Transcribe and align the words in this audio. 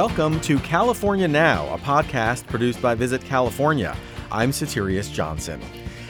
welcome 0.00 0.40
to 0.40 0.58
California 0.60 1.28
Now, 1.28 1.68
a 1.74 1.76
podcast 1.76 2.46
produced 2.46 2.80
by 2.80 2.94
Visit 2.94 3.22
California. 3.22 3.94
I'm 4.32 4.50
Soterios 4.50 5.12
Johnson. 5.12 5.60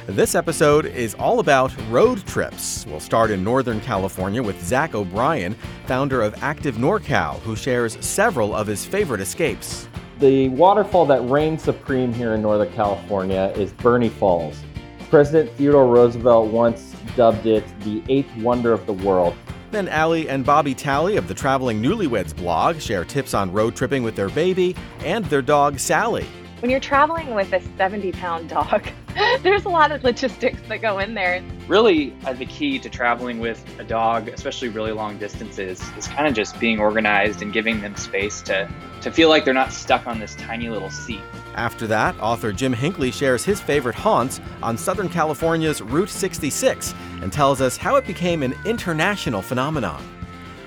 This 0.07 0.37
episode 0.37 0.87
is 0.87 1.15
all 1.15 1.41
about 1.41 1.75
road 1.89 2.25
trips. 2.25 2.87
We'll 2.87 3.01
start 3.01 3.33
in 3.33 3.43
Northern 3.43 3.80
California 3.80 4.45
with 4.45 4.65
Zach 4.65 4.95
O'Brien, 4.95 5.57
founder 5.87 6.23
of 6.23 6.41
Active 6.41 6.77
NorCal, 6.77 7.41
who 7.41 7.57
shares 7.57 7.98
several 8.01 8.55
of 8.55 8.69
his 8.69 8.87
favorite 8.87 9.21
escapes. 9.21 9.89
The 10.20 10.51
waterfall 10.51 11.05
that 11.07 11.29
reigns 11.29 11.65
supreme 11.65 12.15
here 12.15 12.34
in 12.34 12.43
Northern 12.43 12.73
California 12.73 13.52
is 13.57 13.73
Burney 13.73 14.09
Falls. 14.09 14.62
President 15.11 15.51
Theodore 15.57 15.88
Roosevelt 15.88 16.52
once 16.52 16.95
dubbed 17.16 17.45
it 17.45 17.65
the 17.80 18.05
eighth 18.09 18.33
wonder 18.37 18.73
of 18.73 18.87
the 18.87 18.93
world. 18.93 19.34
Then 19.70 19.88
Alli 19.88 20.29
and 20.29 20.45
Bobby 20.45 20.74
Talley 20.74 21.16
of 21.16 21.29
the 21.29 21.34
Traveling 21.34 21.80
Newlyweds 21.80 22.34
blog 22.34 22.80
share 22.80 23.05
tips 23.05 23.34
on 23.34 23.52
road 23.52 23.77
tripping 23.77 24.02
with 24.02 24.16
their 24.16 24.30
baby 24.30 24.74
and 25.05 25.24
their 25.27 25.42
dog 25.42 25.78
Sally. 25.78 26.27
When 26.60 26.70
you're 26.70 26.78
traveling 26.78 27.34
with 27.34 27.55
a 27.55 27.62
70 27.78 28.12
pound 28.12 28.50
dog, 28.50 28.87
there's 29.42 29.64
a 29.64 29.70
lot 29.70 29.92
of 29.92 30.05
logistics 30.05 30.60
that 30.69 30.83
go 30.83 30.98
in 30.98 31.14
there. 31.14 31.42
Really, 31.66 32.14
uh, 32.27 32.34
the 32.34 32.45
key 32.45 32.78
to 32.80 32.91
traveling 32.91 33.41
with 33.41 33.64
a 33.78 33.84
dog, 33.84 34.28
especially 34.28 34.69
really 34.69 34.92
long 34.92 35.16
distances, 35.16 35.83
is 35.96 36.06
kind 36.06 36.28
of 36.28 36.34
just 36.34 36.60
being 36.60 36.78
organized 36.78 37.41
and 37.41 37.50
giving 37.50 37.80
them 37.80 37.96
space 37.96 38.42
to, 38.42 38.70
to 39.00 39.10
feel 39.10 39.30
like 39.30 39.46
they're 39.46 39.55
not 39.55 39.73
stuck 39.73 40.06
on 40.06 40.20
this 40.20 40.34
tiny 40.34 40.69
little 40.69 40.91
seat. 40.91 41.23
After 41.55 41.86
that, 41.86 42.14
author 42.20 42.52
Jim 42.52 42.74
Hinckley 42.74 43.11
shares 43.11 43.42
his 43.42 43.58
favorite 43.58 43.95
haunts 43.95 44.38
on 44.62 44.77
Southern 44.77 45.08
California's 45.08 45.80
Route 45.80 46.11
66 46.11 46.95
and 47.22 47.33
tells 47.33 47.62
us 47.62 47.78
how 47.78 47.97
it 47.97 48.06
became 48.06 48.42
an 48.42 48.55
international 48.67 49.41
phenomenon. 49.41 50.05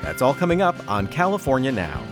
That's 0.02 0.24
all 0.24 0.34
coming 0.34 0.64
up 0.64 0.76
on 0.90 1.06
California 1.06 1.72
Now. 1.72 2.04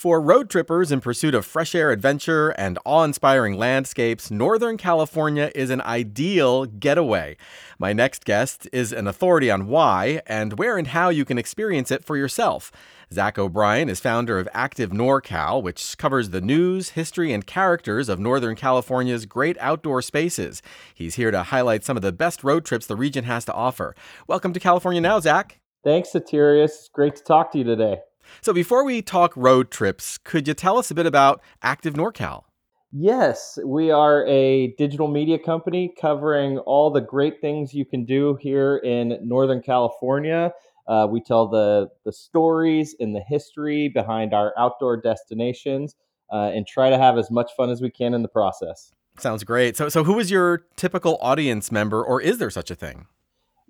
For 0.00 0.18
road 0.18 0.48
trippers 0.48 0.90
in 0.90 1.02
pursuit 1.02 1.34
of 1.34 1.44
fresh 1.44 1.74
air 1.74 1.90
adventure 1.90 2.52
and 2.52 2.78
awe 2.86 3.04
inspiring 3.04 3.58
landscapes, 3.58 4.30
Northern 4.30 4.78
California 4.78 5.52
is 5.54 5.68
an 5.68 5.82
ideal 5.82 6.64
getaway. 6.64 7.36
My 7.78 7.92
next 7.92 8.24
guest 8.24 8.66
is 8.72 8.94
an 8.94 9.06
authority 9.06 9.50
on 9.50 9.66
why 9.66 10.22
and 10.26 10.58
where 10.58 10.78
and 10.78 10.86
how 10.86 11.10
you 11.10 11.26
can 11.26 11.36
experience 11.36 11.90
it 11.90 12.02
for 12.02 12.16
yourself. 12.16 12.72
Zach 13.12 13.38
O'Brien 13.38 13.90
is 13.90 14.00
founder 14.00 14.38
of 14.38 14.48
Active 14.54 14.88
NorCal, 14.88 15.62
which 15.62 15.98
covers 15.98 16.30
the 16.30 16.40
news, 16.40 16.88
history, 16.96 17.30
and 17.34 17.46
characters 17.46 18.08
of 18.08 18.18
Northern 18.18 18.56
California's 18.56 19.26
great 19.26 19.58
outdoor 19.60 20.00
spaces. 20.00 20.62
He's 20.94 21.16
here 21.16 21.30
to 21.30 21.42
highlight 21.42 21.84
some 21.84 21.98
of 21.98 22.02
the 22.02 22.10
best 22.10 22.42
road 22.42 22.64
trips 22.64 22.86
the 22.86 22.96
region 22.96 23.24
has 23.24 23.44
to 23.44 23.52
offer. 23.52 23.94
Welcome 24.26 24.54
to 24.54 24.60
California 24.60 25.02
Now, 25.02 25.20
Zach. 25.20 25.60
Thanks, 25.84 26.08
Soterios. 26.14 26.90
Great 26.90 27.16
to 27.16 27.22
talk 27.22 27.52
to 27.52 27.58
you 27.58 27.64
today. 27.64 27.98
So, 28.40 28.52
before 28.52 28.84
we 28.84 29.02
talk 29.02 29.32
road 29.36 29.70
trips, 29.70 30.18
could 30.18 30.48
you 30.48 30.54
tell 30.54 30.78
us 30.78 30.90
a 30.90 30.94
bit 30.94 31.06
about 31.06 31.40
Active 31.62 31.94
NorCal? 31.94 32.44
Yes, 32.92 33.56
we 33.64 33.92
are 33.92 34.26
a 34.26 34.74
digital 34.76 35.06
media 35.06 35.38
company 35.38 35.94
covering 36.00 36.58
all 36.58 36.90
the 36.90 37.00
great 37.00 37.40
things 37.40 37.72
you 37.72 37.84
can 37.84 38.04
do 38.04 38.36
here 38.40 38.78
in 38.78 39.16
Northern 39.22 39.62
California. 39.62 40.52
Uh, 40.88 41.06
we 41.08 41.20
tell 41.20 41.46
the, 41.46 41.88
the 42.04 42.12
stories 42.12 42.96
and 42.98 43.14
the 43.14 43.20
history 43.20 43.88
behind 43.88 44.34
our 44.34 44.52
outdoor 44.58 45.00
destinations 45.00 45.94
uh, 46.32 46.50
and 46.52 46.66
try 46.66 46.90
to 46.90 46.98
have 46.98 47.16
as 47.16 47.30
much 47.30 47.52
fun 47.56 47.70
as 47.70 47.80
we 47.80 47.90
can 47.90 48.12
in 48.12 48.22
the 48.22 48.28
process. 48.28 48.92
Sounds 49.18 49.44
great. 49.44 49.76
So, 49.76 49.88
so 49.88 50.02
who 50.02 50.18
is 50.18 50.30
your 50.30 50.64
typical 50.74 51.16
audience 51.20 51.70
member, 51.70 52.02
or 52.02 52.20
is 52.20 52.38
there 52.38 52.50
such 52.50 52.72
a 52.72 52.74
thing? 52.74 53.06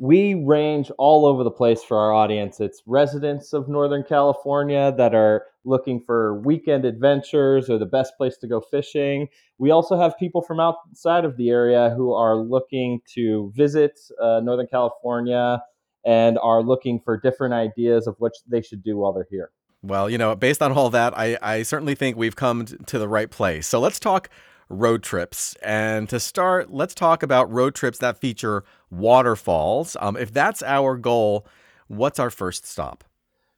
We 0.00 0.32
range 0.32 0.90
all 0.96 1.26
over 1.26 1.44
the 1.44 1.50
place 1.50 1.82
for 1.84 1.98
our 1.98 2.10
audience. 2.10 2.58
It's 2.58 2.82
residents 2.86 3.52
of 3.52 3.68
Northern 3.68 4.02
California 4.02 4.94
that 4.96 5.14
are 5.14 5.44
looking 5.66 6.00
for 6.00 6.40
weekend 6.40 6.86
adventures 6.86 7.68
or 7.68 7.76
the 7.76 7.84
best 7.84 8.14
place 8.16 8.38
to 8.38 8.48
go 8.48 8.62
fishing. 8.62 9.28
We 9.58 9.70
also 9.70 10.00
have 10.00 10.16
people 10.18 10.40
from 10.40 10.58
outside 10.58 11.26
of 11.26 11.36
the 11.36 11.50
area 11.50 11.92
who 11.94 12.14
are 12.14 12.34
looking 12.34 13.02
to 13.14 13.52
visit 13.54 14.00
uh, 14.18 14.40
Northern 14.42 14.68
California 14.68 15.62
and 16.06 16.38
are 16.38 16.62
looking 16.62 16.98
for 17.04 17.20
different 17.20 17.52
ideas 17.52 18.06
of 18.06 18.16
what 18.18 18.32
they 18.48 18.62
should 18.62 18.82
do 18.82 18.96
while 18.96 19.12
they're 19.12 19.28
here. 19.30 19.50
Well, 19.82 20.08
you 20.08 20.16
know, 20.16 20.34
based 20.34 20.62
on 20.62 20.72
all 20.72 20.88
that, 20.90 21.12
I, 21.16 21.36
I 21.42 21.62
certainly 21.62 21.94
think 21.94 22.16
we've 22.16 22.36
come 22.36 22.64
to 22.64 22.98
the 22.98 23.08
right 23.08 23.30
place. 23.30 23.66
So 23.66 23.78
let's 23.80 24.00
talk 24.00 24.30
road 24.70 25.02
trips. 25.02 25.54
And 25.62 26.08
to 26.08 26.18
start, 26.18 26.72
let's 26.72 26.94
talk 26.94 27.22
about 27.22 27.52
road 27.52 27.74
trips 27.74 27.98
that 27.98 28.18
feature 28.18 28.64
waterfalls. 28.90 29.96
Um, 30.00 30.16
if 30.16 30.32
that's 30.32 30.62
our 30.62 30.96
goal, 30.96 31.46
what's 31.88 32.18
our 32.18 32.30
first 32.30 32.66
stop? 32.66 33.04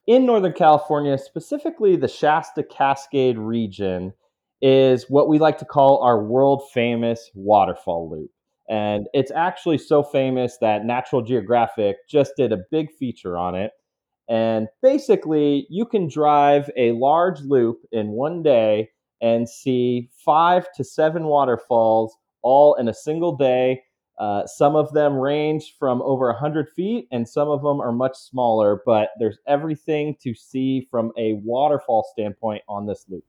In 0.06 0.26
Northern 0.26 0.52
California, 0.52 1.16
specifically 1.16 1.94
the 1.94 2.08
Shasta 2.08 2.64
Cascade 2.64 3.38
region, 3.38 4.14
is 4.60 5.06
what 5.08 5.28
we 5.28 5.38
like 5.38 5.58
to 5.58 5.64
call 5.64 6.02
our 6.02 6.22
world 6.22 6.62
famous 6.72 7.30
waterfall 7.34 8.10
loop. 8.10 8.30
And 8.68 9.06
it's 9.12 9.30
actually 9.32 9.78
so 9.78 10.02
famous 10.02 10.56
that 10.60 10.84
National 10.84 11.20
Geographic 11.22 11.96
just 12.08 12.32
did 12.36 12.52
a 12.52 12.64
big 12.70 12.90
feature 12.92 13.36
on 13.36 13.54
it. 13.54 13.72
And 14.28 14.68
basically, 14.80 15.66
you 15.68 15.84
can 15.84 16.08
drive 16.08 16.70
a 16.76 16.92
large 16.92 17.40
loop 17.40 17.80
in 17.90 18.08
one 18.08 18.42
day 18.42 18.90
and 19.22 19.48
see 19.48 20.10
five 20.24 20.66
to 20.74 20.84
seven 20.84 21.24
waterfalls 21.24 22.16
all 22.42 22.74
in 22.74 22.88
a 22.88 22.94
single 22.94 23.36
day. 23.36 23.82
Uh, 24.18 24.46
some 24.46 24.76
of 24.76 24.92
them 24.92 25.14
range 25.14 25.76
from 25.78 26.02
over 26.02 26.26
100 26.26 26.68
feet, 26.68 27.08
and 27.10 27.26
some 27.26 27.48
of 27.48 27.62
them 27.62 27.80
are 27.80 27.92
much 27.92 28.16
smaller, 28.16 28.82
but 28.84 29.10
there's 29.18 29.38
everything 29.46 30.14
to 30.20 30.34
see 30.34 30.86
from 30.90 31.12
a 31.16 31.34
waterfall 31.44 32.06
standpoint 32.12 32.62
on 32.68 32.86
this 32.86 33.06
loop. 33.08 33.24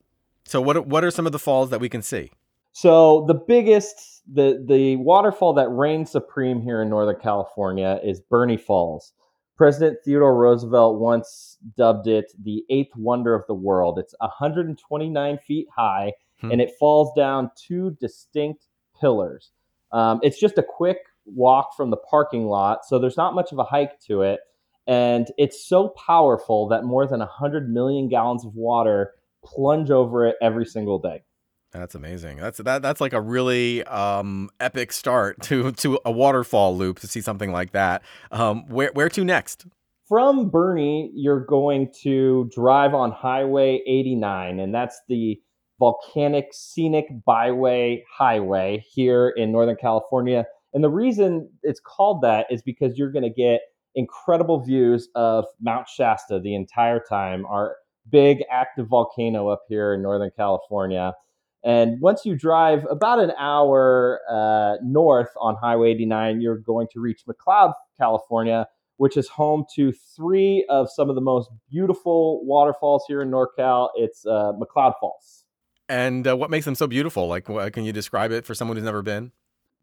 So, 0.45 0.61
what, 0.61 0.85
what 0.87 1.03
are 1.05 1.11
some 1.11 1.25
of 1.25 1.31
the 1.31 1.39
falls 1.39 1.69
that 1.69 1.79
we 1.79 1.87
can 1.87 2.01
see? 2.01 2.31
So, 2.73 3.23
the 3.27 3.33
biggest, 3.33 4.23
the, 4.31 4.63
the 4.67 4.97
waterfall 4.97 5.53
that 5.53 5.69
reigns 5.69 6.11
supreme 6.11 6.61
here 6.61 6.81
in 6.81 6.89
Northern 6.89 7.19
California 7.19 7.99
is 8.03 8.19
Burney 8.19 8.57
Falls. 8.57 9.13
President 9.55 9.99
Theodore 10.03 10.35
Roosevelt 10.35 10.99
once 10.99 11.57
dubbed 11.77 12.07
it 12.07 12.33
the 12.41 12.63
eighth 12.69 12.95
wonder 12.95 13.35
of 13.35 13.45
the 13.47 13.53
world. 13.53 13.99
It's 13.99 14.15
129 14.19 15.37
feet 15.39 15.67
high 15.75 16.13
hmm. 16.41 16.51
and 16.51 16.61
it 16.61 16.73
falls 16.79 17.11
down 17.15 17.51
two 17.55 17.95
distinct 17.99 18.65
pillars. 18.99 19.51
Um, 19.91 20.19
it's 20.23 20.39
just 20.39 20.57
a 20.57 20.63
quick 20.63 20.97
walk 21.25 21.75
from 21.77 21.91
the 21.91 21.97
parking 21.97 22.47
lot, 22.47 22.85
so 22.85 22.97
there's 22.99 23.17
not 23.17 23.35
much 23.35 23.51
of 23.51 23.59
a 23.59 23.63
hike 23.63 23.99
to 24.07 24.23
it. 24.23 24.39
And 24.87 25.27
it's 25.37 25.65
so 25.65 25.89
powerful 25.89 26.67
that 26.69 26.83
more 26.83 27.07
than 27.07 27.19
100 27.19 27.69
million 27.69 28.09
gallons 28.09 28.43
of 28.43 28.55
water 28.55 29.13
plunge 29.45 29.91
over 29.91 30.25
it 30.25 30.35
every 30.41 30.65
single 30.65 30.99
day. 30.99 31.23
That's 31.73 31.95
amazing. 31.95 32.37
That's 32.37 32.59
that. 32.59 32.83
That's 32.83 33.01
like 33.01 33.13
a 33.13 33.21
really 33.21 33.83
um, 33.85 34.49
epic 34.59 34.91
start 34.91 35.41
to 35.43 35.71
to 35.73 35.99
a 36.05 36.11
waterfall 36.11 36.77
loop 36.77 36.99
to 36.99 37.07
see 37.07 37.19
something 37.19 37.51
like 37.51 37.71
that. 37.71 38.03
Um, 38.31 38.67
where 38.67 38.91
where 38.93 39.09
to 39.09 39.23
next? 39.23 39.65
From 40.07 40.49
Burney, 40.49 41.11
you're 41.15 41.43
going 41.45 41.91
to 42.03 42.49
drive 42.53 42.93
on 42.93 43.11
Highway 43.11 43.81
89, 43.87 44.59
and 44.59 44.75
that's 44.75 45.01
the 45.07 45.41
volcanic 45.79 46.49
scenic 46.51 47.07
byway 47.25 48.03
highway 48.11 48.85
here 48.93 49.29
in 49.29 49.51
Northern 49.51 49.75
California. 49.75 50.45
And 50.73 50.83
the 50.83 50.89
reason 50.89 51.49
it's 51.63 51.79
called 51.79 52.21
that 52.21 52.45
is 52.51 52.61
because 52.61 52.97
you're 52.97 53.11
going 53.11 53.23
to 53.23 53.29
get 53.29 53.61
incredible 53.95 54.63
views 54.63 55.09
of 55.15 55.45
Mount 55.61 55.87
Shasta 55.87 56.39
the 56.39 56.55
entire 56.55 57.01
time, 57.09 57.45
our 57.45 57.77
big 58.09 58.43
active 58.51 58.87
volcano 58.87 59.49
up 59.49 59.63
here 59.67 59.93
in 59.93 60.01
Northern 60.01 60.31
California. 60.35 61.13
And 61.63 62.01
once 62.01 62.25
you 62.25 62.35
drive 62.35 62.85
about 62.89 63.19
an 63.19 63.31
hour 63.39 64.19
uh, 64.29 64.75
north 64.83 65.29
on 65.39 65.55
Highway 65.55 65.91
89, 65.91 66.41
you're 66.41 66.57
going 66.57 66.87
to 66.93 66.99
reach 66.99 67.21
McCloud, 67.27 67.73
California, 67.97 68.67
which 68.97 69.15
is 69.15 69.29
home 69.29 69.65
to 69.75 69.93
three 70.15 70.65
of 70.69 70.89
some 70.93 71.09
of 71.09 71.15
the 71.15 71.21
most 71.21 71.49
beautiful 71.71 72.45
waterfalls 72.45 73.05
here 73.07 73.21
in 73.21 73.31
NorCal. 73.31 73.89
It's 73.95 74.25
uh, 74.25 74.51
McCloud 74.53 74.93
Falls. 74.99 75.45
And 75.87 76.27
uh, 76.27 76.35
what 76.35 76.49
makes 76.49 76.65
them 76.65 76.75
so 76.75 76.87
beautiful? 76.87 77.27
Like, 77.27 77.45
can 77.45 77.85
you 77.85 77.93
describe 77.93 78.31
it 78.31 78.45
for 78.45 78.53
someone 78.53 78.77
who's 78.77 78.85
never 78.85 79.01
been? 79.01 79.31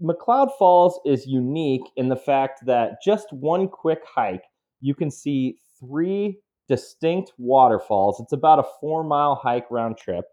McCloud 0.02 0.50
Falls 0.58 0.98
is 1.04 1.26
unique 1.26 1.82
in 1.96 2.08
the 2.08 2.16
fact 2.16 2.64
that 2.66 3.02
just 3.04 3.32
one 3.32 3.68
quick 3.68 4.00
hike, 4.06 4.44
you 4.80 4.94
can 4.94 5.10
see 5.10 5.56
three 5.78 6.40
distinct 6.68 7.32
waterfalls. 7.36 8.20
It's 8.20 8.32
about 8.32 8.58
a 8.58 8.64
four 8.80 9.04
mile 9.04 9.34
hike 9.34 9.70
round 9.70 9.98
trip. 9.98 10.24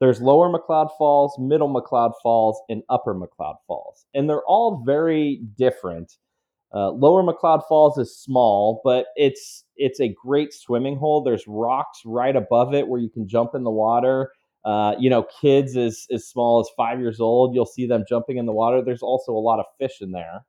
There's 0.00 0.20
Lower 0.20 0.48
McCloud 0.48 0.90
Falls, 0.96 1.36
Middle 1.38 1.68
McCloud 1.68 2.12
Falls, 2.22 2.60
and 2.68 2.82
Upper 2.88 3.14
McCloud 3.14 3.56
Falls. 3.66 4.06
And 4.14 4.30
they're 4.30 4.44
all 4.44 4.82
very 4.86 5.40
different. 5.56 6.16
Uh, 6.72 6.90
Lower 6.90 7.22
McCloud 7.22 7.62
Falls 7.66 7.98
is 7.98 8.16
small, 8.16 8.80
but 8.84 9.06
it's 9.16 9.64
it's 9.76 10.00
a 10.00 10.08
great 10.08 10.52
swimming 10.52 10.96
hole. 10.96 11.22
There's 11.22 11.44
rocks 11.46 12.02
right 12.04 12.36
above 12.36 12.74
it 12.74 12.88
where 12.88 13.00
you 13.00 13.08
can 13.08 13.26
jump 13.26 13.54
in 13.54 13.64
the 13.64 13.70
water. 13.70 14.32
Uh, 14.64 14.94
you 14.98 15.08
know, 15.08 15.24
kids 15.40 15.76
as 15.76 16.06
as 16.12 16.28
small 16.28 16.60
as 16.60 16.68
five 16.76 17.00
years 17.00 17.20
old, 17.20 17.54
you'll 17.54 17.66
see 17.66 17.86
them 17.86 18.04
jumping 18.08 18.36
in 18.36 18.46
the 18.46 18.52
water. 18.52 18.82
There's 18.82 19.02
also 19.02 19.32
a 19.32 19.40
lot 19.40 19.58
of 19.58 19.66
fish 19.78 20.00
in 20.00 20.12
there. 20.12 20.44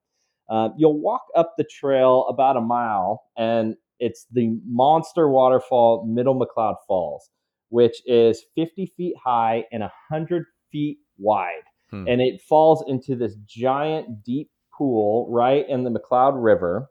Uh, 0.49 0.69
you'll 0.77 0.99
walk 0.99 1.21
up 1.35 1.53
the 1.57 1.63
trail 1.63 2.25
about 2.27 2.57
a 2.57 2.61
mile, 2.61 3.23
and 3.37 3.75
it's 3.99 4.25
the 4.31 4.59
monster 4.65 5.29
waterfall, 5.29 6.05
Middle 6.05 6.37
McCloud 6.37 6.75
Falls, 6.87 7.29
which 7.69 8.01
is 8.05 8.43
50 8.55 8.93
feet 8.97 9.15
high 9.23 9.65
and 9.71 9.81
100 9.81 10.45
feet 10.71 10.99
wide. 11.17 11.63
Hmm. 11.89 12.07
And 12.07 12.21
it 12.21 12.41
falls 12.41 12.83
into 12.87 13.15
this 13.15 13.35
giant, 13.45 14.23
deep 14.23 14.49
pool 14.77 15.27
right 15.29 15.67
in 15.67 15.83
the 15.83 15.91
McCloud 15.91 16.33
River. 16.35 16.87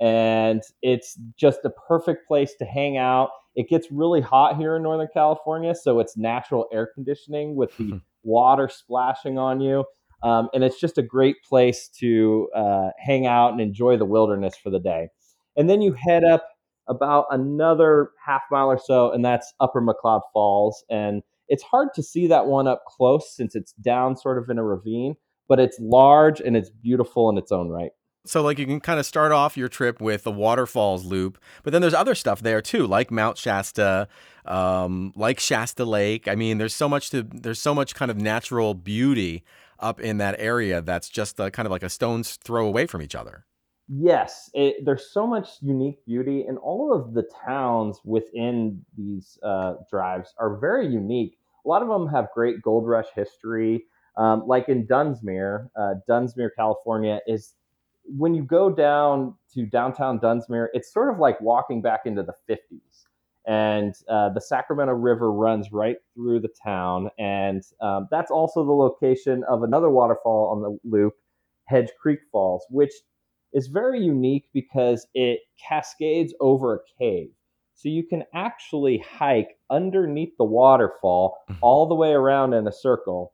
And 0.00 0.62
it's 0.82 1.18
just 1.38 1.60
a 1.64 1.70
perfect 1.88 2.28
place 2.28 2.54
to 2.58 2.64
hang 2.64 2.96
out. 2.98 3.30
It 3.54 3.68
gets 3.68 3.90
really 3.90 4.20
hot 4.20 4.56
here 4.56 4.76
in 4.76 4.82
Northern 4.82 5.08
California, 5.12 5.74
so 5.74 5.98
it's 6.00 6.16
natural 6.16 6.66
air 6.70 6.90
conditioning 6.94 7.56
with 7.56 7.74
the 7.78 8.00
water 8.22 8.68
splashing 8.68 9.38
on 9.38 9.60
you. 9.60 9.84
Um, 10.22 10.48
and 10.52 10.62
it's 10.64 10.78
just 10.78 10.98
a 10.98 11.02
great 11.02 11.36
place 11.48 11.88
to 12.00 12.48
uh, 12.54 12.88
hang 12.98 13.26
out 13.26 13.52
and 13.52 13.60
enjoy 13.60 13.96
the 13.96 14.04
wilderness 14.04 14.56
for 14.56 14.70
the 14.70 14.80
day. 14.80 15.08
And 15.56 15.70
then 15.70 15.80
you 15.80 15.94
head 15.94 16.24
up 16.24 16.46
about 16.88 17.26
another 17.30 18.10
half 18.24 18.42
mile 18.50 18.68
or 18.68 18.78
so, 18.78 19.10
and 19.10 19.24
that's 19.24 19.52
Upper 19.60 19.80
McCloud 19.80 20.22
Falls. 20.32 20.84
And 20.90 21.22
it's 21.48 21.62
hard 21.62 21.88
to 21.94 22.02
see 22.02 22.26
that 22.28 22.46
one 22.46 22.66
up 22.66 22.84
close 22.86 23.34
since 23.34 23.54
it's 23.54 23.72
down 23.72 24.16
sort 24.16 24.38
of 24.38 24.48
in 24.50 24.58
a 24.58 24.64
ravine, 24.64 25.16
but 25.48 25.60
it's 25.60 25.78
large 25.80 26.40
and 26.40 26.56
it's 26.56 26.70
beautiful 26.70 27.30
in 27.30 27.38
its 27.38 27.52
own 27.52 27.68
right. 27.68 27.90
So, 28.24 28.42
like, 28.42 28.58
you 28.58 28.66
can 28.66 28.80
kind 28.80 28.98
of 28.98 29.06
start 29.06 29.30
off 29.30 29.56
your 29.56 29.68
trip 29.68 30.00
with 30.00 30.24
the 30.24 30.32
waterfalls 30.32 31.04
loop, 31.04 31.38
but 31.62 31.72
then 31.72 31.80
there's 31.80 31.94
other 31.94 32.16
stuff 32.16 32.42
there 32.42 32.60
too, 32.60 32.84
like 32.84 33.12
Mount 33.12 33.38
Shasta, 33.38 34.08
um, 34.44 35.12
like 35.14 35.38
Shasta 35.38 35.84
Lake. 35.84 36.26
I 36.26 36.34
mean, 36.34 36.58
there's 36.58 36.74
so 36.74 36.88
much 36.88 37.10
to 37.10 37.22
there's 37.22 37.60
so 37.60 37.72
much 37.72 37.94
kind 37.94 38.10
of 38.10 38.16
natural 38.16 38.74
beauty 38.74 39.44
up 39.78 40.00
in 40.00 40.18
that 40.18 40.34
area 40.38 40.82
that's 40.82 41.08
just 41.08 41.38
a, 41.38 41.50
kind 41.50 41.66
of 41.66 41.72
like 41.72 41.84
a 41.84 41.90
stone's 41.90 42.34
throw 42.36 42.66
away 42.66 42.86
from 42.86 43.00
each 43.00 43.14
other. 43.14 43.44
Yes, 43.88 44.50
it, 44.52 44.84
there's 44.84 45.10
so 45.12 45.26
much 45.26 45.58
unique 45.62 46.04
beauty, 46.06 46.42
and 46.42 46.58
all 46.58 46.92
of 46.92 47.14
the 47.14 47.22
towns 47.22 48.00
within 48.04 48.84
these 48.96 49.38
uh, 49.44 49.74
drives 49.88 50.34
are 50.38 50.56
very 50.56 50.88
unique. 50.88 51.38
A 51.64 51.68
lot 51.68 51.82
of 51.82 51.88
them 51.88 52.08
have 52.08 52.28
great 52.34 52.60
gold 52.62 52.86
rush 52.86 53.06
history. 53.14 53.84
Um, 54.16 54.44
like 54.46 54.68
in 54.68 54.86
Dunsmuir, 54.86 55.68
uh, 55.76 55.94
Dunsmuir, 56.08 56.50
California, 56.56 57.20
is 57.28 57.54
when 58.06 58.34
you 58.34 58.42
go 58.42 58.70
down 58.70 59.34
to 59.54 59.66
downtown 59.66 60.18
Dunsmuir, 60.18 60.68
it's 60.72 60.92
sort 60.92 61.12
of 61.12 61.20
like 61.20 61.40
walking 61.40 61.80
back 61.82 62.00
into 62.06 62.22
the 62.22 62.34
50s. 62.48 63.04
And 63.46 63.94
uh, 64.08 64.30
the 64.30 64.40
Sacramento 64.40 64.94
River 64.94 65.30
runs 65.30 65.70
right 65.70 65.96
through 66.14 66.40
the 66.40 66.48
town. 66.64 67.10
And 67.18 67.62
um, 67.80 68.08
that's 68.10 68.30
also 68.32 68.64
the 68.64 68.72
location 68.72 69.44
of 69.48 69.62
another 69.62 69.90
waterfall 69.90 70.48
on 70.48 70.62
the 70.62 70.78
loop, 70.88 71.14
Hedge 71.66 71.90
Creek 72.00 72.20
Falls, 72.32 72.64
which 72.70 72.92
is 73.52 73.68
very 73.68 74.00
unique 74.00 74.48
because 74.52 75.06
it 75.14 75.40
cascades 75.68 76.34
over 76.40 76.74
a 76.74 76.78
cave. 76.98 77.28
So 77.74 77.90
you 77.90 78.04
can 78.04 78.24
actually 78.32 78.98
hike 78.98 79.58
underneath 79.70 80.36
the 80.38 80.44
waterfall 80.44 81.38
mm-hmm. 81.50 81.58
all 81.62 81.86
the 81.88 81.94
way 81.94 82.12
around 82.12 82.54
in 82.54 82.66
a 82.66 82.72
circle. 82.72 83.32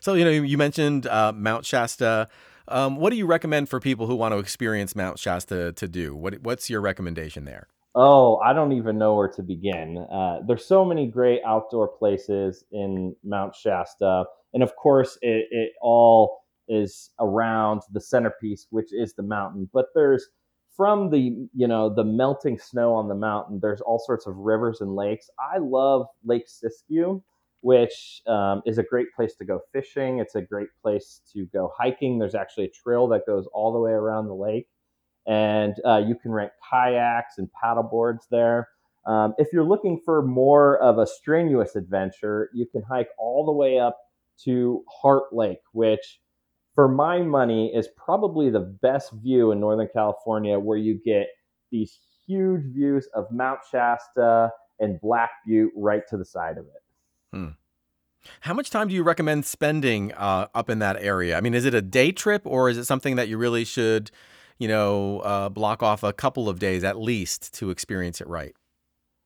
So, 0.00 0.14
you 0.14 0.24
know, 0.24 0.30
you 0.30 0.56
mentioned 0.56 1.06
uh, 1.06 1.32
Mount 1.32 1.66
Shasta. 1.66 2.28
Um, 2.68 2.96
what 2.96 3.10
do 3.10 3.16
you 3.16 3.26
recommend 3.26 3.68
for 3.68 3.80
people 3.80 4.06
who 4.06 4.14
want 4.14 4.32
to 4.32 4.38
experience 4.38 4.94
Mount 4.94 5.18
Shasta 5.18 5.72
to 5.72 5.88
do? 5.88 6.14
What, 6.14 6.40
what's 6.42 6.70
your 6.70 6.80
recommendation 6.80 7.44
there? 7.44 7.68
Oh, 7.94 8.36
I 8.36 8.52
don't 8.52 8.72
even 8.72 8.98
know 8.98 9.14
where 9.14 9.28
to 9.28 9.42
begin. 9.42 10.06
Uh, 10.12 10.38
there's 10.46 10.64
so 10.64 10.84
many 10.84 11.08
great 11.08 11.40
outdoor 11.44 11.88
places 11.88 12.64
in 12.70 13.16
Mount 13.24 13.56
Shasta. 13.56 14.24
And 14.54 14.62
of 14.62 14.76
course, 14.76 15.18
it, 15.20 15.46
it 15.50 15.72
all 15.80 16.44
is 16.68 17.10
around 17.20 17.82
the 17.92 18.00
centerpiece, 18.00 18.66
which 18.70 18.92
is 18.92 19.14
the 19.14 19.22
mountain. 19.22 19.68
But 19.72 19.86
there's 19.94 20.28
from 20.76 21.10
the 21.10 21.48
you 21.54 21.66
know 21.66 21.92
the 21.92 22.04
melting 22.04 22.58
snow 22.58 22.94
on 22.94 23.08
the 23.08 23.14
mountain. 23.14 23.58
There's 23.60 23.80
all 23.80 23.98
sorts 23.98 24.26
of 24.26 24.36
rivers 24.36 24.80
and 24.80 24.94
lakes. 24.94 25.28
I 25.38 25.58
love 25.58 26.06
Lake 26.24 26.46
Siskiyou, 26.46 27.22
which 27.60 28.22
um, 28.26 28.62
is 28.64 28.78
a 28.78 28.82
great 28.82 29.08
place 29.14 29.34
to 29.36 29.44
go 29.44 29.60
fishing. 29.72 30.18
It's 30.18 30.36
a 30.36 30.42
great 30.42 30.68
place 30.82 31.20
to 31.32 31.46
go 31.52 31.72
hiking. 31.76 32.18
There's 32.18 32.36
actually 32.36 32.66
a 32.66 32.70
trail 32.70 33.08
that 33.08 33.26
goes 33.26 33.46
all 33.52 33.72
the 33.72 33.80
way 33.80 33.92
around 33.92 34.28
the 34.28 34.34
lake, 34.34 34.68
and 35.26 35.74
uh, 35.84 36.02
you 36.06 36.14
can 36.14 36.30
rent 36.30 36.52
kayaks 36.70 37.38
and 37.38 37.48
paddle 37.52 37.82
boards 37.82 38.26
there. 38.30 38.68
Um, 39.06 39.34
if 39.38 39.48
you're 39.52 39.64
looking 39.64 40.00
for 40.04 40.22
more 40.22 40.78
of 40.78 40.98
a 40.98 41.06
strenuous 41.06 41.76
adventure, 41.76 42.50
you 42.52 42.66
can 42.66 42.82
hike 42.82 43.08
all 43.18 43.46
the 43.46 43.52
way 43.52 43.78
up 43.78 43.96
to 44.44 44.84
Heart 44.88 45.32
Lake, 45.32 45.62
which 45.72 46.20
for 46.78 46.86
my 46.86 47.20
money, 47.20 47.74
is 47.74 47.88
probably 47.96 48.50
the 48.50 48.60
best 48.60 49.10
view 49.14 49.50
in 49.50 49.58
Northern 49.58 49.88
California 49.92 50.56
where 50.56 50.78
you 50.78 51.00
get 51.04 51.26
these 51.72 51.98
huge 52.24 52.62
views 52.72 53.08
of 53.14 53.26
Mount 53.32 53.58
Shasta 53.68 54.52
and 54.78 55.00
Black 55.00 55.30
Butte 55.44 55.72
right 55.74 56.02
to 56.08 56.16
the 56.16 56.24
side 56.24 56.56
of 56.56 56.66
it. 56.66 57.36
Hmm. 57.36 57.48
How 58.42 58.54
much 58.54 58.70
time 58.70 58.86
do 58.86 58.94
you 58.94 59.02
recommend 59.02 59.44
spending 59.44 60.12
uh, 60.12 60.46
up 60.54 60.70
in 60.70 60.78
that 60.78 61.02
area? 61.02 61.36
I 61.36 61.40
mean, 61.40 61.52
is 61.52 61.64
it 61.64 61.74
a 61.74 61.82
day 61.82 62.12
trip 62.12 62.42
or 62.44 62.68
is 62.68 62.78
it 62.78 62.84
something 62.84 63.16
that 63.16 63.26
you 63.26 63.38
really 63.38 63.64
should, 63.64 64.12
you 64.58 64.68
know, 64.68 65.18
uh, 65.22 65.48
block 65.48 65.82
off 65.82 66.04
a 66.04 66.12
couple 66.12 66.48
of 66.48 66.60
days 66.60 66.84
at 66.84 66.96
least 66.96 67.52
to 67.54 67.70
experience 67.70 68.20
it 68.20 68.28
right? 68.28 68.54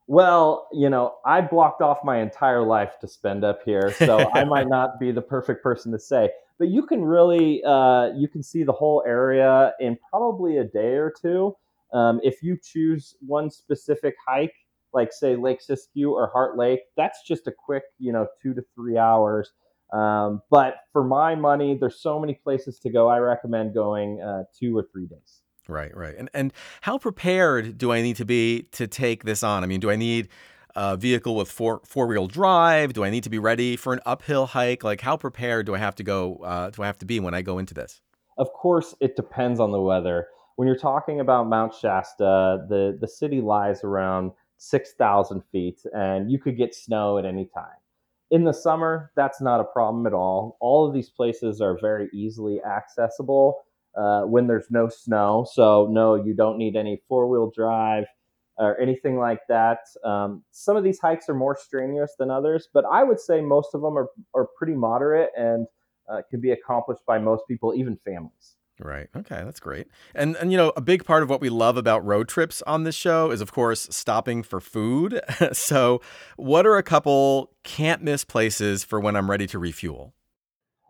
Well, 0.06 0.68
you 0.72 0.88
know, 0.88 1.16
I 1.26 1.42
blocked 1.42 1.82
off 1.82 1.98
my 2.02 2.22
entire 2.22 2.62
life 2.62 2.94
to 3.02 3.08
spend 3.08 3.44
up 3.44 3.60
here, 3.62 3.92
so 3.98 4.30
I 4.32 4.44
might 4.46 4.68
not 4.68 4.98
be 4.98 5.12
the 5.12 5.20
perfect 5.20 5.62
person 5.62 5.92
to 5.92 5.98
say 5.98 6.30
but 6.62 6.68
you 6.68 6.86
can 6.86 7.04
really 7.04 7.60
uh, 7.64 8.10
you 8.14 8.28
can 8.28 8.40
see 8.40 8.62
the 8.62 8.70
whole 8.70 9.02
area 9.04 9.72
in 9.80 9.98
probably 10.08 10.58
a 10.58 10.64
day 10.64 10.94
or 10.94 11.12
two. 11.20 11.56
Um, 11.92 12.20
if 12.22 12.40
you 12.40 12.56
choose 12.56 13.16
one 13.18 13.50
specific 13.50 14.14
hike, 14.24 14.54
like 14.92 15.12
say 15.12 15.34
Lake 15.34 15.58
Siskiyou 15.60 16.12
or 16.12 16.28
Heart 16.28 16.56
Lake, 16.56 16.82
that's 16.96 17.26
just 17.26 17.48
a 17.48 17.50
quick, 17.50 17.82
you 17.98 18.12
know, 18.12 18.28
two 18.40 18.54
to 18.54 18.62
three 18.76 18.96
hours. 18.96 19.50
Um, 19.92 20.40
but 20.52 20.76
for 20.92 21.02
my 21.02 21.34
money, 21.34 21.76
there's 21.76 22.00
so 22.00 22.20
many 22.20 22.34
places 22.34 22.78
to 22.78 22.90
go. 22.90 23.08
I 23.08 23.18
recommend 23.18 23.74
going 23.74 24.22
uh, 24.22 24.44
two 24.56 24.78
or 24.78 24.86
three 24.92 25.06
days. 25.06 25.42
Right, 25.66 25.96
right. 25.96 26.14
And 26.16 26.30
and 26.32 26.52
how 26.82 26.96
prepared 26.96 27.76
do 27.76 27.90
I 27.90 28.02
need 28.02 28.14
to 28.16 28.24
be 28.24 28.68
to 28.70 28.86
take 28.86 29.24
this 29.24 29.42
on? 29.42 29.64
I 29.64 29.66
mean, 29.66 29.80
do 29.80 29.90
I 29.90 29.96
need 29.96 30.28
a 30.74 30.96
vehicle 30.96 31.36
with 31.36 31.50
four 31.50 31.80
four 31.84 32.06
wheel 32.06 32.26
drive? 32.26 32.92
Do 32.92 33.04
I 33.04 33.10
need 33.10 33.24
to 33.24 33.30
be 33.30 33.38
ready 33.38 33.76
for 33.76 33.92
an 33.92 34.00
uphill 34.06 34.46
hike? 34.46 34.84
Like, 34.84 35.00
how 35.00 35.16
prepared 35.16 35.66
do 35.66 35.74
I 35.74 35.78
have 35.78 35.94
to 35.96 36.02
go? 36.02 36.36
Uh, 36.36 36.70
do 36.70 36.82
I 36.82 36.86
have 36.86 36.98
to 36.98 37.06
be 37.06 37.20
when 37.20 37.34
I 37.34 37.42
go 37.42 37.58
into 37.58 37.74
this? 37.74 38.00
Of 38.38 38.52
course, 38.52 38.94
it 39.00 39.16
depends 39.16 39.60
on 39.60 39.72
the 39.72 39.80
weather. 39.80 40.28
When 40.56 40.66
you're 40.66 40.76
talking 40.76 41.20
about 41.20 41.48
Mount 41.48 41.74
Shasta, 41.74 42.66
the 42.68 42.98
the 43.00 43.08
city 43.08 43.40
lies 43.40 43.84
around 43.84 44.32
six 44.56 44.92
thousand 44.92 45.42
feet, 45.52 45.80
and 45.92 46.30
you 46.30 46.38
could 46.38 46.56
get 46.56 46.74
snow 46.74 47.18
at 47.18 47.24
any 47.24 47.48
time. 47.54 47.76
In 48.30 48.44
the 48.44 48.52
summer, 48.52 49.12
that's 49.14 49.42
not 49.42 49.60
a 49.60 49.64
problem 49.64 50.06
at 50.06 50.14
all. 50.14 50.56
All 50.60 50.86
of 50.86 50.94
these 50.94 51.10
places 51.10 51.60
are 51.60 51.78
very 51.80 52.08
easily 52.14 52.62
accessible 52.62 53.58
uh, 53.94 54.22
when 54.22 54.46
there's 54.46 54.70
no 54.70 54.88
snow. 54.88 55.46
So, 55.52 55.88
no, 55.90 56.14
you 56.14 56.32
don't 56.32 56.56
need 56.56 56.74
any 56.74 57.02
four 57.08 57.28
wheel 57.28 57.52
drive 57.54 58.06
or 58.58 58.78
anything 58.80 59.18
like 59.18 59.40
that. 59.48 59.80
Um, 60.04 60.42
some 60.50 60.76
of 60.76 60.84
these 60.84 60.98
hikes 60.98 61.28
are 61.28 61.34
more 61.34 61.56
strenuous 61.56 62.14
than 62.18 62.30
others, 62.30 62.68
but 62.72 62.84
I 62.90 63.04
would 63.04 63.20
say 63.20 63.40
most 63.40 63.74
of 63.74 63.82
them 63.82 63.96
are, 63.96 64.08
are 64.34 64.48
pretty 64.56 64.74
moderate 64.74 65.30
and 65.36 65.66
uh, 66.10 66.22
can 66.30 66.40
be 66.40 66.50
accomplished 66.50 67.02
by 67.06 67.18
most 67.18 67.44
people, 67.48 67.74
even 67.74 67.98
families. 68.04 68.56
Right. 68.80 69.08
Okay, 69.14 69.42
that's 69.44 69.60
great. 69.60 69.86
And 70.14 70.34
and 70.36 70.50
you 70.50 70.56
know, 70.56 70.72
a 70.76 70.80
big 70.80 71.04
part 71.04 71.22
of 71.22 71.30
what 71.30 71.40
we 71.40 71.50
love 71.50 71.76
about 71.76 72.04
road 72.04 72.28
trips 72.28 72.62
on 72.62 72.84
this 72.84 72.94
show 72.94 73.30
is 73.30 73.40
of 73.40 73.52
course 73.52 73.86
stopping 73.90 74.42
for 74.42 74.60
food. 74.60 75.20
so, 75.52 76.00
what 76.36 76.66
are 76.66 76.76
a 76.76 76.82
couple 76.82 77.52
can't 77.62 78.02
miss 78.02 78.24
places 78.24 78.82
for 78.82 78.98
when 78.98 79.14
I'm 79.14 79.30
ready 79.30 79.46
to 79.48 79.58
refuel? 79.58 80.14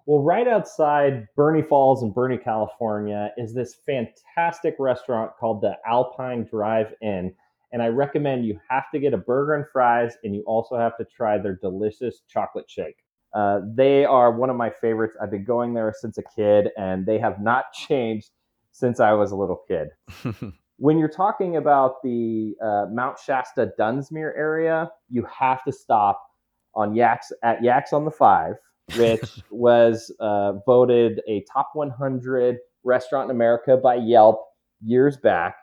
Well, 0.07 0.23
right 0.23 0.49
outside 0.49 1.28
Burney 1.37 1.62
Falls 1.62 2.02
in 2.02 2.12
Burney, 2.12 2.38
California 2.38 3.31
is 3.37 3.52
this 3.54 3.76
fantastic 3.87 4.75
restaurant 4.78 5.33
called 5.38 5.61
the 5.61 5.76
Alpine 5.87 6.45
Drive 6.50 6.92
In 7.02 7.35
and 7.73 7.83
I 7.83 7.88
recommend 7.88 8.47
you 8.47 8.59
have 8.69 8.85
to 8.93 9.00
get 9.00 9.14
a 9.14 9.19
burger 9.19 9.55
and 9.55 9.64
fries, 9.73 10.17
and 10.25 10.35
you 10.35 10.43
also 10.47 10.76
have 10.76 10.97
to 10.99 11.05
try 11.05 11.38
their 11.38 11.57
delicious 11.57 12.23
chocolate 12.29 12.69
shake. 12.69 12.97
Uh, 13.35 13.61
they 13.75 14.05
are 14.05 14.31
one 14.31 14.50
of 14.50 14.57
my 14.57 14.71
favorites. 14.71 15.17
I've 15.21 15.31
been 15.31 15.45
going 15.45 15.75
there 15.75 15.93
since 15.99 16.19
a 16.19 16.23
kid, 16.23 16.69
and 16.76 17.07
they 17.07 17.19
have 17.19 17.41
not 17.41 17.64
changed 17.88 18.31
since 18.73 19.00
I 19.00 19.12
was 19.12 19.33
a 19.33 19.37
little 19.37 19.62
kid. 19.69 19.88
when 20.76 20.99
you're 20.99 21.09
talking 21.09 21.57
about 21.57 22.02
the 22.02 22.55
uh, 22.62 22.87
Mount 22.91 23.19
Shasta 23.19 23.73
Dunsmuir 23.79 24.37
area, 24.37 24.91
you 25.09 25.25
have 25.25 25.62
to 25.64 25.73
stop 25.73 26.23
on 26.75 26.95
Yaks 26.95 27.33
at 27.43 27.62
Yaks 27.62 27.93
on 27.93 28.05
the 28.05 28.11
Five, 28.11 28.55
which 28.97 29.43
was 29.50 30.14
uh, 30.21 30.55
voted 30.67 31.21
a 31.29 31.45
top 31.52 31.71
100 31.75 32.57
restaurant 32.85 33.31
in 33.31 33.37
America 33.37 33.76
by 33.76 33.95
Yelp 33.95 34.43
years 34.85 35.17
back. 35.17 35.57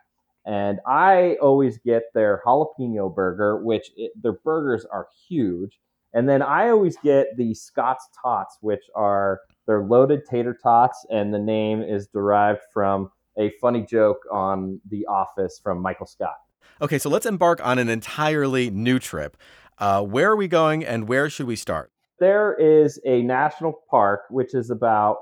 And 0.46 0.80
I 0.86 1.38
always 1.42 1.78
get 1.78 2.04
their 2.14 2.42
jalapeno 2.46 3.14
burger, 3.14 3.64
which 3.64 3.92
it, 3.96 4.12
their 4.22 4.34
burgers 4.34 4.86
are 4.86 5.08
huge. 5.28 5.80
And 6.14 6.28
then 6.28 6.42
I 6.42 6.70
always 6.70 6.98
get 7.04 7.38
the 7.38 7.54
Scott's 7.54 8.08
Tots, 8.22 8.58
which 8.62 8.84
are 8.96 9.42
they're 9.68 9.84
loaded 9.84 10.26
tater 10.26 10.58
tots, 10.64 11.06
and 11.12 11.32
the 11.32 11.40
name 11.40 11.84
is 11.84 12.08
derived 12.08 12.62
from 12.74 13.12
a 13.38 13.52
funny 13.62 13.84
joke 13.84 14.18
on 14.32 14.82
The 14.90 15.06
Office 15.06 15.60
from 15.62 15.80
Michael 15.80 16.08
Scott. 16.08 16.38
Okay, 16.82 16.98
so 16.98 17.10
let's 17.10 17.28
embark 17.28 17.64
on 17.64 17.78
an 17.78 17.88
entirely 17.88 18.72
new 18.72 18.98
trip. 18.98 19.38
Uh, 19.78 20.02
where 20.02 20.32
are 20.32 20.36
we 20.36 20.48
going, 20.48 20.84
and 20.84 21.08
where 21.08 21.30
should 21.30 21.46
we 21.46 21.56
start? 21.56 21.92
There 22.20 22.56
is 22.56 23.00
a 23.06 23.22
national 23.22 23.82
park 23.90 24.22
which 24.30 24.56
is 24.56 24.72
about 24.72 25.18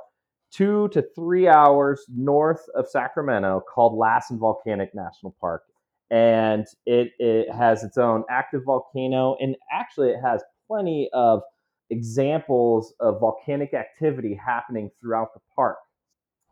two 0.51 0.88
to 0.89 1.01
three 1.16 1.48
hours 1.48 2.06
north 2.13 2.66
of 2.75 2.88
Sacramento 2.88 3.62
called 3.74 3.98
Lassen 3.98 4.39
Volcanic 4.39 4.94
National 4.94 5.36
Park. 5.39 5.63
And 6.10 6.66
it, 6.86 7.12
it 7.20 7.51
has 7.54 7.84
its 7.84 7.98
own 7.98 8.24
active 8.30 8.63
volcano, 8.66 9.36
and 9.42 9.58
actually, 9.72 10.10
it 10.10 10.22
has 10.22 10.42
plenty 10.68 11.10
of 11.12 11.42
examples 11.89 12.94
of 13.00 13.20
volcanic 13.20 13.74
activity 13.74 14.34
happening 14.34 14.89
throughout 15.00 15.34
the 15.34 15.42
park. 15.54 15.77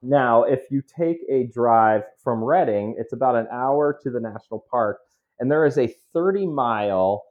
Now, 0.02 0.44
if 0.44 0.70
you 0.70 0.82
take 0.82 1.18
a 1.30 1.48
drive 1.48 2.04
from 2.24 2.44
Redding, 2.44 2.96
it's 2.98 3.14
about 3.14 3.36
an 3.36 3.48
hour 3.52 3.98
to 4.04 4.10
the 4.10 4.20
national 4.20 4.66
park, 4.70 5.00
and 5.40 5.50
there 5.50 5.66
is 5.66 5.78
a 5.78 5.94
30 6.14 6.48
mile 6.48 7.24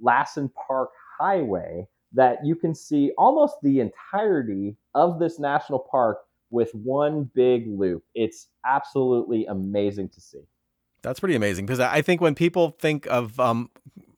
Lassen 0.00 0.50
Park 0.66 0.90
highway 1.18 1.88
that 2.14 2.44
you 2.44 2.54
can 2.54 2.74
see 2.74 3.12
almost 3.16 3.56
the 3.62 3.80
entirety 3.80 4.76
of 4.94 5.18
this 5.18 5.38
national 5.38 5.80
park 5.90 6.18
with 6.50 6.70
one 6.74 7.30
big 7.34 7.66
loop. 7.66 8.04
It's 8.14 8.48
absolutely 8.66 9.46
amazing 9.46 10.10
to 10.10 10.20
see. 10.20 10.42
That's 11.02 11.18
pretty 11.18 11.34
amazing 11.34 11.66
because 11.66 11.80
I 11.80 12.00
think 12.02 12.20
when 12.20 12.34
people 12.34 12.76
think 12.78 13.06
of 13.06 13.40
um, 13.40 13.70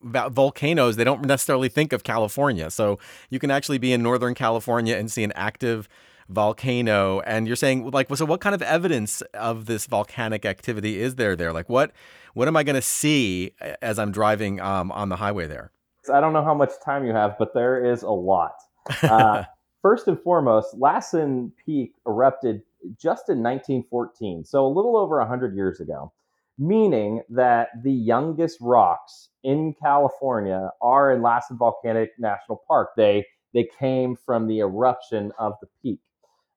volcanoes, 0.03 0.97
they 0.97 1.03
don't 1.03 1.25
necessarily 1.25 1.69
think 1.69 1.93
of 1.93 2.03
California. 2.03 2.69
So 2.69 2.99
you 3.29 3.39
can 3.39 3.49
actually 3.49 3.79
be 3.79 3.91
in 3.91 4.03
Northern 4.03 4.35
California 4.35 4.95
and 4.95 5.11
see 5.11 5.23
an 5.23 5.31
active 5.35 5.89
volcano. 6.29 7.21
And 7.21 7.47
you're 7.47 7.55
saying, 7.55 7.89
like, 7.89 8.15
so 8.15 8.25
what 8.25 8.39
kind 8.41 8.53
of 8.53 8.61
evidence 8.61 9.21
of 9.33 9.65
this 9.65 9.87
volcanic 9.87 10.45
activity 10.45 10.99
is 10.99 11.15
there 11.15 11.35
there? 11.35 11.51
Like, 11.51 11.69
what 11.69 11.91
what 12.33 12.47
am 12.47 12.55
I 12.55 12.63
going 12.63 12.75
to 12.75 12.81
see 12.81 13.51
as 13.81 13.97
I'm 13.97 14.11
driving 14.11 14.59
um, 14.59 14.91
on 14.91 15.09
the 15.09 15.15
highway 15.15 15.47
there? 15.47 15.71
I 16.09 16.21
don't 16.21 16.33
know 16.33 16.43
how 16.43 16.53
much 16.53 16.71
time 16.83 17.05
you 17.05 17.13
have, 17.13 17.37
but 17.37 17.53
there 17.53 17.83
is 17.83 18.03
a 18.03 18.09
lot. 18.09 18.55
Uh, 19.03 19.43
first 19.81 20.07
and 20.07 20.19
foremost, 20.19 20.75
Lassen 20.77 21.51
Peak 21.65 21.93
erupted 22.07 22.61
just 22.97 23.29
in 23.29 23.41
1914, 23.41 24.45
so 24.45 24.65
a 24.65 24.67
little 24.67 24.95
over 24.97 25.19
100 25.19 25.55
years 25.55 25.79
ago 25.79 26.11
meaning 26.57 27.21
that 27.29 27.69
the 27.83 27.91
youngest 27.91 28.57
rocks 28.61 29.29
in 29.43 29.73
California 29.81 30.69
are 30.81 31.11
in 31.11 31.21
Lassen 31.21 31.57
Volcanic 31.57 32.11
National 32.17 32.61
Park. 32.67 32.89
They 32.95 33.25
they 33.53 33.67
came 33.79 34.15
from 34.15 34.47
the 34.47 34.59
eruption 34.59 35.31
of 35.39 35.53
the 35.61 35.67
peak, 35.81 36.01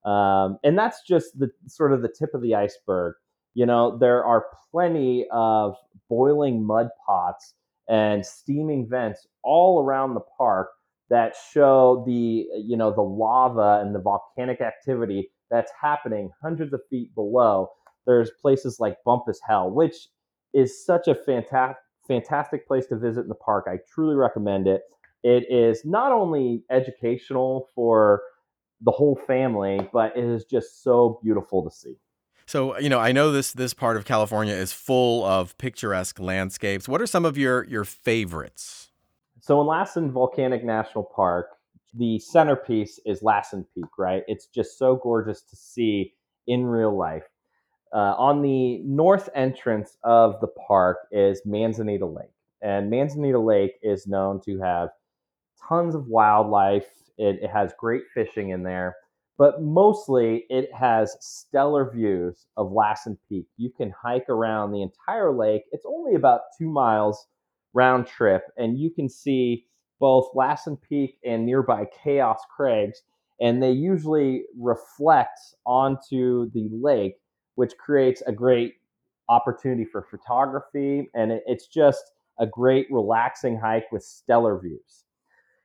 um, 0.04 0.58
and 0.64 0.78
that's 0.78 1.02
just 1.06 1.38
the 1.38 1.50
sort 1.66 1.92
of 1.92 2.02
the 2.02 2.08
tip 2.08 2.34
of 2.34 2.42
the 2.42 2.54
iceberg. 2.54 3.14
You 3.54 3.66
know, 3.66 3.96
there 3.96 4.24
are 4.24 4.46
plenty 4.70 5.26
of 5.30 5.76
boiling 6.08 6.64
mud 6.64 6.88
pots 7.04 7.54
and 7.88 8.24
steaming 8.24 8.86
vents 8.88 9.26
all 9.42 9.82
around 9.82 10.14
the 10.14 10.20
park 10.36 10.68
that 11.10 11.34
show 11.52 12.02
the 12.06 12.46
you 12.56 12.76
know 12.76 12.92
the 12.92 13.00
lava 13.02 13.80
and 13.82 13.94
the 13.94 14.00
volcanic 14.00 14.60
activity 14.60 15.30
that's 15.50 15.72
happening 15.80 16.30
hundreds 16.42 16.72
of 16.72 16.80
feet 16.90 17.14
below 17.14 17.70
there's 18.08 18.30
places 18.40 18.80
like 18.80 18.96
Bumpass 19.06 19.36
Hell, 19.46 19.70
which 19.70 20.08
is 20.54 20.84
such 20.84 21.06
a 21.06 21.14
fantastic 21.14 21.76
fantastic 22.08 22.66
place 22.66 22.86
to 22.86 22.96
visit 22.96 23.20
in 23.20 23.28
the 23.28 23.34
park. 23.34 23.66
I 23.68 23.76
truly 23.92 24.16
recommend 24.16 24.66
it. 24.66 24.80
It 25.22 25.44
is 25.50 25.84
not 25.84 26.10
only 26.10 26.64
educational 26.70 27.68
for 27.74 28.22
the 28.80 28.90
whole 28.90 29.20
family, 29.26 29.86
but 29.92 30.16
it 30.16 30.24
is 30.24 30.46
just 30.46 30.82
so 30.82 31.20
beautiful 31.22 31.62
to 31.62 31.70
see. 31.70 31.96
So, 32.48 32.78
you 32.78 32.88
know, 32.88 32.98
I 32.98 33.12
know 33.12 33.30
this 33.30 33.52
this 33.52 33.74
part 33.74 33.98
of 33.98 34.06
California 34.06 34.54
is 34.54 34.72
full 34.72 35.22
of 35.22 35.56
picturesque 35.58 36.18
landscapes. 36.18 36.88
What 36.88 37.02
are 37.02 37.06
some 37.06 37.26
of 37.26 37.36
your 37.36 37.64
your 37.64 37.84
favorites? 37.84 38.88
So, 39.38 39.60
in 39.60 39.66
Lassen 39.66 40.10
Volcanic 40.10 40.64
National 40.64 41.04
Park, 41.04 41.50
the 41.92 42.18
centerpiece 42.18 42.98
is 43.04 43.22
Lassen 43.22 43.66
Peak, 43.74 43.84
right? 43.98 44.22
It's 44.28 44.46
just 44.46 44.78
so 44.78 44.96
gorgeous 44.96 45.42
to 45.42 45.56
see 45.56 46.14
in 46.46 46.64
real 46.64 46.96
life. 46.96 47.24
Uh, 47.92 48.14
on 48.16 48.40
the 48.40 48.78
north 48.78 49.28
entrance 49.34 49.98
of 50.02 50.40
the 50.40 50.48
park 50.66 51.00
is 51.12 51.42
Manzanita 51.44 52.06
Lake. 52.06 52.32
And 52.62 52.88
Manzanita 52.88 53.38
Lake 53.38 53.74
is 53.82 54.06
known 54.06 54.40
to 54.46 54.58
have 54.60 54.88
tons 55.68 55.94
of 55.94 56.06
wildlife. 56.06 56.86
It, 57.18 57.40
it, 57.42 57.50
has 57.50 57.74
great 57.78 58.04
fishing 58.14 58.50
in 58.50 58.62
there, 58.62 58.96
but 59.38 59.62
mostly 59.62 60.44
it 60.50 60.70
has 60.74 61.16
stellar 61.20 61.90
views 61.90 62.46
of 62.56 62.72
Lassen 62.72 63.16
Peak. 63.28 63.46
You 63.56 63.70
can 63.70 63.92
hike 64.02 64.28
around 64.28 64.72
the 64.72 64.82
entire 64.82 65.32
lake. 65.32 65.62
It's 65.72 65.86
only 65.86 66.16
about 66.16 66.40
two 66.58 66.68
miles 66.68 67.26
round 67.72 68.06
trip, 68.06 68.42
and 68.56 68.78
you 68.78 68.90
can 68.90 69.08
see 69.08 69.66
both 70.00 70.28
Lassen 70.34 70.76
Peak 70.76 71.18
and 71.24 71.46
nearby 71.46 71.86
Chaos 72.02 72.40
Crags, 72.54 73.02
and 73.40 73.62
they 73.62 73.72
usually 73.72 74.44
reflect 74.58 75.38
onto 75.64 76.50
the 76.50 76.68
lake 76.72 77.16
which 77.54 77.76
creates 77.76 78.22
a 78.26 78.32
great 78.32 78.74
opportunity 79.28 79.84
for 79.84 80.06
photography. 80.08 81.10
And 81.14 81.32
it's 81.44 81.66
just 81.66 82.12
a 82.38 82.46
great, 82.46 82.86
relaxing 82.88 83.58
hike 83.58 83.90
with 83.90 84.04
stellar 84.04 84.60
views. 84.60 85.04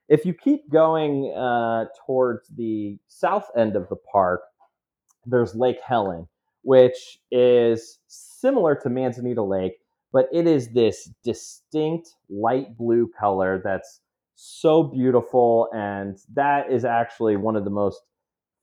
If 0.10 0.26
you 0.26 0.34
keep 0.34 0.70
going 0.70 1.34
uh, 1.36 1.86
towards 2.06 2.48
the 2.50 2.98
south 3.08 3.50
end 3.58 3.76
of 3.76 3.88
the 3.90 3.96
park, 3.96 4.42
there's 5.26 5.56
Lake 5.56 5.80
Helen, 5.86 6.28
which 6.64 7.20
is 7.32 8.00
similar 8.08 8.76
to 8.76 8.90
Manzanita 8.90 9.42
Lake, 9.42 9.80
but 10.12 10.28
it 10.32 10.46
is 10.46 10.70
this 10.70 11.10
distinct 11.24 12.16
light 12.30 12.78
blue 12.78 13.10
color 13.18 13.62
that's 13.64 14.02
so 14.36 14.84
beautiful. 14.84 15.70
And 15.74 16.18
that 16.34 16.72
is 16.72 16.86
actually 16.86 17.38
one 17.38 17.56
of 17.56 17.64
the 17.64 17.70
most 17.70 18.02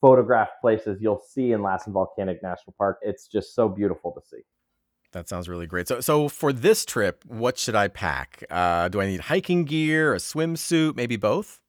photographed 0.00 0.60
places 0.60 0.98
you'll 1.00 1.22
see 1.26 1.52
in 1.52 1.62
Lassen 1.62 1.92
Volcanic 1.92 2.42
National 2.42 2.74
Park. 2.76 2.98
It's 3.02 3.26
just 3.26 3.54
so 3.54 3.68
beautiful 3.68 4.12
to 4.12 4.20
see. 4.26 4.42
That 5.12 5.28
sounds 5.28 5.48
really 5.48 5.66
great. 5.66 5.88
So, 5.88 6.00
so 6.00 6.28
for 6.28 6.52
this 6.52 6.84
trip, 6.84 7.24
what 7.26 7.58
should 7.58 7.74
I 7.74 7.88
pack? 7.88 8.44
Uh, 8.48 8.88
do 8.88 9.00
I 9.00 9.06
need 9.06 9.20
hiking 9.20 9.64
gear, 9.64 10.14
a 10.14 10.18
swimsuit, 10.18 10.94
maybe 10.94 11.16
both? 11.16 11.60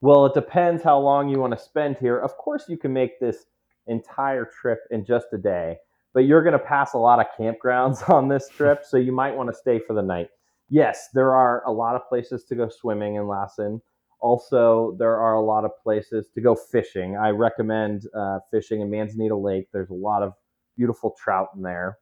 Well, 0.00 0.26
it 0.26 0.34
depends 0.34 0.82
how 0.82 0.98
long 0.98 1.28
you 1.28 1.38
want 1.38 1.52
to 1.52 1.58
spend 1.58 1.96
here. 1.98 2.18
Of 2.18 2.36
course, 2.36 2.64
you 2.68 2.78
can 2.78 2.92
make 2.92 3.20
this 3.20 3.44
entire 3.86 4.44
trip 4.44 4.80
in 4.90 5.04
just 5.04 5.26
a 5.32 5.38
day, 5.38 5.76
but 6.14 6.20
you're 6.20 6.42
going 6.42 6.52
to 6.52 6.58
pass 6.58 6.94
a 6.94 6.98
lot 6.98 7.20
of 7.20 7.26
campgrounds 7.38 8.08
on 8.14 8.28
this 8.28 8.48
trip, 8.48 8.84
so 8.84 8.96
you 8.96 9.12
might 9.12 9.34
want 9.34 9.50
to 9.50 9.54
stay 9.54 9.78
for 9.78 9.94
the 9.94 10.02
night. 10.02 10.28
Yes, 10.68 11.08
there 11.14 11.34
are 11.34 11.62
a 11.66 11.72
lot 11.72 11.94
of 11.94 12.08
places 12.08 12.44
to 12.44 12.54
go 12.54 12.68
swimming 12.68 13.16
in 13.16 13.28
Lassen. 13.28 13.80
Also, 14.20 14.96
there 14.98 15.16
are 15.16 15.34
a 15.34 15.40
lot 15.40 15.64
of 15.64 15.70
places 15.82 16.28
to 16.34 16.40
go 16.40 16.54
fishing. 16.54 17.16
I 17.16 17.28
recommend 17.30 18.06
uh, 18.14 18.38
fishing 18.50 18.80
in 18.80 18.90
Manzanita 18.90 19.36
Lake. 19.36 19.68
There's 19.72 19.90
a 19.90 19.94
lot 19.94 20.22
of 20.22 20.32
beautiful 20.76 21.14
trout 21.22 21.48
in 21.54 21.62
there. 21.62 21.98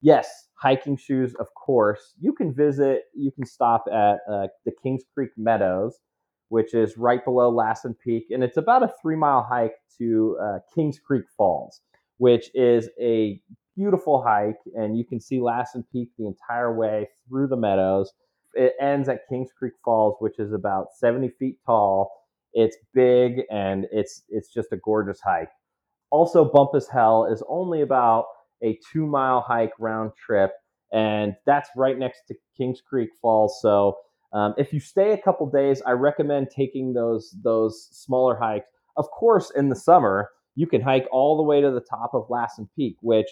Yes, 0.00 0.48
hiking 0.54 0.96
shoes, 0.96 1.34
of 1.38 1.48
course. 1.54 2.14
You 2.20 2.32
can 2.32 2.54
visit, 2.54 3.04
you 3.14 3.30
can 3.32 3.44
stop 3.44 3.84
at 3.92 4.18
uh, 4.30 4.46
the 4.64 4.72
Kings 4.82 5.02
Creek 5.14 5.30
Meadows, 5.36 5.98
which 6.48 6.74
is 6.74 6.96
right 6.96 7.24
below 7.24 7.50
Lassen 7.50 7.94
Peak, 8.02 8.26
and 8.30 8.42
it's 8.42 8.56
about 8.56 8.82
a 8.82 8.90
three 9.02 9.16
mile 9.16 9.46
hike 9.48 9.74
to 9.98 10.38
uh, 10.42 10.58
Kings 10.74 10.98
Creek 10.98 11.24
Falls, 11.36 11.82
which 12.18 12.50
is 12.54 12.88
a 13.00 13.40
beautiful 13.76 14.22
hike, 14.22 14.58
and 14.74 14.96
you 14.96 15.04
can 15.04 15.20
see 15.20 15.40
Lassen 15.40 15.84
Peak 15.92 16.08
the 16.18 16.26
entire 16.26 16.74
way 16.74 17.08
through 17.28 17.46
the 17.48 17.56
meadows 17.56 18.12
it 18.54 18.74
ends 18.80 19.08
at 19.08 19.28
Kings 19.28 19.50
Creek 19.56 19.74
Falls, 19.84 20.16
which 20.18 20.38
is 20.38 20.52
about 20.52 20.88
70 20.96 21.28
feet 21.38 21.58
tall. 21.64 22.10
It's 22.52 22.76
big 22.94 23.42
and 23.50 23.86
it's 23.92 24.24
it's 24.28 24.52
just 24.52 24.72
a 24.72 24.76
gorgeous 24.76 25.20
hike. 25.20 25.50
Also, 26.10 26.44
Bumpass 26.50 26.90
Hell 26.90 27.26
is 27.32 27.42
only 27.48 27.82
about 27.82 28.26
a 28.62 28.78
two 28.92 29.06
mile 29.06 29.40
hike 29.40 29.72
round 29.78 30.12
trip, 30.16 30.52
and 30.92 31.34
that's 31.46 31.70
right 31.76 31.98
next 31.98 32.22
to 32.28 32.34
Kings 32.56 32.80
Creek 32.80 33.10
Falls. 33.20 33.58
So, 33.60 33.96
um, 34.32 34.54
if 34.58 34.72
you 34.72 34.80
stay 34.80 35.12
a 35.12 35.18
couple 35.18 35.48
days, 35.50 35.82
I 35.86 35.92
recommend 35.92 36.48
taking 36.54 36.92
those 36.92 37.34
those 37.42 37.88
smaller 37.92 38.36
hikes. 38.36 38.68
Of 38.96 39.10
course, 39.10 39.50
in 39.56 39.68
the 39.68 39.76
summer, 39.76 40.30
you 40.54 40.66
can 40.66 40.80
hike 40.80 41.06
all 41.10 41.36
the 41.36 41.42
way 41.42 41.60
to 41.60 41.70
the 41.70 41.80
top 41.80 42.10
of 42.14 42.26
Lassen 42.28 42.68
Peak, 42.76 42.96
which 43.00 43.28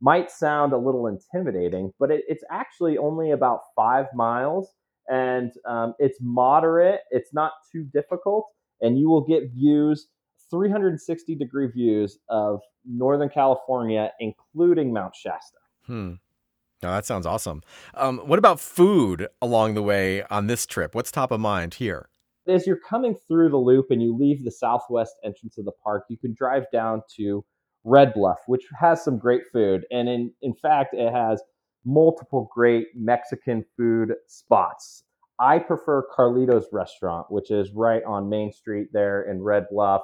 might 0.00 0.30
sound 0.30 0.72
a 0.72 0.78
little 0.78 1.06
intimidating, 1.06 1.92
but 1.98 2.10
it, 2.10 2.24
it's 2.26 2.42
actually 2.50 2.98
only 2.98 3.30
about 3.30 3.60
five 3.76 4.06
miles 4.14 4.72
and 5.08 5.52
um, 5.68 5.94
it's 5.98 6.18
moderate. 6.20 7.00
It's 7.10 7.32
not 7.32 7.52
too 7.70 7.84
difficult, 7.92 8.46
and 8.80 8.98
you 8.98 9.08
will 9.08 9.24
get 9.24 9.52
views 9.52 10.08
360 10.52 11.34
degree 11.34 11.66
views 11.66 12.18
of 12.28 12.60
Northern 12.84 13.28
California, 13.28 14.12
including 14.20 14.92
Mount 14.92 15.14
Shasta. 15.16 15.58
Hmm. 15.86 16.14
No, 16.82 16.90
that 16.90 17.06
sounds 17.06 17.26
awesome. 17.26 17.62
Um, 17.94 18.18
what 18.18 18.38
about 18.38 18.60
food 18.60 19.28
along 19.40 19.74
the 19.74 19.82
way 19.82 20.22
on 20.24 20.48
this 20.48 20.66
trip? 20.66 20.94
What's 20.94 21.10
top 21.12 21.30
of 21.30 21.40
mind 21.40 21.74
here? 21.74 22.08
as 22.48 22.66
you're 22.66 22.76
coming 22.76 23.16
through 23.28 23.50
the 23.50 23.56
loop 23.56 23.86
and 23.90 24.02
you 24.02 24.16
leave 24.16 24.44
the 24.44 24.50
southwest 24.50 25.14
entrance 25.24 25.58
of 25.58 25.64
the 25.64 25.72
park, 25.72 26.04
you 26.08 26.16
can 26.16 26.34
drive 26.34 26.64
down 26.72 27.02
to 27.16 27.44
Red 27.84 28.14
Bluff, 28.14 28.38
which 28.46 28.64
has 28.78 29.02
some 29.02 29.18
great 29.18 29.42
food. 29.52 29.84
And 29.90 30.08
in, 30.08 30.32
in 30.42 30.54
fact, 30.54 30.94
it 30.94 31.12
has 31.12 31.42
multiple 31.84 32.50
great 32.54 32.88
Mexican 32.94 33.64
food 33.76 34.14
spots. 34.28 35.04
I 35.38 35.58
prefer 35.58 36.04
Carlito's 36.16 36.66
restaurant, 36.72 37.26
which 37.30 37.50
is 37.50 37.72
right 37.72 38.02
on 38.04 38.28
Main 38.28 38.52
Street 38.52 38.88
there 38.92 39.22
in 39.22 39.42
Red 39.42 39.66
Bluff. 39.70 40.02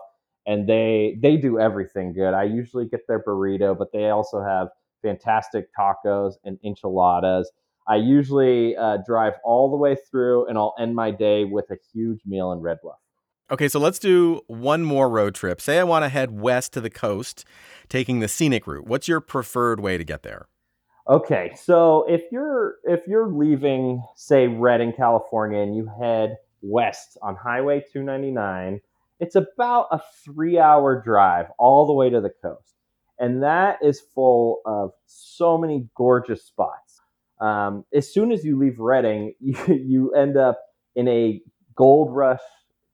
And 0.48 0.68
they 0.68 1.16
they 1.22 1.36
do 1.36 1.60
everything 1.60 2.12
good. 2.12 2.34
I 2.34 2.42
usually 2.42 2.86
get 2.86 3.06
their 3.06 3.22
burrito, 3.22 3.78
but 3.78 3.92
they 3.92 4.08
also 4.08 4.42
have 4.42 4.68
fantastic 5.02 5.68
tacos 5.78 6.34
and 6.44 6.58
enchiladas. 6.64 7.52
I 7.86 7.96
usually 7.96 8.76
uh, 8.76 8.98
drive 9.06 9.34
all 9.44 9.70
the 9.70 9.76
way 9.76 9.96
through 10.10 10.46
and 10.48 10.58
I'll 10.58 10.74
end 10.78 10.96
my 10.96 11.10
day 11.10 11.44
with 11.44 11.70
a 11.70 11.76
huge 11.92 12.20
meal 12.26 12.50
in 12.52 12.58
Red 12.60 12.78
Bluff. 12.82 12.98
Okay, 13.50 13.68
so 13.68 13.78
let's 13.78 13.98
do 13.98 14.42
one 14.46 14.84
more 14.84 15.08
road 15.08 15.34
trip. 15.34 15.60
Say 15.60 15.78
I 15.78 15.84
want 15.84 16.04
to 16.04 16.10
head 16.10 16.38
west 16.38 16.74
to 16.74 16.82
the 16.82 16.90
coast, 16.90 17.46
taking 17.88 18.20
the 18.20 18.28
scenic 18.28 18.66
route. 18.66 18.86
What's 18.86 19.08
your 19.08 19.20
preferred 19.20 19.80
way 19.80 19.96
to 19.96 20.04
get 20.04 20.22
there? 20.22 20.48
Okay, 21.08 21.52
so 21.56 22.04
if 22.06 22.24
you're 22.30 22.76
if 22.84 23.06
you're 23.06 23.28
leaving, 23.28 24.02
say 24.16 24.46
Redding, 24.46 24.92
California, 24.92 25.60
and 25.60 25.74
you 25.74 25.90
head 25.98 26.36
west 26.60 27.16
on 27.22 27.34
Highway 27.34 27.80
299, 27.90 28.80
it's 29.20 29.36
about 29.36 29.88
a 29.90 30.00
three-hour 30.24 31.02
drive 31.02 31.46
all 31.58 31.86
the 31.86 31.92
way 31.92 32.10
to 32.10 32.20
the 32.20 32.32
coast, 32.42 32.74
and 33.18 33.42
that 33.42 33.78
is 33.82 34.00
full 34.14 34.60
of 34.64 34.92
so 35.06 35.58
many 35.58 35.88
gorgeous 35.96 36.44
spots. 36.44 37.00
Um, 37.40 37.84
as 37.94 38.12
soon 38.12 38.32
as 38.32 38.44
you 38.44 38.58
leave 38.58 38.78
Redding, 38.78 39.34
you, 39.40 39.56
you 39.68 40.12
end 40.14 40.36
up 40.36 40.60
in 40.96 41.08
a 41.08 41.40
gold 41.74 42.14
rush 42.14 42.40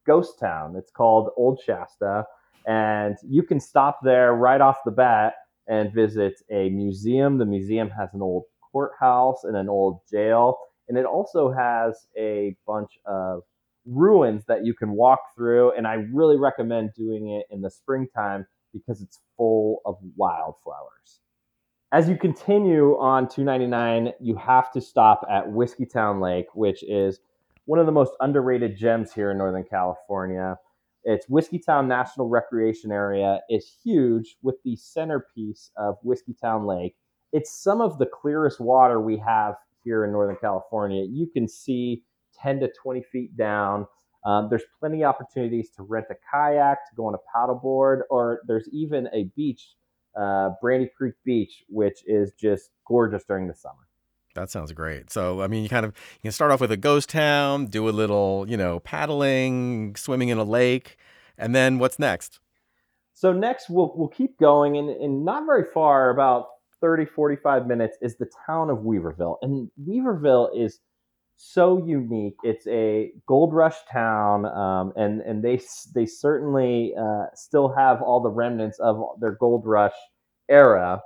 ghost 0.05 0.39
town. 0.39 0.75
It's 0.75 0.91
called 0.91 1.29
Old 1.37 1.59
Shasta, 1.65 2.25
and 2.67 3.17
you 3.27 3.43
can 3.43 3.59
stop 3.59 3.99
there 4.03 4.33
right 4.33 4.61
off 4.61 4.77
the 4.85 4.91
bat 4.91 5.33
and 5.67 5.93
visit 5.93 6.41
a 6.51 6.69
museum. 6.69 7.37
The 7.37 7.45
museum 7.45 7.89
has 7.89 8.13
an 8.13 8.21
old 8.21 8.43
courthouse 8.71 9.43
and 9.43 9.57
an 9.57 9.69
old 9.69 10.01
jail, 10.09 10.57
and 10.87 10.97
it 10.97 11.05
also 11.05 11.51
has 11.51 12.07
a 12.17 12.55
bunch 12.67 12.99
of 13.05 13.43
ruins 13.85 14.45
that 14.47 14.65
you 14.65 14.73
can 14.73 14.91
walk 14.91 15.19
through. 15.35 15.71
And 15.73 15.87
I 15.87 16.05
really 16.11 16.37
recommend 16.37 16.93
doing 16.95 17.29
it 17.29 17.45
in 17.53 17.61
the 17.61 17.69
springtime 17.69 18.45
because 18.73 19.01
it's 19.01 19.19
full 19.37 19.81
of 19.85 19.95
wildflowers. 20.15 21.21
As 21.91 22.09
you 22.09 22.17
continue 22.17 22.97
on 22.99 23.27
299, 23.29 24.13
you 24.19 24.35
have 24.35 24.71
to 24.73 24.81
stop 24.81 25.25
at 25.29 25.45
Whiskeytown 25.45 26.21
Lake, 26.21 26.47
which 26.53 26.83
is 26.83 27.19
one 27.65 27.79
of 27.79 27.85
the 27.85 27.91
most 27.91 28.11
underrated 28.19 28.75
gems 28.77 29.13
here 29.13 29.31
in 29.31 29.37
Northern 29.37 29.63
California. 29.63 30.57
Its 31.03 31.27
Whiskeytown 31.27 31.87
National 31.87 32.27
Recreation 32.27 32.91
Area 32.91 33.39
is 33.49 33.77
huge 33.83 34.37
with 34.41 34.55
the 34.65 34.75
centerpiece 34.75 35.71
of 35.77 35.95
Whiskeytown 36.03 36.67
Lake. 36.67 36.95
It's 37.31 37.53
some 37.53 37.79
of 37.79 37.97
the 37.99 38.07
clearest 38.07 38.59
water 38.59 38.99
we 38.99 39.17
have 39.17 39.55
here 39.83 40.03
in 40.03 40.11
Northern 40.11 40.37
California. 40.41 41.05
You 41.07 41.27
can 41.27 41.47
see 41.47 42.03
10 42.41 42.59
to 42.61 42.71
20 42.81 43.03
feet 43.11 43.37
down. 43.37 43.87
Um, 44.25 44.47
there's 44.49 44.63
plenty 44.79 45.03
of 45.03 45.09
opportunities 45.09 45.69
to 45.77 45.83
rent 45.83 46.07
a 46.09 46.15
kayak, 46.31 46.89
to 46.89 46.95
go 46.95 47.05
on 47.05 47.15
a 47.15 47.37
paddleboard, 47.37 48.01
or 48.09 48.41
there's 48.47 48.67
even 48.71 49.07
a 49.13 49.25
beach 49.35 49.75
uh, 50.15 50.51
Brandy 50.61 50.89
Creek 50.97 51.15
Beach, 51.23 51.63
which 51.67 51.99
is 52.05 52.31
just 52.39 52.69
gorgeous 52.87 53.23
during 53.25 53.47
the 53.47 53.53
summer. 53.53 53.75
That 54.33 54.49
sounds 54.49 54.71
great. 54.73 55.11
So, 55.11 55.41
I 55.41 55.47
mean, 55.47 55.63
you 55.63 55.69
kind 55.69 55.85
of 55.85 55.93
you 56.15 56.23
can 56.23 56.31
start 56.31 56.51
off 56.51 56.59
with 56.59 56.71
a 56.71 56.77
ghost 56.77 57.09
town, 57.09 57.67
do 57.67 57.87
a 57.87 57.91
little, 57.91 58.45
you 58.47 58.57
know, 58.57 58.79
paddling, 58.79 59.95
swimming 59.95 60.29
in 60.29 60.37
a 60.37 60.43
lake, 60.43 60.97
and 61.37 61.55
then 61.55 61.79
what's 61.79 61.99
next? 61.99 62.39
So 63.13 63.31
next 63.31 63.69
we'll 63.69 63.93
we'll 63.95 64.09
keep 64.09 64.37
going 64.37 64.77
and, 64.77 64.89
and 64.89 65.23
not 65.23 65.45
very 65.45 65.63
far, 65.73 66.09
about 66.09 66.47
30, 66.81 67.05
45 67.05 67.65
minutes 67.65 67.97
is 68.01 68.17
the 68.17 68.29
town 68.45 68.69
of 68.69 68.79
Weaverville. 68.79 69.37
And 69.41 69.71
Weaverville 69.81 70.49
is 70.55 70.79
so 71.35 71.85
unique. 71.85 72.37
It's 72.43 72.65
a 72.67 73.11
gold 73.27 73.53
rush 73.53 73.75
town, 73.91 74.45
um, 74.45 74.93
and 74.95 75.21
and 75.21 75.43
they 75.43 75.59
they 75.93 76.05
certainly 76.05 76.93
uh, 76.99 77.25
still 77.33 77.69
have 77.69 78.01
all 78.01 78.21
the 78.21 78.29
remnants 78.29 78.79
of 78.79 79.01
their 79.19 79.33
gold 79.33 79.65
rush 79.65 79.95
era, 80.49 81.01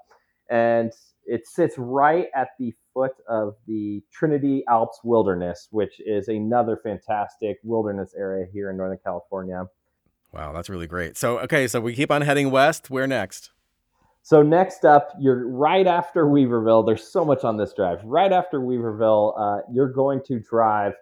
and 0.50 0.92
it 1.26 1.48
sits 1.48 1.76
right 1.78 2.28
at 2.36 2.50
the 2.60 2.74
foot 2.94 3.14
of 3.28 3.56
the 3.68 4.02
Trinity 4.12 4.64
Alps 4.68 5.00
Wilderness, 5.04 5.68
which 5.72 6.00
is 6.00 6.28
another 6.28 6.80
fantastic 6.84 7.58
wilderness 7.64 8.14
area 8.18 8.46
here 8.52 8.70
in 8.70 8.78
Northern 8.78 9.00
California. 9.04 9.66
Wow, 10.32 10.54
that's 10.54 10.70
really 10.70 10.88
great. 10.88 11.18
So 11.18 11.40
okay, 11.40 11.68
so 11.68 11.82
we 11.82 11.96
keep 11.96 12.12
on 12.12 12.22
heading 12.22 12.52
west. 12.52 12.90
Where 12.90 13.08
next? 13.08 13.52
So 14.22 14.44
next 14.44 14.86
up, 14.86 15.14
you're 15.20 15.48
right 15.48 15.88
after 15.88 16.26
Weaverville. 16.26 16.86
There's 16.86 17.12
so 17.12 17.26
much 17.26 17.44
on 17.44 17.58
this 17.58 17.74
drive. 17.74 18.04
Right 18.04 18.32
after 18.32 18.60
Weaverville, 18.60 19.34
uh, 19.40 19.62
you're 19.72 19.92
going 19.92 20.22
to 20.28 20.40
drive 20.40 20.94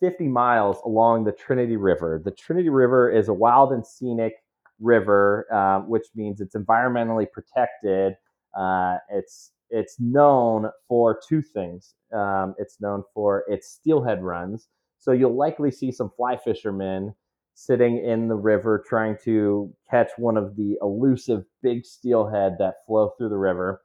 50 0.00 0.28
miles 0.28 0.78
along 0.84 1.24
the 1.24 1.32
Trinity 1.32 1.76
River. 1.76 2.20
The 2.24 2.30
Trinity 2.30 2.68
River 2.68 3.10
is 3.10 3.28
a 3.28 3.32
wild 3.34 3.72
and 3.72 3.84
scenic 3.86 4.34
river, 4.80 5.46
uh, 5.52 5.80
which 5.86 6.06
means 6.14 6.40
it's 6.40 6.54
environmentally 6.54 7.26
protected. 7.30 8.14
Uh, 8.56 8.98
it's 9.10 9.52
it's 9.70 9.98
known 9.98 10.70
for 10.86 11.18
two 11.28 11.42
things. 11.42 11.94
Um, 12.14 12.54
it's 12.58 12.80
known 12.80 13.02
for 13.12 13.44
its 13.48 13.68
steelhead 13.68 14.22
runs. 14.22 14.68
So 14.98 15.12
you'll 15.12 15.36
likely 15.36 15.70
see 15.72 15.90
some 15.90 16.10
fly 16.16 16.36
fishermen 16.36 17.14
sitting 17.58 18.04
in 18.04 18.28
the 18.28 18.34
river 18.34 18.84
trying 18.86 19.16
to 19.24 19.74
catch 19.90 20.10
one 20.18 20.36
of 20.36 20.56
the 20.56 20.76
elusive 20.82 21.42
big 21.62 21.86
steelhead 21.86 22.56
that 22.58 22.74
flow 22.86 23.10
through 23.16 23.30
the 23.30 23.36
river. 23.36 23.82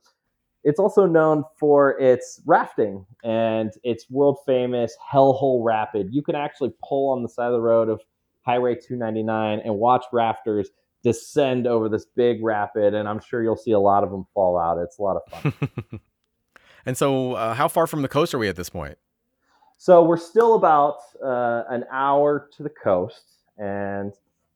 It's 0.66 0.78
also 0.78 1.06
known 1.06 1.46
for 1.58 1.98
its 1.98 2.42
rafting 2.46 3.06
and 3.24 3.72
its 3.84 4.10
world 4.10 4.40
famous 4.46 4.94
Hellhole 5.12 5.64
Rapid. 5.64 6.10
You 6.12 6.22
can 6.22 6.36
actually 6.36 6.74
pull 6.88 7.12
on 7.14 7.24
the 7.24 7.30
side 7.30 7.48
of 7.48 7.54
the 7.54 7.62
road 7.62 7.88
of 7.88 8.02
Highway 8.42 8.76
299 8.76 9.62
and 9.64 9.76
watch 9.76 10.04
rafters 10.12 10.70
descend 11.02 11.66
over 11.66 11.88
this 11.88 12.06
big 12.06 12.44
rapid, 12.44 12.94
and 12.94 13.08
I'm 13.08 13.22
sure 13.22 13.42
you'll 13.42 13.56
see 13.56 13.72
a 13.72 13.80
lot 13.80 14.04
of 14.04 14.12
them 14.12 14.28
fall 14.34 14.60
out. 14.60 14.80
It's 14.80 15.00
a 15.00 15.02
lot 15.02 15.16
of 15.16 15.32
fun. 15.32 16.00
and 16.86 16.98
so, 16.98 17.34
uh, 17.34 17.54
how 17.54 17.70
far 17.70 17.88
from 17.88 18.02
the 18.02 18.10
coast 18.10 18.34
are 18.34 18.38
we 18.38 18.50
at 18.50 18.58
this 18.58 18.70
point? 18.70 18.98
So, 19.78 20.04
we're 20.04 20.18
still 20.18 20.56
about 20.56 20.98
uh, 21.24 21.64
an 21.70 21.86
hour 21.90 22.50
to 22.58 22.64
the 22.64 22.70
coast. 22.70 23.41
And 23.62 24.14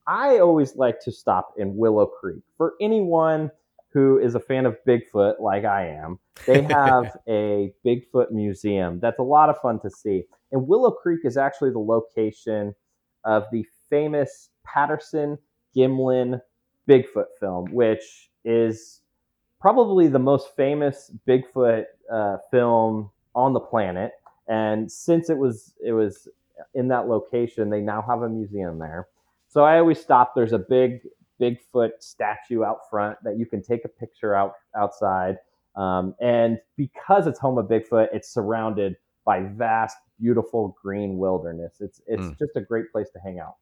I 0.07 0.39
always 0.39 0.75
like 0.75 0.99
to 1.01 1.11
stop 1.11 1.53
in 1.57 1.77
Willow 1.77 2.07
Creek. 2.07 2.41
For 2.57 2.73
anyone 2.81 3.51
who 3.93 4.17
is 4.17 4.35
a 4.35 4.39
fan 4.39 4.65
of 4.65 4.77
Bigfoot, 4.85 5.39
like 5.39 5.63
I 5.63 5.87
am, 5.87 6.19
they 6.47 6.61
have 6.69 7.15
a 7.27 7.71
Bigfoot 7.85 8.31
museum 8.31 8.99
that's 8.99 9.19
a 9.19 9.23
lot 9.23 9.49
of 9.49 9.59
fun 9.59 9.79
to 9.81 9.89
see. 9.89 10.23
And 10.51 10.67
Willow 10.67 10.91
Creek 10.91 11.21
is 11.23 11.37
actually 11.37 11.71
the 11.71 11.79
location 11.79 12.73
of 13.23 13.43
the 13.51 13.65
famous 13.89 14.49
Patterson 14.65 15.37
Gimlin 15.75 16.41
Bigfoot 16.89 17.27
film, 17.39 17.71
which 17.71 18.29
is 18.43 19.01
probably 19.61 20.07
the 20.07 20.19
most 20.19 20.55
famous 20.55 21.11
Bigfoot 21.27 21.85
uh, 22.11 22.37
film 22.51 23.11
on 23.35 23.53
the 23.53 23.59
planet. 23.59 24.11
And 24.47 24.91
since 24.91 25.29
it 25.29 25.37
was 25.37 25.73
it 25.83 25.91
was 25.93 26.27
in 26.73 26.87
that 26.89 27.07
location. 27.07 27.69
They 27.69 27.81
now 27.81 28.03
have 28.07 28.21
a 28.21 28.29
museum 28.29 28.79
there. 28.79 29.07
So 29.47 29.63
I 29.63 29.79
always 29.79 29.99
stop. 29.99 30.33
There's 30.35 30.53
a 30.53 30.59
big 30.59 31.01
Bigfoot 31.39 31.91
statue 31.99 32.63
out 32.63 32.89
front 32.89 33.17
that 33.23 33.37
you 33.37 33.45
can 33.45 33.61
take 33.61 33.83
a 33.85 33.89
picture 33.89 34.35
out 34.35 34.53
outside. 34.77 35.37
Um, 35.75 36.15
and 36.21 36.59
because 36.77 37.27
it's 37.27 37.39
home 37.39 37.57
of 37.57 37.67
Bigfoot, 37.67 38.07
it's 38.13 38.33
surrounded 38.33 38.95
by 39.25 39.41
vast, 39.41 39.97
beautiful 40.19 40.77
green 40.81 41.17
wilderness. 41.17 41.75
It's 41.81 42.01
it's 42.07 42.23
mm. 42.23 42.39
just 42.39 42.51
a 42.55 42.61
great 42.61 42.91
place 42.91 43.09
to 43.11 43.19
hang 43.19 43.39
out. 43.39 43.55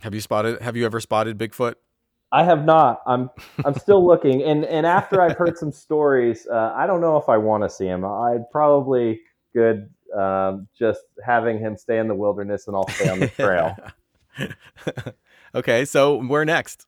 Have 0.00 0.14
you 0.14 0.20
spotted? 0.20 0.62
Have 0.62 0.76
you 0.76 0.86
ever 0.86 1.00
spotted 1.00 1.38
Bigfoot? 1.38 1.74
I 2.32 2.44
have 2.44 2.64
not. 2.64 3.02
I'm 3.06 3.30
I'm 3.64 3.74
still 3.74 4.04
looking, 4.04 4.42
and 4.42 4.64
and 4.64 4.86
after 4.86 5.20
I've 5.20 5.36
heard 5.36 5.58
some 5.58 5.72
stories, 5.72 6.46
uh, 6.50 6.72
I 6.74 6.86
don't 6.86 7.00
know 7.00 7.16
if 7.16 7.28
I 7.28 7.36
want 7.36 7.62
to 7.64 7.70
see 7.70 7.86
him. 7.86 8.04
I'd 8.04 8.50
probably 8.50 9.20
good 9.54 9.90
um, 10.16 10.68
just 10.78 11.02
having 11.24 11.58
him 11.58 11.76
stay 11.76 11.98
in 11.98 12.08
the 12.08 12.14
wilderness 12.14 12.66
and 12.66 12.76
I'll 12.76 12.88
stay 12.88 13.08
on 13.08 13.20
the 13.20 13.28
trail. 13.36 13.76
okay, 15.54 15.84
so 15.84 16.22
where 16.22 16.44
next? 16.44 16.86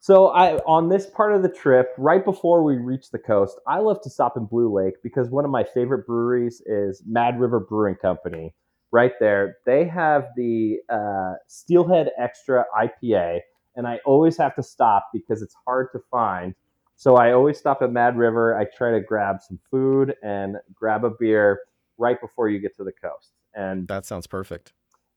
So 0.00 0.28
I 0.28 0.58
on 0.58 0.88
this 0.88 1.06
part 1.06 1.34
of 1.34 1.42
the 1.42 1.48
trip, 1.48 1.92
right 1.98 2.24
before 2.24 2.62
we 2.62 2.76
reach 2.76 3.10
the 3.10 3.18
coast, 3.18 3.58
I 3.66 3.78
love 3.78 4.00
to 4.02 4.10
stop 4.10 4.36
in 4.36 4.44
Blue 4.44 4.72
Lake 4.72 4.94
because 5.02 5.28
one 5.28 5.44
of 5.44 5.50
my 5.50 5.64
favorite 5.64 6.06
breweries 6.06 6.62
is 6.66 7.02
Mad 7.06 7.40
River 7.40 7.60
Brewing 7.60 7.96
Company. 7.96 8.54
Right 8.90 9.12
there, 9.20 9.58
they 9.66 9.84
have 9.86 10.28
the 10.36 10.78
uh, 10.88 11.34
Steelhead 11.46 12.10
Extra 12.16 12.64
IPA, 12.80 13.40
and 13.76 13.86
I 13.86 13.98
always 14.06 14.36
have 14.38 14.54
to 14.54 14.62
stop 14.62 15.10
because 15.12 15.42
it's 15.42 15.54
hard 15.66 15.88
to 15.92 15.98
find. 16.10 16.54
So 16.96 17.16
I 17.16 17.32
always 17.32 17.58
stop 17.58 17.82
at 17.82 17.92
Mad 17.92 18.16
River. 18.16 18.56
I 18.56 18.64
try 18.64 18.92
to 18.92 19.00
grab 19.00 19.42
some 19.46 19.58
food 19.70 20.14
and 20.22 20.56
grab 20.74 21.04
a 21.04 21.10
beer 21.10 21.60
right 21.98 22.20
before 22.20 22.48
you 22.48 22.58
get 22.60 22.76
to 22.76 22.84
the 22.84 22.92
coast. 22.92 23.32
And 23.54 23.86
that 23.88 24.06
sounds 24.06 24.26
perfect. 24.26 24.72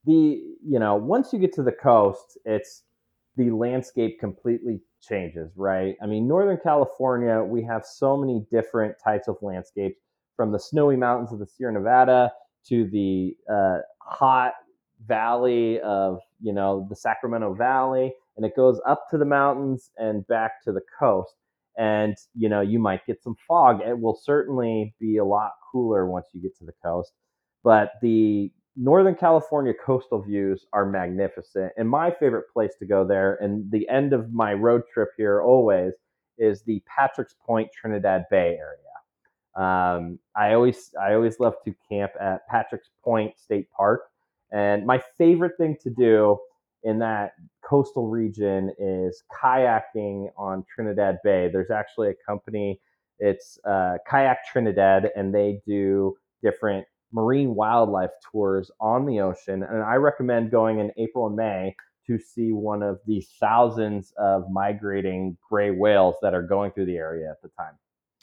the 0.05 0.41
you 0.65 0.79
know 0.79 0.95
once 0.95 1.31
you 1.31 1.39
get 1.39 1.53
to 1.53 1.63
the 1.63 1.71
coast, 1.71 2.37
it's 2.45 2.83
the 3.37 3.51
landscape 3.51 4.19
completely 4.19 4.81
changes, 5.01 5.51
right? 5.55 5.95
I 6.01 6.05
mean, 6.05 6.27
Northern 6.27 6.57
California, 6.61 7.41
we 7.43 7.63
have 7.63 7.85
so 7.85 8.17
many 8.17 8.45
different 8.51 8.95
types 9.03 9.27
of 9.27 9.37
landscapes 9.41 9.99
from 10.35 10.51
the 10.51 10.59
snowy 10.59 10.95
mountains 10.97 11.31
of 11.31 11.39
the 11.39 11.45
Sierra 11.45 11.73
Nevada 11.73 12.31
to 12.67 12.87
the 12.89 13.35
uh, 13.51 13.79
hot 13.99 14.53
valley 15.07 15.79
of 15.81 16.19
you 16.41 16.53
know 16.53 16.85
the 16.89 16.95
Sacramento 16.95 17.53
Valley, 17.53 18.13
and 18.37 18.45
it 18.45 18.55
goes 18.55 18.79
up 18.87 19.09
to 19.09 19.17
the 19.17 19.25
mountains 19.25 19.91
and 19.97 20.25
back 20.27 20.63
to 20.63 20.71
the 20.71 20.81
coast. 20.99 21.35
And 21.77 22.15
you 22.35 22.49
know 22.49 22.61
you 22.61 22.79
might 22.79 23.05
get 23.05 23.23
some 23.23 23.35
fog. 23.47 23.81
It 23.81 23.99
will 23.99 24.15
certainly 24.15 24.93
be 24.99 25.17
a 25.17 25.25
lot 25.25 25.51
cooler 25.71 26.05
once 26.05 26.27
you 26.33 26.41
get 26.41 26.57
to 26.57 26.65
the 26.65 26.73
coast, 26.83 27.13
but 27.63 27.93
the 28.01 28.51
Northern 28.75 29.15
California 29.15 29.73
coastal 29.73 30.21
views 30.21 30.65
are 30.73 30.85
magnificent. 30.85 31.73
And 31.77 31.89
my 31.89 32.11
favorite 32.11 32.51
place 32.53 32.73
to 32.79 32.85
go 32.85 33.05
there, 33.05 33.35
and 33.41 33.69
the 33.71 33.87
end 33.89 34.13
of 34.13 34.33
my 34.33 34.53
road 34.53 34.83
trip 34.93 35.09
here 35.17 35.41
always, 35.41 35.93
is 36.37 36.61
the 36.63 36.81
Patrick's 36.85 37.35
Point 37.45 37.69
Trinidad 37.73 38.25
Bay 38.31 38.57
area. 38.57 38.77
Um, 39.55 40.19
I 40.35 40.53
always 40.53 40.91
I 41.01 41.13
always 41.13 41.39
love 41.39 41.55
to 41.65 41.75
camp 41.89 42.13
at 42.19 42.47
Patrick's 42.47 42.89
Point 43.03 43.37
State 43.37 43.69
Park, 43.71 44.03
and 44.51 44.85
my 44.85 45.01
favorite 45.17 45.57
thing 45.57 45.75
to 45.83 45.89
do 45.89 46.37
in 46.83 46.99
that 46.99 47.33
coastal 47.71 48.09
region 48.09 48.69
is 48.77 49.23
kayaking 49.41 50.27
on 50.37 50.65
Trinidad 50.75 51.19
Bay. 51.23 51.49
There's 51.51 51.71
actually 51.71 52.09
a 52.09 52.13
company, 52.27 52.81
it's 53.17 53.57
uh, 53.65 53.93
Kayak 54.09 54.39
Trinidad, 54.51 55.09
and 55.15 55.33
they 55.33 55.61
do 55.65 56.17
different 56.43 56.85
marine 57.13 57.55
wildlife 57.55 58.09
tours 58.29 58.71
on 58.81 59.05
the 59.05 59.21
ocean. 59.21 59.63
And 59.63 59.83
I 59.83 59.95
recommend 59.95 60.51
going 60.51 60.79
in 60.79 60.91
April 60.97 61.27
and 61.27 61.35
May 61.37 61.73
to 62.07 62.19
see 62.19 62.51
one 62.51 62.83
of 62.83 62.99
the 63.07 63.25
thousands 63.39 64.11
of 64.17 64.43
migrating 64.51 65.37
gray 65.49 65.71
whales 65.71 66.15
that 66.21 66.33
are 66.33 66.43
going 66.43 66.71
through 66.71 66.87
the 66.87 66.97
area 66.97 67.29
at 67.31 67.41
the 67.41 67.49
time. 67.57 67.75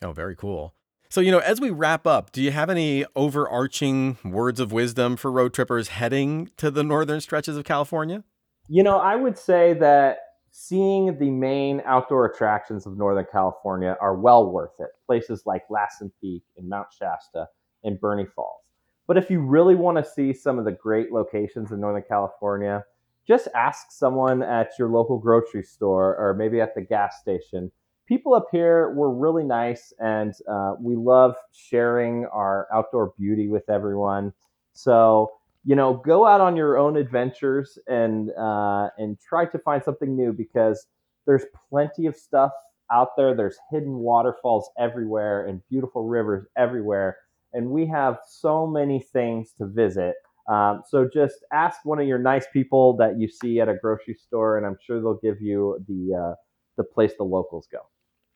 Oh, 0.02 0.12
very 0.12 0.36
cool. 0.36 0.74
So, 1.08 1.22
you 1.22 1.32
know, 1.32 1.38
as 1.38 1.58
we 1.58 1.70
wrap 1.70 2.06
up, 2.06 2.32
do 2.32 2.42
you 2.42 2.50
have 2.50 2.68
any 2.68 3.06
overarching 3.16 4.18
words 4.22 4.60
of 4.60 4.72
wisdom 4.72 5.16
for 5.16 5.32
road 5.32 5.54
trippers 5.54 5.88
heading 5.88 6.50
to 6.58 6.70
the 6.70 6.82
northern 6.84 7.22
stretches 7.22 7.56
of 7.56 7.64
California? 7.64 8.24
You 8.68 8.82
know, 8.82 8.98
I 8.98 9.16
would 9.16 9.38
say 9.38 9.74
that 9.74 10.18
seeing 10.50 11.18
the 11.18 11.30
main 11.30 11.82
outdoor 11.84 12.26
attractions 12.26 12.86
of 12.86 12.96
Northern 12.96 13.26
California 13.30 13.96
are 14.00 14.16
well 14.16 14.50
worth 14.50 14.78
it. 14.78 14.88
Places 15.06 15.42
like 15.46 15.62
Lassen 15.70 16.12
Peak 16.20 16.42
and 16.56 16.68
Mount 16.68 16.88
Shasta 16.96 17.48
and 17.84 18.00
Burney 18.00 18.26
Falls. 18.26 18.62
But 19.06 19.16
if 19.16 19.30
you 19.30 19.40
really 19.40 19.74
want 19.74 19.96
to 19.96 20.04
see 20.04 20.32
some 20.34 20.58
of 20.58 20.64
the 20.64 20.72
great 20.72 21.12
locations 21.12 21.72
in 21.72 21.80
Northern 21.80 22.04
California, 22.06 22.84
just 23.26 23.48
ask 23.54 23.90
someone 23.90 24.42
at 24.42 24.72
your 24.78 24.88
local 24.88 25.18
grocery 25.18 25.62
store 25.62 26.16
or 26.16 26.34
maybe 26.34 26.60
at 26.60 26.74
the 26.74 26.82
gas 26.82 27.20
station 27.20 27.70
people 28.08 28.34
up 28.34 28.46
here 28.50 28.90
were 28.94 29.14
really 29.14 29.44
nice 29.44 29.92
and 30.00 30.32
uh, 30.50 30.72
we 30.80 30.96
love 30.96 31.36
sharing 31.52 32.24
our 32.32 32.66
outdoor 32.72 33.12
beauty 33.18 33.48
with 33.48 33.68
everyone. 33.68 34.32
So, 34.72 35.30
you 35.68 35.76
know, 35.76 36.00
go 36.02 36.26
out 36.26 36.40
on 36.40 36.56
your 36.56 36.78
own 36.78 36.96
adventures 36.96 37.78
and 37.86 38.30
uh, 38.40 38.88
and 38.96 39.18
try 39.20 39.44
to 39.44 39.58
find 39.58 39.84
something 39.84 40.16
new 40.16 40.32
because 40.32 40.86
there's 41.26 41.44
plenty 41.68 42.06
of 42.06 42.16
stuff 42.16 42.52
out 42.90 43.08
there. 43.18 43.36
There's 43.36 43.58
hidden 43.70 43.98
waterfalls 43.98 44.70
everywhere 44.78 45.46
and 45.46 45.60
beautiful 45.68 46.04
rivers 46.04 46.46
everywhere, 46.56 47.18
and 47.52 47.68
we 47.68 47.84
have 47.88 48.16
so 48.26 48.66
many 48.66 48.98
things 49.12 49.52
to 49.58 49.66
visit. 49.66 50.14
Um, 50.50 50.84
so 50.88 51.06
just 51.12 51.34
ask 51.52 51.80
one 51.84 52.00
of 52.00 52.06
your 52.06 52.18
nice 52.18 52.46
people 52.50 52.96
that 52.96 53.18
you 53.18 53.28
see 53.28 53.60
at 53.60 53.68
a 53.68 53.74
grocery 53.74 54.14
store, 54.14 54.56
and 54.56 54.64
I'm 54.66 54.78
sure 54.82 55.02
they'll 55.02 55.20
give 55.22 55.42
you 55.42 55.78
the 55.86 56.30
uh, 56.30 56.34
the 56.78 56.84
place 56.84 57.12
the 57.18 57.24
locals 57.24 57.68
go. 57.70 57.80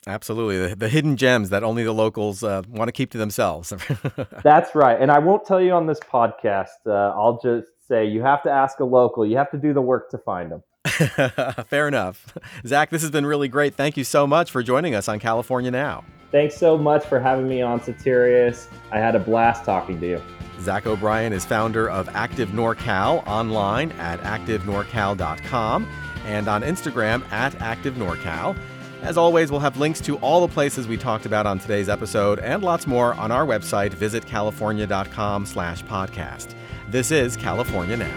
Absolutely. 0.06 0.68
The, 0.68 0.76
the, 0.76 0.88
hidden 0.88 1.16
gems 1.16 1.50
that 1.50 1.62
only 1.62 1.84
the 1.84 1.92
locals 1.92 2.42
uh, 2.42 2.62
want 2.68 2.88
to 2.88 2.92
keep 2.92 3.10
to 3.12 3.18
themselves. 3.18 3.72
That's 4.42 4.74
right. 4.74 5.00
And 5.00 5.12
I 5.12 5.20
won't 5.20 5.44
tell 5.46 5.60
you 5.60 5.72
on 5.72 5.86
this 5.86 6.00
podcast. 6.00 6.86
Uh, 6.86 7.14
I'll 7.16 7.38
just 7.40 7.68
say 7.86 8.04
you 8.06 8.22
have 8.22 8.42
to 8.42 8.50
ask 8.50 8.80
a 8.80 8.84
local, 8.84 9.24
you 9.24 9.36
have 9.36 9.50
to 9.52 9.58
do 9.58 9.72
the 9.72 9.80
work 9.80 10.10
to 10.10 10.18
find 10.18 10.50
them. 10.50 10.62
Fair 11.66 11.86
enough. 11.86 12.36
Zach, 12.66 12.90
this 12.90 13.02
has 13.02 13.12
been 13.12 13.26
really 13.26 13.48
great. 13.48 13.74
Thank 13.74 13.96
you 13.96 14.02
so 14.02 14.26
much 14.26 14.50
for 14.50 14.62
joining 14.62 14.94
us 14.94 15.08
on 15.08 15.20
California 15.20 15.70
Now. 15.70 16.04
Thanks 16.32 16.56
so 16.56 16.76
much 16.76 17.04
for 17.04 17.20
having 17.20 17.46
me 17.46 17.62
on 17.62 17.78
Soterios. 17.78 18.66
I 18.90 18.98
had 18.98 19.14
a 19.14 19.20
blast 19.20 19.64
talking 19.64 20.00
to 20.00 20.08
you. 20.08 20.22
Zach 20.60 20.86
O'Brien 20.86 21.32
is 21.32 21.44
founder 21.44 21.90
of 21.90 22.08
Active 22.14 22.50
NorCal 22.50 23.26
online 23.26 23.92
at 23.92 24.20
activenorcal.com 24.20 25.88
and 26.24 26.48
on 26.48 26.62
Instagram 26.62 27.30
at 27.30 27.52
activenorcal. 27.54 28.56
As 29.02 29.16
always, 29.16 29.50
we'll 29.50 29.60
have 29.60 29.76
links 29.78 30.00
to 30.02 30.16
all 30.18 30.46
the 30.46 30.52
places 30.52 30.86
we 30.86 30.96
talked 30.96 31.26
about 31.26 31.44
on 31.44 31.58
today's 31.58 31.88
episode 31.88 32.38
and 32.38 32.62
lots 32.62 32.86
more 32.86 33.14
on 33.14 33.32
our 33.32 33.44
website, 33.44 33.90
visitcalifornia.com 33.90 35.44
slash 35.44 35.82
podcast. 35.84 36.54
This 36.88 37.10
is 37.10 37.36
California 37.36 37.96
Now. 37.96 38.14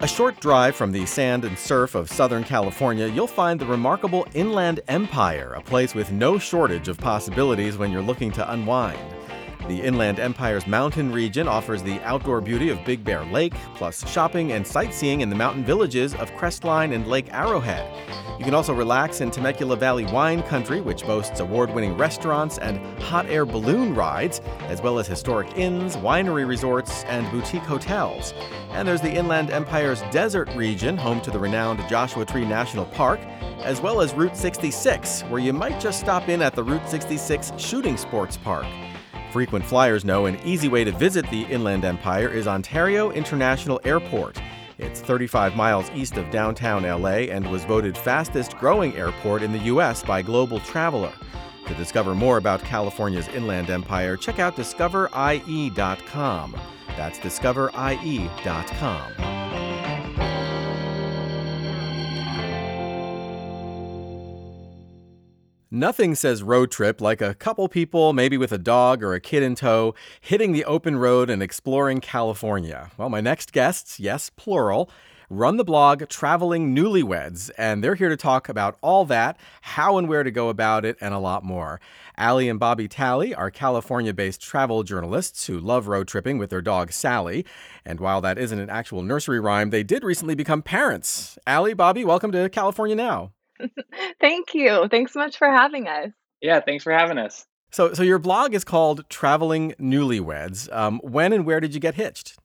A 0.00 0.06
short 0.06 0.40
drive 0.40 0.76
from 0.76 0.92
the 0.92 1.04
sand 1.06 1.44
and 1.44 1.58
surf 1.58 1.96
of 1.96 2.08
Southern 2.08 2.44
California, 2.44 3.08
you'll 3.08 3.26
find 3.26 3.60
the 3.60 3.66
remarkable 3.66 4.28
Inland 4.32 4.78
Empire, 4.86 5.54
a 5.54 5.60
place 5.60 5.92
with 5.92 6.12
no 6.12 6.38
shortage 6.38 6.86
of 6.86 6.98
possibilities 6.98 7.76
when 7.76 7.90
you're 7.90 8.00
looking 8.00 8.30
to 8.32 8.52
unwind. 8.52 9.17
The 9.68 9.82
Inland 9.82 10.18
Empire's 10.18 10.66
mountain 10.66 11.12
region 11.12 11.46
offers 11.46 11.82
the 11.82 12.00
outdoor 12.00 12.40
beauty 12.40 12.70
of 12.70 12.82
Big 12.86 13.04
Bear 13.04 13.22
Lake, 13.26 13.52
plus 13.74 14.08
shopping 14.10 14.52
and 14.52 14.66
sightseeing 14.66 15.20
in 15.20 15.28
the 15.28 15.36
mountain 15.36 15.62
villages 15.62 16.14
of 16.14 16.30
Crestline 16.30 16.94
and 16.94 17.06
Lake 17.06 17.28
Arrowhead. 17.32 17.86
You 18.38 18.46
can 18.46 18.54
also 18.54 18.72
relax 18.72 19.20
in 19.20 19.30
Temecula 19.30 19.76
Valley 19.76 20.06
Wine 20.06 20.42
Country, 20.44 20.80
which 20.80 21.04
boasts 21.04 21.40
award 21.40 21.74
winning 21.74 21.98
restaurants 21.98 22.56
and 22.56 22.78
hot 23.02 23.26
air 23.26 23.44
balloon 23.44 23.94
rides, 23.94 24.40
as 24.68 24.80
well 24.80 24.98
as 24.98 25.06
historic 25.06 25.58
inns, 25.58 25.96
winery 25.96 26.48
resorts, 26.48 27.04
and 27.04 27.30
boutique 27.30 27.62
hotels. 27.62 28.32
And 28.70 28.88
there's 28.88 29.02
the 29.02 29.12
Inland 29.12 29.50
Empire's 29.50 30.00
desert 30.10 30.48
region, 30.54 30.96
home 30.96 31.20
to 31.20 31.30
the 31.30 31.38
renowned 31.38 31.86
Joshua 31.90 32.24
Tree 32.24 32.46
National 32.46 32.86
Park, 32.86 33.20
as 33.64 33.82
well 33.82 34.00
as 34.00 34.14
Route 34.14 34.36
66, 34.36 35.24
where 35.24 35.42
you 35.42 35.52
might 35.52 35.78
just 35.78 36.00
stop 36.00 36.30
in 36.30 36.40
at 36.40 36.54
the 36.54 36.64
Route 36.64 36.88
66 36.88 37.52
Shooting 37.58 37.98
Sports 37.98 38.38
Park. 38.38 38.64
Frequent 39.32 39.64
flyers 39.64 40.06
know 40.06 40.26
an 40.26 40.38
easy 40.44 40.68
way 40.68 40.84
to 40.84 40.92
visit 40.92 41.28
the 41.30 41.42
Inland 41.42 41.84
Empire 41.84 42.28
is 42.28 42.46
Ontario 42.46 43.10
International 43.10 43.80
Airport. 43.84 44.40
It's 44.78 45.00
35 45.00 45.54
miles 45.54 45.90
east 45.94 46.16
of 46.16 46.30
downtown 46.30 46.84
LA 46.84 47.26
and 47.28 47.50
was 47.50 47.64
voted 47.64 47.98
fastest 47.98 48.56
growing 48.56 48.96
airport 48.96 49.42
in 49.42 49.52
the 49.52 49.58
U.S. 49.58 50.02
by 50.02 50.22
Global 50.22 50.60
Traveler. 50.60 51.12
To 51.66 51.74
discover 51.74 52.14
more 52.14 52.38
about 52.38 52.62
California's 52.62 53.28
Inland 53.28 53.68
Empire, 53.68 54.16
check 54.16 54.38
out 54.38 54.56
discoverie.com. 54.56 56.56
That's 56.96 57.18
discoverie.com. 57.18 59.47
Nothing 65.70 66.14
says 66.14 66.42
road 66.42 66.70
trip 66.70 66.98
like 66.98 67.20
a 67.20 67.34
couple 67.34 67.68
people, 67.68 68.14
maybe 68.14 68.38
with 68.38 68.52
a 68.52 68.58
dog 68.58 69.02
or 69.02 69.12
a 69.12 69.20
kid 69.20 69.42
in 69.42 69.54
tow, 69.54 69.94
hitting 70.18 70.52
the 70.52 70.64
open 70.64 70.96
road 70.96 71.28
and 71.28 71.42
exploring 71.42 72.00
California. 72.00 72.90
Well, 72.96 73.10
my 73.10 73.20
next 73.20 73.52
guests, 73.52 74.00
yes, 74.00 74.30
plural, 74.30 74.88
run 75.28 75.58
the 75.58 75.64
blog 75.64 76.08
Traveling 76.08 76.74
Newlyweds, 76.74 77.50
and 77.58 77.84
they're 77.84 77.96
here 77.96 78.08
to 78.08 78.16
talk 78.16 78.48
about 78.48 78.78
all 78.80 79.04
that, 79.04 79.38
how 79.60 79.98
and 79.98 80.08
where 80.08 80.22
to 80.22 80.30
go 80.30 80.48
about 80.48 80.86
it, 80.86 80.96
and 81.02 81.12
a 81.12 81.18
lot 81.18 81.44
more. 81.44 81.82
Alli 82.16 82.48
and 82.48 82.58
Bobby 82.58 82.88
Talley 82.88 83.34
are 83.34 83.50
California 83.50 84.14
based 84.14 84.40
travel 84.40 84.84
journalists 84.84 85.48
who 85.48 85.60
love 85.60 85.86
road 85.86 86.08
tripping 86.08 86.38
with 86.38 86.48
their 86.48 86.62
dog 86.62 86.92
Sally. 86.92 87.44
And 87.84 88.00
while 88.00 88.22
that 88.22 88.38
isn't 88.38 88.58
an 88.58 88.70
actual 88.70 89.02
nursery 89.02 89.38
rhyme, 89.38 89.68
they 89.68 89.82
did 89.82 90.02
recently 90.02 90.34
become 90.34 90.62
parents. 90.62 91.38
Alli, 91.46 91.74
Bobby, 91.74 92.06
welcome 92.06 92.32
to 92.32 92.48
California 92.48 92.96
Now. 92.96 93.32
Thank 94.20 94.54
you. 94.54 94.88
Thanks 94.88 95.12
so 95.12 95.20
much 95.20 95.36
for 95.36 95.48
having 95.48 95.88
us. 95.88 96.10
Yeah, 96.40 96.60
thanks 96.60 96.84
for 96.84 96.92
having 96.92 97.18
us. 97.18 97.46
So, 97.70 97.92
so 97.92 98.02
your 98.02 98.18
blog 98.18 98.54
is 98.54 98.64
called 98.64 99.08
Traveling 99.08 99.74
Newlyweds. 99.80 100.72
Um, 100.72 101.00
when 101.02 101.32
and 101.32 101.44
where 101.44 101.60
did 101.60 101.74
you 101.74 101.80
get 101.80 101.94
hitched? 101.94 102.36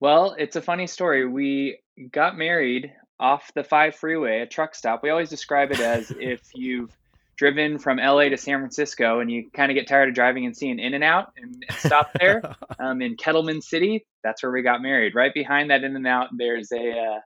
Well, 0.00 0.34
it's 0.38 0.56
a 0.56 0.62
funny 0.62 0.86
story. 0.86 1.26
We 1.26 1.80
got 2.12 2.38
married 2.38 2.92
off 3.18 3.50
the 3.54 3.64
five 3.64 3.94
freeway, 3.94 4.40
a 4.40 4.46
truck 4.46 4.74
stop. 4.74 5.02
We 5.02 5.10
always 5.10 5.30
describe 5.30 5.72
it 5.72 5.80
as 5.80 6.10
if 6.18 6.42
you've 6.54 6.96
driven 7.36 7.78
from 7.78 7.98
LA 7.98 8.28
to 8.30 8.36
San 8.36 8.58
Francisco 8.58 9.20
and 9.20 9.30
you 9.30 9.50
kind 9.52 9.70
of 9.70 9.74
get 9.74 9.86
tired 9.86 10.08
of 10.08 10.14
driving 10.14 10.46
and 10.46 10.56
seeing 10.56 10.78
In 10.78 10.94
and 10.94 11.04
Out 11.04 11.32
and, 11.36 11.64
and 11.68 11.78
stop 11.78 12.10
there 12.18 12.42
um, 12.78 13.02
in 13.02 13.16
Kettleman 13.16 13.62
City. 13.62 14.06
That's 14.22 14.42
where 14.42 14.52
we 14.52 14.62
got 14.62 14.80
married. 14.80 15.14
Right 15.14 15.34
behind 15.34 15.70
that 15.70 15.84
In 15.84 15.96
and 15.96 16.06
Out, 16.06 16.28
there's 16.32 16.72
a 16.72 16.90
uh, 16.92 17.20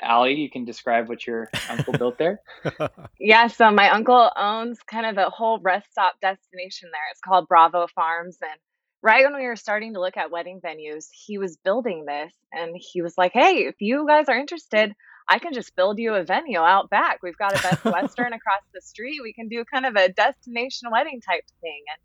Alli, 0.00 0.34
you 0.34 0.50
can 0.50 0.64
describe 0.64 1.08
what 1.08 1.26
your 1.26 1.48
uncle 1.68 1.92
built 1.92 2.18
there. 2.18 2.40
Yeah, 3.18 3.46
so 3.46 3.70
my 3.70 3.90
uncle 3.90 4.30
owns 4.36 4.80
kind 4.82 5.06
of 5.06 5.16
a 5.16 5.30
whole 5.30 5.60
rest 5.60 5.90
stop 5.92 6.20
destination 6.20 6.88
there. 6.92 7.02
It's 7.12 7.20
called 7.20 7.46
Bravo 7.46 7.86
Farms. 7.94 8.36
And 8.42 8.58
right 9.00 9.24
when 9.24 9.36
we 9.36 9.46
were 9.46 9.56
starting 9.56 9.94
to 9.94 10.00
look 10.00 10.16
at 10.16 10.30
wedding 10.30 10.60
venues, 10.60 11.06
he 11.12 11.38
was 11.38 11.56
building 11.56 12.04
this 12.04 12.32
and 12.52 12.74
he 12.76 13.00
was 13.00 13.16
like, 13.16 13.32
Hey, 13.32 13.66
if 13.68 13.76
you 13.80 14.06
guys 14.08 14.28
are 14.28 14.36
interested, 14.36 14.92
I 15.28 15.38
can 15.38 15.52
just 15.52 15.76
build 15.76 15.98
you 15.98 16.14
a 16.14 16.24
venue 16.24 16.58
out 16.58 16.90
back. 16.90 17.22
We've 17.22 17.36
got 17.36 17.56
a 17.56 17.62
Best 17.62 17.84
Western 17.84 18.32
across 18.32 18.62
the 18.74 18.80
street. 18.80 19.20
We 19.22 19.32
can 19.32 19.48
do 19.48 19.64
kind 19.64 19.86
of 19.86 19.94
a 19.94 20.08
destination 20.08 20.90
wedding 20.90 21.20
type 21.20 21.44
thing. 21.60 21.82
And 21.88 21.98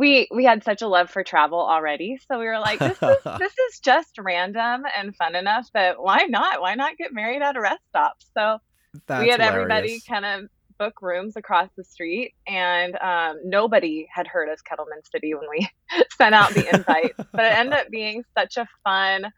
we 0.00 0.26
we 0.34 0.46
had 0.46 0.64
such 0.64 0.80
a 0.80 0.88
love 0.88 1.10
for 1.10 1.22
travel 1.22 1.60
already. 1.60 2.18
So 2.26 2.38
we 2.38 2.46
were 2.46 2.58
like 2.58 2.78
this 2.78 2.96
is 3.02 3.16
this 3.38 3.52
is 3.52 3.80
just 3.80 4.18
random 4.18 4.84
and 4.96 5.14
fun 5.14 5.36
enough 5.36 5.68
that 5.74 6.02
why 6.02 6.24
not? 6.28 6.62
Why 6.62 6.74
not 6.74 6.96
get 6.96 7.12
married 7.12 7.42
at 7.42 7.54
a 7.54 7.60
rest 7.60 7.82
stop? 7.90 8.16
So 8.34 8.58
That's 9.06 9.22
we 9.22 9.28
had 9.28 9.40
hilarious. 9.40 9.70
everybody 9.70 10.00
kind 10.08 10.24
of 10.24 10.48
book 10.78 11.02
rooms 11.02 11.36
across 11.36 11.68
the 11.76 11.84
street 11.84 12.32
and 12.46 12.96
um, 12.96 13.38
nobody 13.44 14.08
had 14.10 14.26
heard 14.26 14.48
of 14.48 14.64
kettleman 14.64 15.02
city 15.12 15.34
when 15.34 15.50
we 15.50 15.68
sent 16.16 16.34
out 16.34 16.54
the 16.54 16.74
invite. 16.74 17.12
But 17.18 17.44
it 17.44 17.52
ended 17.52 17.74
up 17.74 17.90
being 17.90 18.24
such 18.34 18.56
a 18.56 18.66
fun 18.82 19.30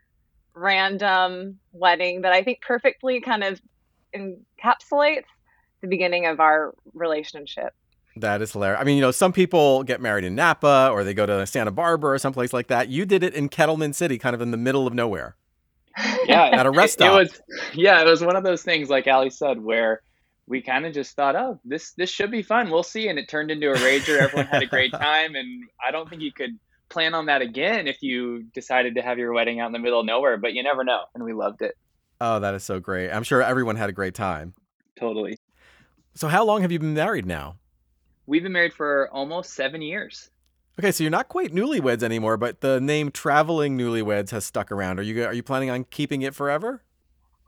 random 0.54 1.58
wedding 1.72 2.20
that 2.20 2.32
i 2.34 2.42
think 2.42 2.60
perfectly 2.60 3.22
kind 3.22 3.42
of 3.42 3.58
encapsulates 4.14 5.24
the 5.80 5.88
beginning 5.88 6.26
of 6.26 6.40
our 6.40 6.74
relationship 6.92 7.72
That 8.16 8.42
is 8.42 8.52
hilarious. 8.52 8.80
I 8.80 8.84
mean, 8.84 8.96
you 8.96 9.00
know, 9.00 9.10
some 9.10 9.32
people 9.32 9.82
get 9.84 10.00
married 10.00 10.24
in 10.24 10.34
Napa 10.34 10.90
or 10.92 11.02
they 11.02 11.14
go 11.14 11.24
to 11.26 11.46
Santa 11.46 11.70
Barbara 11.70 12.12
or 12.12 12.18
someplace 12.18 12.52
like 12.52 12.66
that. 12.68 12.88
You 12.88 13.06
did 13.06 13.22
it 13.22 13.34
in 13.34 13.48
Kettleman 13.48 13.94
City, 13.94 14.18
kind 14.18 14.34
of 14.34 14.40
in 14.42 14.50
the 14.50 14.56
middle 14.58 14.86
of 14.86 14.92
nowhere. 14.94 15.36
Yeah, 16.24 16.44
At 16.52 16.66
a 16.66 16.70
rest 16.70 17.00
it, 17.00 17.04
it 17.04 17.06
stop. 17.06 17.18
was 17.18 17.40
yeah, 17.74 18.00
it 18.00 18.06
was 18.06 18.22
one 18.22 18.36
of 18.36 18.44
those 18.44 18.62
things 18.62 18.88
like 18.88 19.06
Alli 19.06 19.30
said 19.30 19.60
where 19.60 20.02
we 20.46 20.62
kind 20.62 20.84
of 20.86 20.92
just 20.94 21.14
thought, 21.16 21.36
oh, 21.36 21.58
this 21.64 21.92
this 21.92 22.10
should 22.10 22.30
be 22.30 22.42
fun. 22.42 22.70
We'll 22.70 22.82
see, 22.82 23.08
and 23.08 23.18
it 23.18 23.28
turned 23.28 23.50
into 23.50 23.70
a 23.70 23.76
rager. 23.76 24.18
Everyone 24.18 24.46
had 24.46 24.62
a 24.62 24.66
great 24.66 24.92
time, 24.92 25.34
and 25.34 25.64
I 25.86 25.90
don't 25.90 26.08
think 26.08 26.22
you 26.22 26.32
could 26.32 26.58
plan 26.88 27.14
on 27.14 27.26
that 27.26 27.42
again 27.42 27.86
if 27.88 28.02
you 28.02 28.44
decided 28.54 28.94
to 28.96 29.02
have 29.02 29.18
your 29.18 29.32
wedding 29.32 29.60
out 29.60 29.66
in 29.66 29.72
the 29.72 29.78
middle 29.78 30.00
of 30.00 30.06
nowhere. 30.06 30.36
But 30.36 30.52
you 30.54 30.62
never 30.62 30.84
know, 30.84 31.00
and 31.14 31.24
we 31.24 31.32
loved 31.32 31.62
it 31.62 31.74
Oh, 32.20 32.38
that 32.40 32.54
is 32.54 32.62
so 32.64 32.78
great. 32.80 33.10
I'm 33.10 33.22
sure 33.24 33.42
everyone 33.42 33.76
had 33.76 33.90
a 33.90 33.92
great 33.92 34.14
time. 34.14 34.54
totally. 34.98 35.38
So, 36.14 36.28
how 36.28 36.44
long 36.44 36.62
have 36.62 36.70
you 36.70 36.78
been 36.78 36.94
married 36.94 37.26
now? 37.26 37.56
We've 38.26 38.42
been 38.42 38.52
married 38.52 38.74
for 38.74 39.08
almost 39.12 39.54
seven 39.54 39.82
years. 39.82 40.30
Okay, 40.78 40.90
so 40.90 41.04
you're 41.04 41.10
not 41.10 41.28
quite 41.28 41.52
newlyweds 41.52 42.02
anymore, 42.02 42.36
but 42.36 42.60
the 42.60 42.80
name 42.80 43.10
Traveling 43.10 43.76
Newlyweds 43.76 44.30
has 44.30 44.44
stuck 44.44 44.72
around. 44.72 44.98
Are 44.98 45.02
you 45.02 45.24
are 45.24 45.34
you 45.34 45.42
planning 45.42 45.70
on 45.70 45.84
keeping 45.84 46.22
it 46.22 46.34
forever? 46.34 46.82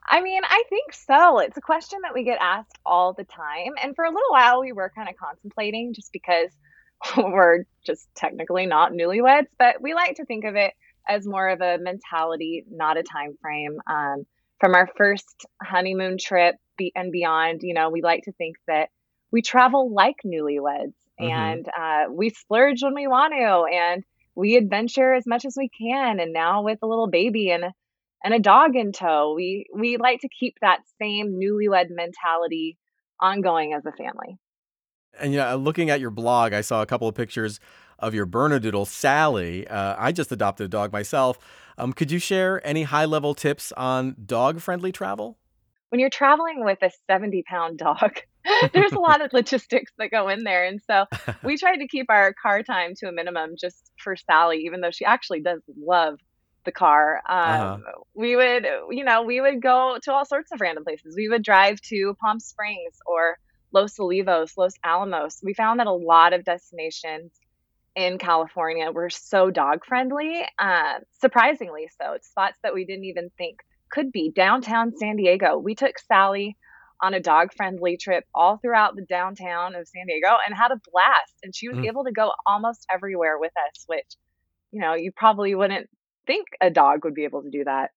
I 0.07 0.21
mean, 0.21 0.43
I 0.45 0.63
think 0.69 0.93
so. 0.93 1.39
It's 1.39 1.57
a 1.57 1.63
question 1.63 2.01
that 2.03 2.13
we 2.13 2.25
get 2.25 2.39
asked 2.41 2.79
all 2.85 3.15
the 3.15 3.25
time. 3.25 3.73
And 3.83 3.97
for 3.97 4.05
a 4.05 4.11
little 4.11 4.31
while, 4.31 4.61
we 4.61 4.73
were 4.73 4.93
kind 4.95 5.09
of 5.09 5.17
contemplating 5.17 5.95
just 5.95 6.13
because 6.13 6.51
we're 7.17 7.65
just 7.85 8.09
technically 8.15 8.67
not 8.67 8.93
newlyweds, 8.93 9.47
but 9.59 9.81
we 9.81 9.95
like 9.95 10.17
to 10.17 10.27
think 10.27 10.45
of 10.45 10.57
it 10.57 10.75
as 11.09 11.27
more 11.27 11.49
of 11.49 11.61
a 11.61 11.79
mentality, 11.79 12.65
not 12.71 12.99
a 12.99 13.03
time 13.03 13.37
frame. 13.41 13.79
Um, 13.87 14.27
from 14.61 14.75
our 14.75 14.89
first 14.97 15.47
honeymoon 15.63 16.19
trip 16.19 16.57
and 16.95 17.13
beyond, 17.13 17.61
you 17.63 17.75
know, 17.75 17.91
we 17.91 18.03
like 18.03 18.25
to 18.25 18.33
think 18.33 18.57
that 18.67 18.89
we 19.35 19.43
travel 19.43 19.93
like 19.93 20.15
newlyweds 20.25 20.95
Mhm. 21.21 21.29
and 21.29 21.69
uh, 21.77 22.05
we 22.09 22.31
splurge 22.31 22.85
when 22.85 22.95
we 22.95 23.09
want 23.09 23.35
to 23.35 23.77
and 23.77 24.05
we 24.37 24.55
adventure 24.57 25.13
as 25.13 25.27
much 25.27 25.45
as 25.45 25.57
we 25.57 25.69
can. 25.69 26.21
And 26.21 26.33
now 26.33 26.63
with 26.63 26.79
a 26.83 26.87
little 26.87 27.09
baby 27.09 27.51
and 27.51 27.65
and 28.23 28.33
a 28.33 28.39
dog 28.39 28.77
in 28.77 28.93
tow. 28.93 29.35
We 29.35 29.67
we 29.75 29.97
like 29.97 30.21
to 30.21 30.29
keep 30.29 30.55
that 30.61 30.79
same 31.03 31.39
newlywed 31.39 31.89
mentality 31.91 32.79
ongoing 33.21 33.75
as 33.75 33.85
a 33.85 33.93
family. 33.93 34.39
And 35.19 35.33
you 35.33 35.39
know, 35.39 35.57
looking 35.57 35.91
at 35.91 36.01
your 36.01 36.11
blog, 36.11 36.53
I 36.53 36.61
saw 36.61 36.81
a 36.81 36.87
couple 36.87 37.09
of 37.09 37.17
pictures 37.17 37.59
of 37.99 38.15
your 38.15 38.27
Bernedoodle, 38.27 38.87
Sally. 38.87 39.67
Uh, 39.67 39.97
I 39.99 40.13
just 40.13 40.31
adopted 40.31 40.67
a 40.67 40.69
dog 40.69 40.93
myself. 40.93 41.39
Um, 41.77 41.93
could 41.93 42.13
you 42.13 42.21
share 42.21 42.65
any 42.65 42.85
high 42.85 43.05
level 43.05 43.35
tips 43.35 43.73
on 43.73 44.15
dog 44.25 44.61
friendly 44.61 44.93
travel? 44.93 45.39
When 45.91 46.01
you're 46.01 46.11
traveling 46.11 46.65
with 46.65 46.83
a 46.83 46.91
70 47.09 47.43
pound 47.49 47.79
dog, 47.79 48.21
there's 48.73 48.93
a 48.93 48.99
lot 48.99 49.21
of 49.21 49.33
logistics 49.33 49.93
that 49.99 50.11
go 50.11 50.29
in 50.29 50.45
there. 50.45 50.67
And 50.67 50.81
so 50.83 51.07
we 51.45 51.57
tried 51.57 51.77
to 51.77 51.89
keep 51.89 52.07
our 52.11 52.35
car 52.35 52.63
time 52.63 52.95
to 52.99 53.09
a 53.09 53.13
minimum 53.13 53.55
just 53.59 53.91
for 54.03 54.17
Sally, 54.17 54.63
even 54.67 54.81
though 54.81 54.91
she 54.91 55.05
actually 55.05 55.41
does 55.41 55.63
love 55.77 56.19
the 56.65 56.73
car. 56.73 57.21
Um, 57.29 57.37
Uh-huh. 57.39 57.79
We 58.15 58.37
would, 58.37 58.67
you 58.91 59.05
know, 59.05 59.23
we 59.23 59.41
would 59.41 59.61
go 59.63 59.99
to 60.03 60.13
all 60.13 60.25
sorts 60.25 60.53
of 60.53 60.61
random 60.61 60.85
places. 60.85 61.15
We 61.17 61.29
would 61.29 61.43
drive 61.43 61.81
to 61.83 62.15
Palm 62.21 62.41
Springs 62.41 62.97
or 63.07 63.39
Los 63.73 63.99
Olivos, 63.99 64.57
Los 64.57 64.75
Alamos. 64.85 65.41
We 65.43 65.55
found 65.55 65.81
that 65.81 65.87
a 65.87 65.93
lot 65.93 66.33
of 66.33 66.45
destinations 66.45 67.33
in 67.97 68.19
California 68.19 68.91
were 68.91 69.11
so 69.11 69.51
dog 69.51 69.85
friendly, 69.85 70.43
uh, 70.59 70.95
surprisingly 71.21 71.89
so. 72.01 72.15
It's 72.15 72.29
spots 72.29 72.59
that 72.63 72.75
we 72.75 72.85
didn't 72.85 73.05
even 73.05 73.31
think 73.37 73.61
could 73.91 74.11
be. 74.11 74.33
Downtown 74.35 74.93
San 74.97 75.17
Diego, 75.17 75.59
we 75.59 75.75
took 75.75 75.99
Sally 75.99 76.57
on 77.03 77.15
a 77.15 77.21
dog 77.21 77.53
friendly 77.57 77.97
trip 77.97 78.25
all 78.35 78.59
throughout 78.59 78.97
the 78.97 79.05
downtown 79.09 79.75
of 79.75 79.87
San 79.89 80.07
Diego 80.07 80.37
and 80.47 80.57
had 80.57 80.71
a 80.71 80.81
blast. 80.93 81.35
And 81.43 81.55
she 81.55 81.69
was 81.69 81.79
Mm. 81.79 81.87
able 81.87 82.05
to 82.05 82.13
go 82.13 82.33
almost 82.47 82.87
everywhere 82.93 83.39
with 83.39 83.53
us, 83.69 83.85
which, 83.87 84.17
you 84.71 84.81
know, 84.81 84.95
you 84.95 85.13
probably 85.13 85.55
wouldn't 85.55 85.89
think 86.27 86.47
a 86.61 86.71
dog 86.71 87.05
would 87.05 87.15
be 87.15 87.25
able 87.25 87.43
to 87.43 87.51
do 87.51 87.65
that. 87.65 87.91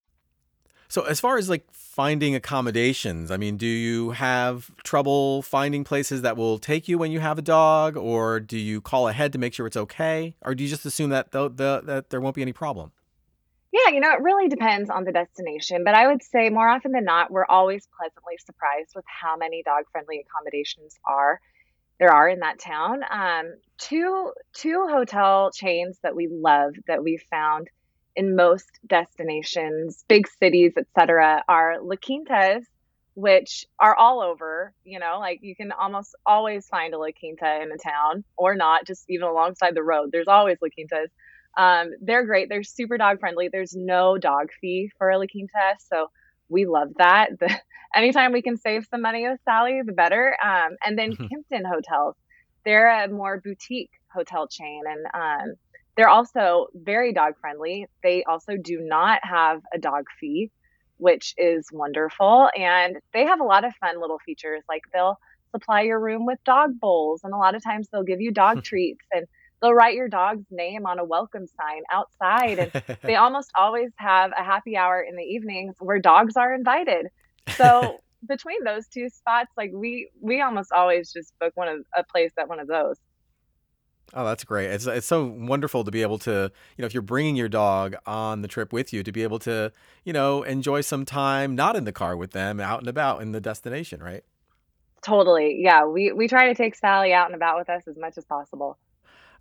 So, 0.90 1.02
as 1.04 1.20
far 1.20 1.38
as 1.38 1.50
like 1.50 1.66
finding 1.72 2.34
accommodations, 2.34 3.30
I 3.30 3.38
mean, 3.38 3.58
do 3.58 3.66
you 3.66 4.12
have 4.12 4.72
trouble 4.84 5.42
finding 5.42 5.84
places 5.84 6.22
that 6.22 6.38
will 6.38 6.60
take 6.60 6.88
you 6.88 6.98
when 6.98 7.12
you 7.12 7.20
have 7.20 7.38
a 7.38 7.42
dog, 7.42 7.98
or 7.98 8.40
do 8.40 8.58
you 8.58 8.80
call 8.80 9.10
ahead 9.10 9.34
to 9.34 9.40
make 9.40 9.54
sure 9.54 9.68
it's 9.68 9.76
okay, 9.76 10.36
or 10.46 10.56
do 10.56 10.64
you 10.64 10.70
just 10.70 10.86
assume 10.86 11.10
that 11.10 11.32
the, 11.32 11.50
the 11.50 11.82
that 11.86 12.10
there 12.10 12.22
won't 12.22 12.36
be 12.36 12.42
any 12.42 12.54
problem? 12.54 12.94
Yeah, 13.72 13.92
you 13.94 14.00
know, 14.00 14.12
it 14.14 14.22
really 14.22 14.48
depends 14.48 14.90
on 14.90 15.04
the 15.04 15.12
destination, 15.12 15.84
but 15.84 15.94
I 15.94 16.08
would 16.08 16.24
say 16.24 16.50
more 16.50 16.68
often 16.70 16.94
than 16.94 17.04
not, 17.04 17.32
we're 17.32 17.46
always 17.46 17.88
pleasantly 17.98 18.38
surprised 18.46 18.94
with 18.96 19.06
how 19.08 19.36
many 19.36 19.62
dog-friendly 19.64 20.26
accommodations 20.26 20.98
are 21.06 21.40
there 22.00 22.14
are 22.14 22.30
in 22.30 22.40
that 22.40 22.60
town. 22.60 23.02
Um, 23.10 23.56
two 23.78 24.32
two 24.54 24.88
hotel 24.90 25.52
chains 25.52 25.98
that 26.04 26.16
we 26.16 26.28
love 26.28 26.74
that 26.88 27.04
we 27.04 27.18
found 27.30 27.70
in 28.16 28.36
most 28.36 28.70
destinations, 28.86 30.04
big 30.08 30.28
cities, 30.28 30.74
etc., 30.78 31.44
are 31.48 31.82
La 31.82 31.96
Quintas, 31.96 32.66
which 33.16 33.66
are 33.80 33.96
all 33.96 34.22
over. 34.22 34.74
You 34.84 35.00
know, 35.00 35.18
like 35.20 35.40
you 35.42 35.56
can 35.56 35.72
almost 35.72 36.16
always 36.26 36.68
find 36.68 36.94
a 36.94 36.98
La 37.00 37.08
Quinta 37.18 37.62
in 37.62 37.72
a 37.72 37.78
town, 37.78 38.24
or 38.38 38.56
not, 38.56 38.86
just 38.86 39.06
even 39.10 39.28
alongside 39.28 39.76
the 39.76 39.84
road. 39.84 40.10
There's 40.12 40.28
always 40.28 40.58
La 40.62 40.70
Quintas. 40.70 41.10
Um, 41.58 41.92
they're 42.02 42.26
great. 42.26 42.50
They're 42.50 42.64
super 42.64 42.98
dog 42.98 43.20
friendly. 43.20 43.50
There's 43.52 43.76
no 43.76 44.18
dog 44.18 44.50
fee 44.62 44.92
for 44.98 45.10
a 45.10 45.18
La 45.18 45.26
Quinta, 45.32 45.76
so 45.80 46.08
we 46.50 46.66
love 46.66 46.90
that. 46.98 47.32
The, 47.40 47.50
anytime 47.96 48.32
we 48.34 48.42
can 48.44 48.58
save 48.58 48.86
some 48.90 49.02
money 49.02 49.28
with 49.28 49.40
Sally, 49.46 49.82
the 49.86 49.94
better. 49.94 50.38
Um, 50.44 50.78
and 50.86 50.98
then 50.98 51.18
Mhm. 51.18 51.30
Kimpton 51.32 51.66
Hotels, 51.68 52.16
they're 52.66 53.04
a 53.04 53.08
more 53.08 53.42
boutique 53.44 53.92
hotel 54.14 54.48
chain, 54.48 54.82
and 54.88 55.06
um, 55.14 55.56
they're 55.98 56.10
also 56.10 56.68
very 56.76 57.14
dog 57.14 57.34
friendly. 57.42 57.88
They 58.04 58.24
also 58.24 58.54
do 58.62 58.80
not 58.82 59.20
have 59.24 59.62
a 59.74 59.80
dog 59.80 60.06
fee, 60.20 60.52
which 60.98 61.34
is 61.38 61.68
wonderful. 61.72 62.50
And 62.58 62.98
they 63.14 63.26
have 63.26 63.40
a 63.42 63.46
lot 63.46 63.66
of 63.66 63.74
fun 63.80 64.00
little 64.00 64.20
features, 64.26 64.64
like 64.70 64.82
they'll 64.94 65.18
supply 65.56 65.82
your 65.82 66.00
room 66.00 66.26
with 66.26 66.40
dog 66.46 66.80
bowls, 66.80 67.22
and 67.24 67.34
a 67.34 67.38
lot 67.38 67.56
of 67.56 67.64
times 67.64 67.88
they'll 67.92 68.04
give 68.04 68.22
you 68.22 68.32
dog 68.32 68.64
treats 68.64 69.06
and 69.12 69.26
they'll 69.62 69.74
write 69.74 69.96
your 69.96 70.08
dog's 70.08 70.46
name 70.52 70.86
on 70.86 71.00
a 71.00 71.04
welcome 71.04 71.46
sign 71.48 71.82
outside 71.92 72.60
and 72.60 72.98
they 73.04 73.16
almost 73.16 73.52
always 73.58 73.92
have 73.98 74.32
a 74.38 74.44
happy 74.44 74.78
hour 74.78 75.02
in 75.02 75.16
the 75.16 75.24
evenings 75.24 75.76
where 75.80 76.00
dogs 76.00 76.36
are 76.38 76.54
invited 76.54 77.08
so 77.56 77.98
between 78.28 78.64
those 78.64 78.88
two 78.88 79.10
spots 79.10 79.52
like 79.58 79.72
we 79.74 80.10
we 80.22 80.42
almost 80.42 80.72
always 80.72 81.12
just 81.12 81.34
book 81.40 81.52
one 81.56 81.68
of 81.68 81.80
a 81.96 82.04
place 82.04 82.32
at 82.40 82.48
one 82.48 82.60
of 82.60 82.68
those 82.68 82.98
Oh, 84.14 84.24
that's 84.24 84.46
great. 84.46 84.68
It's 84.68 84.88
it's 84.88 85.06
so 85.06 85.26
wonderful 85.26 85.84
to 85.84 85.92
be 85.92 86.02
able 86.02 86.18
to, 86.20 86.50
you 86.78 86.82
know, 86.82 86.86
if 86.86 86.94
you're 86.94 87.02
bringing 87.02 87.36
your 87.36 87.50
dog 87.50 87.94
on 88.06 88.42
the 88.42 88.48
trip 88.48 88.72
with 88.72 88.94
you, 88.94 89.04
to 89.04 89.12
be 89.12 89.22
able 89.22 89.38
to, 89.40 89.74
you 90.06 90.14
know, 90.14 90.44
enjoy 90.44 90.80
some 90.80 91.04
time 91.04 91.56
not 91.56 91.76
in 91.76 91.84
the 91.84 91.92
car 91.92 92.16
with 92.16 92.32
them, 92.32 92.62
out 92.62 92.80
and 92.80 92.88
about 92.88 93.22
in 93.22 93.34
the 93.34 93.42
destination, 93.42 94.02
right? 94.02 94.24
totally 95.02 95.60
yeah 95.62 95.86
we 95.86 96.12
we 96.12 96.28
try 96.28 96.48
to 96.48 96.56
take 96.56 96.76
sally 96.76 97.14
out 97.14 97.28
and 97.28 97.36
about 97.36 97.58
with 97.58 97.70
us 97.70 97.84
as 97.88 97.98
much 97.98 98.18
as 98.18 98.26
possible 98.26 98.78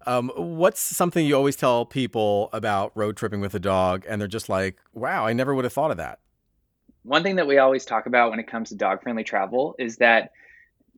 Um, 0.07 0.31
what's 0.37 0.81
something 0.81 1.27
you 1.27 1.37
always 1.37 1.57
tell 1.57 1.85
people 1.85 2.49
about 2.53 2.93
road 2.95 3.17
tripping 3.17 3.41
with 3.41 3.55
a 3.55 3.59
dog, 3.59 4.05
and 4.09 4.21
they're 4.21 4.29
just 4.29 4.49
like, 4.49 4.79
"Wow, 4.93 5.27
I 5.27 5.33
never 5.33 5.55
would 5.55 5.65
have 5.65 5.73
thought 5.73 5.91
of 5.91 5.97
that." 5.97 6.21
One 7.03 7.23
thing 7.23 7.37
that 7.37 7.47
we 7.47 7.59
always 7.59 7.85
talk 7.85 8.07
about 8.07 8.31
when 8.31 8.41
it 8.41 8.47
comes 8.47 8.71
to 8.71 8.77
dog 8.77 9.03
friendly 9.03 9.25
travel 9.25 9.75
is 9.79 9.97
that 9.99 10.33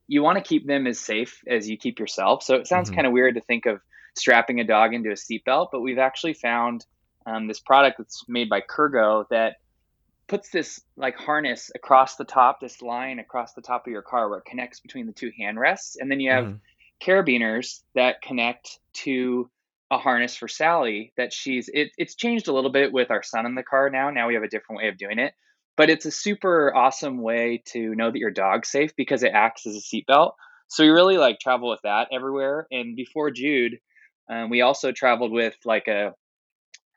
you 0.06 0.22
want 0.22 0.38
to 0.38 0.44
keep 0.44 0.66
them 0.66 0.86
as 0.86 0.98
safe 0.98 1.42
as 1.46 1.68
you 1.68 1.76
keep 1.76 1.98
yourself. 1.98 2.42
So 2.42 2.54
it 2.54 2.66
sounds 2.66 2.90
Mhm. 2.90 2.94
kind 2.94 3.06
of 3.06 3.12
weird 3.12 3.34
to 3.34 3.42
think 3.42 3.66
of 3.66 3.80
strapping 4.14 4.58
a 4.60 4.64
dog 4.64 4.94
into 4.94 5.10
a 5.10 5.14
seatbelt, 5.14 5.68
but 5.70 5.80
we've 5.80 5.98
actually 5.98 6.32
found 6.34 6.86
um, 7.26 7.46
this 7.46 7.60
product 7.60 7.98
that's 7.98 8.26
made 8.26 8.48
by 8.48 8.62
Kurgo 8.62 9.28
that 9.28 9.56
puts 10.28 10.48
this 10.48 10.80
like 10.96 11.14
harness 11.16 11.70
across 11.74 12.16
the 12.16 12.24
top, 12.24 12.58
this 12.60 12.80
line 12.80 13.18
across 13.18 13.52
the 13.52 13.60
top 13.60 13.86
of 13.86 13.92
your 13.92 14.00
car 14.00 14.30
where 14.30 14.38
it 14.38 14.46
connects 14.46 14.80
between 14.80 15.06
the 15.06 15.12
two 15.12 15.30
handrests, 15.38 15.96
and 16.00 16.10
then 16.10 16.20
you 16.20 16.30
have 16.30 16.44
mm-hmm. 16.44 16.56
Carabiners 17.02 17.80
that 17.94 18.22
connect 18.22 18.78
to 18.92 19.50
a 19.90 19.98
harness 19.98 20.36
for 20.36 20.48
Sally 20.48 21.12
that 21.16 21.32
she's 21.32 21.70
it, 21.72 21.90
it's 21.96 22.14
changed 22.14 22.48
a 22.48 22.52
little 22.52 22.70
bit 22.70 22.92
with 22.92 23.10
our 23.10 23.22
son 23.22 23.46
in 23.46 23.54
the 23.54 23.62
car 23.62 23.90
now. 23.90 24.10
Now 24.10 24.28
we 24.28 24.34
have 24.34 24.42
a 24.42 24.48
different 24.48 24.82
way 24.82 24.88
of 24.88 24.98
doing 24.98 25.18
it. 25.18 25.32
But 25.76 25.90
it's 25.90 26.06
a 26.06 26.10
super 26.10 26.74
awesome 26.74 27.22
way 27.22 27.62
to 27.66 27.94
know 27.94 28.10
that 28.10 28.18
your 28.18 28.32
dog's 28.32 28.68
safe 28.68 28.96
because 28.96 29.22
it 29.22 29.30
acts 29.32 29.64
as 29.64 29.76
a 29.76 29.78
seatbelt. 29.78 30.32
So 30.66 30.82
we 30.82 30.90
really 30.90 31.16
like 31.18 31.38
travel 31.38 31.70
with 31.70 31.80
that 31.84 32.08
everywhere. 32.12 32.66
And 32.70 32.96
before 32.96 33.30
Jude, 33.30 33.78
um, 34.28 34.50
we 34.50 34.60
also 34.60 34.92
traveled 34.92 35.32
with 35.32 35.56
like 35.64 35.86
a 35.88 36.14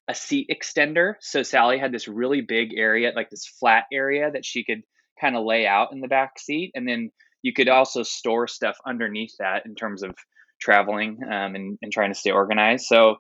a 0.08 0.16
seat 0.16 0.50
extender. 0.52 1.14
So 1.22 1.44
Sally 1.44 1.78
had 1.78 1.92
this 1.92 2.08
really 2.08 2.42
big 2.42 2.74
area, 2.76 3.14
like 3.16 3.30
this 3.30 3.46
flat 3.46 3.86
area 3.94 4.32
that 4.32 4.46
she 4.46 4.66
could 4.66 4.82
kind 5.22 5.38
of 5.38 5.46
lay 5.46 5.68
out 5.68 5.94
in 5.94 6.02
the 6.02 6.08
back 6.08 6.40
seat, 6.40 6.72
and 6.74 6.88
then 6.88 7.12
you 7.42 7.54
could 7.54 7.70
also 7.70 8.04
store 8.04 8.48
stuff 8.48 8.78
underneath 8.86 9.36
that 9.40 9.66
in 9.66 9.76
terms 9.76 10.04
of 10.04 10.14
traveling 10.60 11.20
um, 11.26 11.56
and, 11.56 11.78
and 11.82 11.92
trying 11.92 12.12
to 12.12 12.20
stay 12.20 12.32
organized. 12.32 12.86
So, 12.86 13.16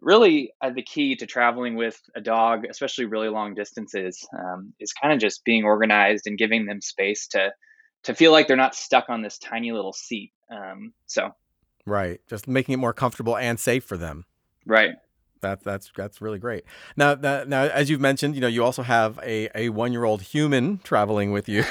really, 0.00 0.52
uh, 0.62 0.70
the 0.70 0.82
key 0.82 1.16
to 1.16 1.26
traveling 1.26 1.74
with 1.74 2.00
a 2.14 2.20
dog, 2.20 2.64
especially 2.68 3.06
really 3.06 3.28
long 3.28 3.54
distances, 3.54 4.26
um, 4.38 4.72
is 4.78 4.92
kind 4.92 5.12
of 5.12 5.20
just 5.20 5.44
being 5.44 5.64
organized 5.64 6.26
and 6.26 6.38
giving 6.38 6.66
them 6.66 6.80
space 6.80 7.26
to 7.28 7.52
to 8.04 8.14
feel 8.14 8.30
like 8.30 8.46
they're 8.46 8.56
not 8.56 8.74
stuck 8.74 9.08
on 9.08 9.22
this 9.22 9.38
tiny 9.38 9.72
little 9.72 9.92
seat. 9.92 10.32
Um, 10.50 10.92
so, 11.06 11.30
right, 11.86 12.20
just 12.28 12.46
making 12.46 12.74
it 12.74 12.78
more 12.78 12.92
comfortable 12.92 13.36
and 13.36 13.58
safe 13.58 13.84
for 13.84 13.96
them. 13.96 14.24
Right. 14.64 14.92
That, 15.46 15.62
that's 15.62 15.92
that's 15.96 16.20
really 16.20 16.40
great. 16.40 16.64
Now, 16.96 17.14
that, 17.14 17.48
now, 17.48 17.62
as 17.62 17.88
you've 17.88 18.00
mentioned, 18.00 18.34
you 18.34 18.40
know, 18.40 18.48
you 18.48 18.64
also 18.64 18.82
have 18.82 19.20
a, 19.22 19.48
a 19.54 19.68
one 19.68 19.92
year 19.92 20.02
old 20.02 20.22
human 20.22 20.78
traveling 20.78 21.30
with 21.30 21.48
you. 21.48 21.62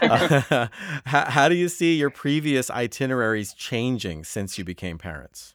uh, 0.00 0.42
how, 1.04 1.24
how 1.24 1.48
do 1.48 1.56
you 1.56 1.68
see 1.68 1.96
your 1.96 2.10
previous 2.10 2.70
itineraries 2.70 3.52
changing 3.52 4.22
since 4.22 4.58
you 4.58 4.64
became 4.64 4.96
parents? 4.96 5.54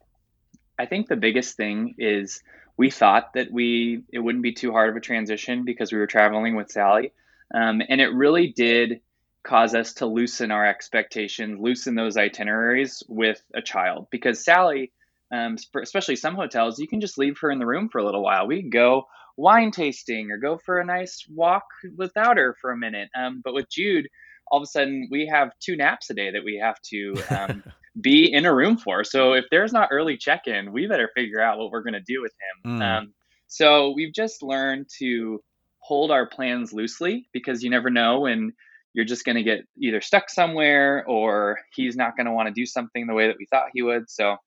I 0.78 0.86
think 0.86 1.08
the 1.08 1.16
biggest 1.16 1.56
thing 1.56 1.96
is 1.98 2.44
we 2.76 2.92
thought 2.92 3.34
that 3.36 3.52
we 3.52 4.04
it 4.12 4.20
wouldn't 4.20 4.44
be 4.44 4.52
too 4.52 4.74
hard 4.74 4.90
of 4.90 4.98
a 4.98 5.02
transition 5.02 5.64
because 5.64 5.94
we 5.94 5.98
were 5.98 6.08
traveling 6.08 6.58
with 6.58 6.70
Sally, 6.72 7.14
um, 7.56 7.82
and 7.88 8.02
it 8.02 8.12
really 8.14 8.48
did 8.48 9.00
cause 9.44 9.74
us 9.74 9.94
to 9.94 10.06
loosen 10.06 10.52
our 10.52 10.66
expectations, 10.66 11.58
loosen 11.60 11.96
those 11.96 12.18
itineraries 12.18 13.02
with 13.08 13.42
a 13.54 13.62
child 13.62 14.08
because 14.12 14.44
Sally 14.44 14.92
um, 15.32 15.58
especially 15.82 16.16
some 16.16 16.36
hotels, 16.36 16.80
you 16.80 16.88
can 16.88 17.02
just 17.02 17.18
leave 17.18 17.38
her 17.42 17.52
in 17.52 17.60
the 17.60 17.66
room 17.66 17.90
for 17.90 18.00
a 18.00 18.06
little 18.06 18.24
while. 18.24 18.48
We 18.48 18.64
go 18.64 19.06
wine 19.38 19.72
tasting 19.72 20.30
or 20.32 20.38
go 20.38 20.58
for 20.58 20.80
a 20.80 20.86
nice 20.86 21.26
walk 21.30 21.64
without 21.96 22.38
her 22.38 22.56
for 22.60 22.72
a 22.72 22.78
minute. 22.78 23.10
Um, 23.16 23.42
but 23.44 23.54
with 23.54 23.70
Jude, 23.70 24.08
all 24.48 24.60
of 24.60 24.64
a 24.64 24.68
sudden 24.68 25.08
we 25.10 25.28
have 25.28 25.52
two 25.60 25.78
naps 25.78 26.10
a 26.10 26.14
day 26.14 26.32
that 26.32 26.44
we 26.44 26.58
have 26.58 26.82
to 26.90 27.16
um, 27.30 27.64
be 28.02 28.32
in 28.32 28.46
a 28.46 28.54
room 28.54 28.78
for. 28.78 29.04
So 29.04 29.34
if 29.34 29.46
there's 29.50 29.74
not 29.74 29.90
early 29.92 30.18
check 30.18 30.48
in, 30.48 30.74
we 30.74 30.88
better 30.88 31.10
figure 31.16 31.42
out 31.42 31.58
what 31.58 31.72
we're 31.72 31.84
going 31.84 31.94
to 31.94 32.02
do 32.02 32.22
with 32.22 32.34
him. 32.66 32.80
Mm. 32.80 32.82
Um, 32.82 33.14
so 33.48 33.92
we've 33.96 34.14
just 34.14 34.44
learned 34.44 34.88
to 35.00 35.42
hold 35.80 36.12
our 36.12 36.26
plans 36.26 36.74
loosely 36.74 37.28
because 37.34 37.64
you 37.64 37.70
never 37.70 37.90
know 37.90 38.22
when 38.22 38.54
you're 38.94 39.06
just 39.06 39.26
going 39.26 39.38
to 39.38 39.44
get 39.44 39.62
either 39.78 40.02
stuck 40.02 40.30
somewhere 40.30 41.06
or 41.08 41.60
he's 41.74 41.96
not 41.96 42.16
going 42.16 42.26
to 42.26 42.34
want 42.34 42.48
to 42.48 42.54
do 42.54 42.66
something 42.66 43.08
the 43.08 43.14
way 43.14 43.28
that 43.28 43.38
we 43.40 43.46
thought 43.46 43.68
he 43.74 43.82
would. 43.82 44.10
So 44.10 44.38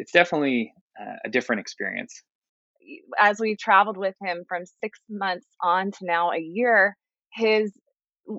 it's 0.00 0.12
definitely 0.12 0.72
uh, 1.00 1.16
a 1.24 1.28
different 1.28 1.60
experience. 1.60 2.22
As 3.18 3.38
we've 3.38 3.58
traveled 3.58 3.96
with 3.96 4.16
him 4.20 4.44
from 4.48 4.64
six 4.82 4.98
months 5.08 5.46
on 5.62 5.92
to 5.92 5.98
now 6.02 6.32
a 6.32 6.40
year, 6.40 6.96
his 7.32 7.72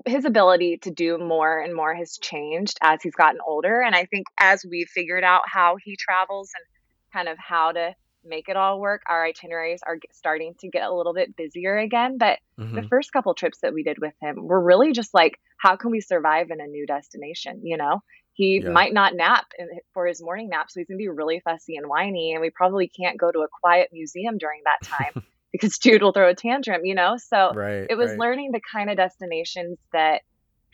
his 0.06 0.24
ability 0.24 0.78
to 0.78 0.90
do 0.90 1.18
more 1.18 1.60
and 1.60 1.74
more 1.74 1.94
has 1.94 2.18
changed 2.20 2.78
as 2.82 3.02
he's 3.02 3.14
gotten 3.14 3.40
older. 3.46 3.82
And 3.82 3.94
I 3.94 4.06
think 4.06 4.26
as 4.40 4.64
we've 4.68 4.88
figured 4.88 5.24
out 5.24 5.42
how 5.46 5.76
he 5.82 5.96
travels 5.96 6.50
and 6.54 6.64
kind 7.12 7.28
of 7.28 7.36
how 7.38 7.72
to 7.72 7.94
make 8.24 8.48
it 8.48 8.56
all 8.56 8.80
work, 8.80 9.02
our 9.08 9.24
itineraries 9.24 9.80
are 9.86 9.98
starting 10.12 10.54
to 10.60 10.68
get 10.70 10.84
a 10.84 10.94
little 10.94 11.12
bit 11.12 11.36
busier 11.36 11.76
again. 11.76 12.16
But 12.18 12.38
mm-hmm. 12.58 12.74
the 12.74 12.88
first 12.88 13.12
couple 13.12 13.34
trips 13.34 13.58
that 13.62 13.74
we 13.74 13.82
did 13.82 13.98
with 14.00 14.14
him 14.20 14.36
were 14.46 14.62
really 14.62 14.92
just 14.92 15.12
like, 15.12 15.38
how 15.58 15.76
can 15.76 15.90
we 15.90 16.00
survive 16.00 16.50
in 16.50 16.60
a 16.60 16.66
new 16.66 16.86
destination? 16.86 17.60
You 17.64 17.76
know, 17.76 18.00
he 18.32 18.62
yeah. 18.62 18.70
might 18.70 18.94
not 18.94 19.14
nap 19.14 19.46
for 19.92 20.06
his 20.06 20.22
morning 20.22 20.48
nap, 20.48 20.70
so 20.70 20.80
he's 20.80 20.88
gonna 20.88 20.98
be 20.98 21.08
really 21.08 21.40
fussy 21.40 21.76
and 21.76 21.86
whiny, 21.86 22.32
and 22.32 22.40
we 22.40 22.50
probably 22.50 22.88
can't 22.88 23.18
go 23.18 23.30
to 23.30 23.40
a 23.40 23.48
quiet 23.60 23.90
museum 23.92 24.38
during 24.38 24.62
that 24.64 24.86
time 24.86 25.22
because 25.52 25.78
Jude 25.78 26.02
will 26.02 26.12
throw 26.12 26.30
a 26.30 26.34
tantrum, 26.34 26.84
you 26.84 26.94
know. 26.94 27.16
So 27.18 27.52
right, 27.54 27.86
it 27.88 27.96
was 27.96 28.10
right. 28.10 28.18
learning 28.18 28.52
the 28.52 28.60
kind 28.72 28.90
of 28.90 28.96
destinations 28.96 29.78
that 29.92 30.22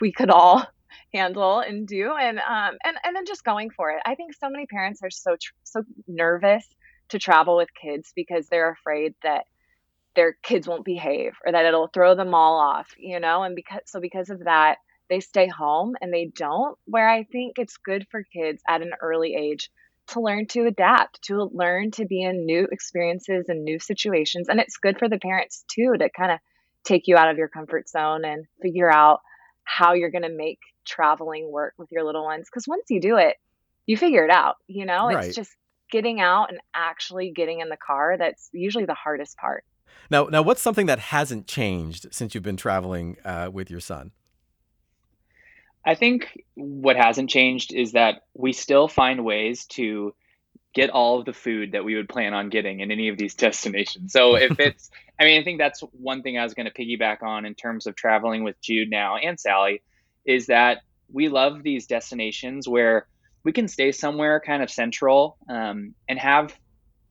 we 0.00 0.12
could 0.12 0.30
all 0.30 0.64
handle 1.14 1.58
and 1.58 1.86
do, 1.86 2.12
and 2.12 2.38
um, 2.38 2.76
and 2.84 2.96
and 3.04 3.16
then 3.16 3.26
just 3.26 3.44
going 3.44 3.70
for 3.70 3.90
it. 3.90 4.02
I 4.06 4.14
think 4.14 4.34
so 4.34 4.48
many 4.48 4.66
parents 4.66 5.00
are 5.02 5.10
so 5.10 5.32
tr- 5.32 5.52
so 5.64 5.82
nervous 6.06 6.64
to 7.08 7.18
travel 7.18 7.56
with 7.56 7.68
kids 7.74 8.12
because 8.14 8.48
they're 8.48 8.70
afraid 8.70 9.14
that 9.22 9.46
their 10.14 10.36
kids 10.42 10.68
won't 10.68 10.84
behave 10.84 11.32
or 11.44 11.52
that 11.52 11.64
it'll 11.64 11.88
throw 11.88 12.14
them 12.14 12.34
all 12.34 12.58
off, 12.58 12.88
you 12.96 13.18
know. 13.18 13.42
And 13.42 13.56
because 13.56 13.80
so 13.86 14.00
because 14.00 14.30
of 14.30 14.44
that 14.44 14.78
they 15.08 15.20
stay 15.20 15.46
home 15.46 15.96
and 16.00 16.12
they 16.12 16.26
don't, 16.26 16.78
where 16.84 17.08
I 17.08 17.24
think 17.24 17.58
it's 17.58 17.76
good 17.76 18.06
for 18.10 18.22
kids 18.22 18.62
at 18.68 18.82
an 18.82 18.92
early 19.00 19.34
age 19.34 19.70
to 20.08 20.20
learn 20.20 20.46
to 20.48 20.66
adapt, 20.66 21.22
to 21.22 21.44
learn 21.52 21.90
to 21.92 22.06
be 22.06 22.22
in 22.22 22.46
new 22.46 22.66
experiences 22.70 23.48
and 23.48 23.64
new 23.64 23.78
situations. 23.78 24.48
And 24.48 24.60
it's 24.60 24.76
good 24.76 24.98
for 24.98 25.08
the 25.08 25.18
parents 25.18 25.64
too 25.68 25.94
to 25.98 26.08
kind 26.10 26.32
of 26.32 26.38
take 26.84 27.06
you 27.06 27.16
out 27.16 27.30
of 27.30 27.36
your 27.36 27.48
comfort 27.48 27.88
zone 27.88 28.24
and 28.24 28.46
figure 28.62 28.90
out 28.90 29.20
how 29.64 29.92
you're 29.92 30.10
going 30.10 30.22
to 30.22 30.30
make 30.30 30.60
traveling 30.86 31.50
work 31.50 31.74
with 31.76 31.92
your 31.92 32.04
little 32.04 32.24
ones. 32.24 32.48
Because 32.50 32.66
once 32.66 32.84
you 32.88 33.00
do 33.00 33.16
it, 33.16 33.36
you 33.86 33.96
figure 33.96 34.24
it 34.24 34.30
out. 34.30 34.56
You 34.66 34.86
know, 34.86 35.08
right. 35.08 35.26
it's 35.26 35.36
just 35.36 35.54
getting 35.90 36.20
out 36.20 36.50
and 36.50 36.60
actually 36.74 37.32
getting 37.34 37.60
in 37.60 37.68
the 37.68 37.76
car 37.76 38.16
that's 38.18 38.48
usually 38.52 38.86
the 38.86 38.94
hardest 38.94 39.36
part. 39.36 39.64
Now, 40.10 40.24
now, 40.24 40.42
what's 40.42 40.62
something 40.62 40.86
that 40.86 40.98
hasn't 40.98 41.46
changed 41.46 42.08
since 42.12 42.34
you've 42.34 42.44
been 42.44 42.56
traveling 42.56 43.16
uh, 43.24 43.50
with 43.52 43.70
your 43.70 43.80
son? 43.80 44.12
I 45.88 45.94
think 45.94 46.38
what 46.54 46.96
hasn't 46.96 47.30
changed 47.30 47.72
is 47.72 47.92
that 47.92 48.20
we 48.34 48.52
still 48.52 48.88
find 48.88 49.24
ways 49.24 49.64
to 49.68 50.14
get 50.74 50.90
all 50.90 51.18
of 51.18 51.24
the 51.24 51.32
food 51.32 51.72
that 51.72 51.82
we 51.82 51.96
would 51.96 52.10
plan 52.10 52.34
on 52.34 52.50
getting 52.50 52.80
in 52.80 52.90
any 52.90 53.08
of 53.08 53.16
these 53.16 53.34
destinations. 53.46 54.12
So 54.12 54.36
if 54.36 54.60
it's, 54.60 54.90
I 55.18 55.24
mean, 55.24 55.40
I 55.40 55.44
think 55.44 55.58
that's 55.58 55.80
one 55.92 56.22
thing 56.22 56.36
I 56.36 56.44
was 56.44 56.52
going 56.52 56.70
to 56.70 56.72
piggyback 56.72 57.22
on 57.22 57.46
in 57.46 57.54
terms 57.54 57.86
of 57.86 57.96
traveling 57.96 58.44
with 58.44 58.60
Jude 58.60 58.90
now 58.90 59.16
and 59.16 59.40
Sally 59.40 59.80
is 60.26 60.48
that 60.48 60.82
we 61.10 61.30
love 61.30 61.62
these 61.62 61.86
destinations 61.86 62.68
where 62.68 63.06
we 63.42 63.52
can 63.52 63.66
stay 63.66 63.90
somewhere 63.90 64.42
kind 64.44 64.62
of 64.62 64.70
central 64.70 65.38
um, 65.48 65.94
and 66.06 66.18
have 66.18 66.54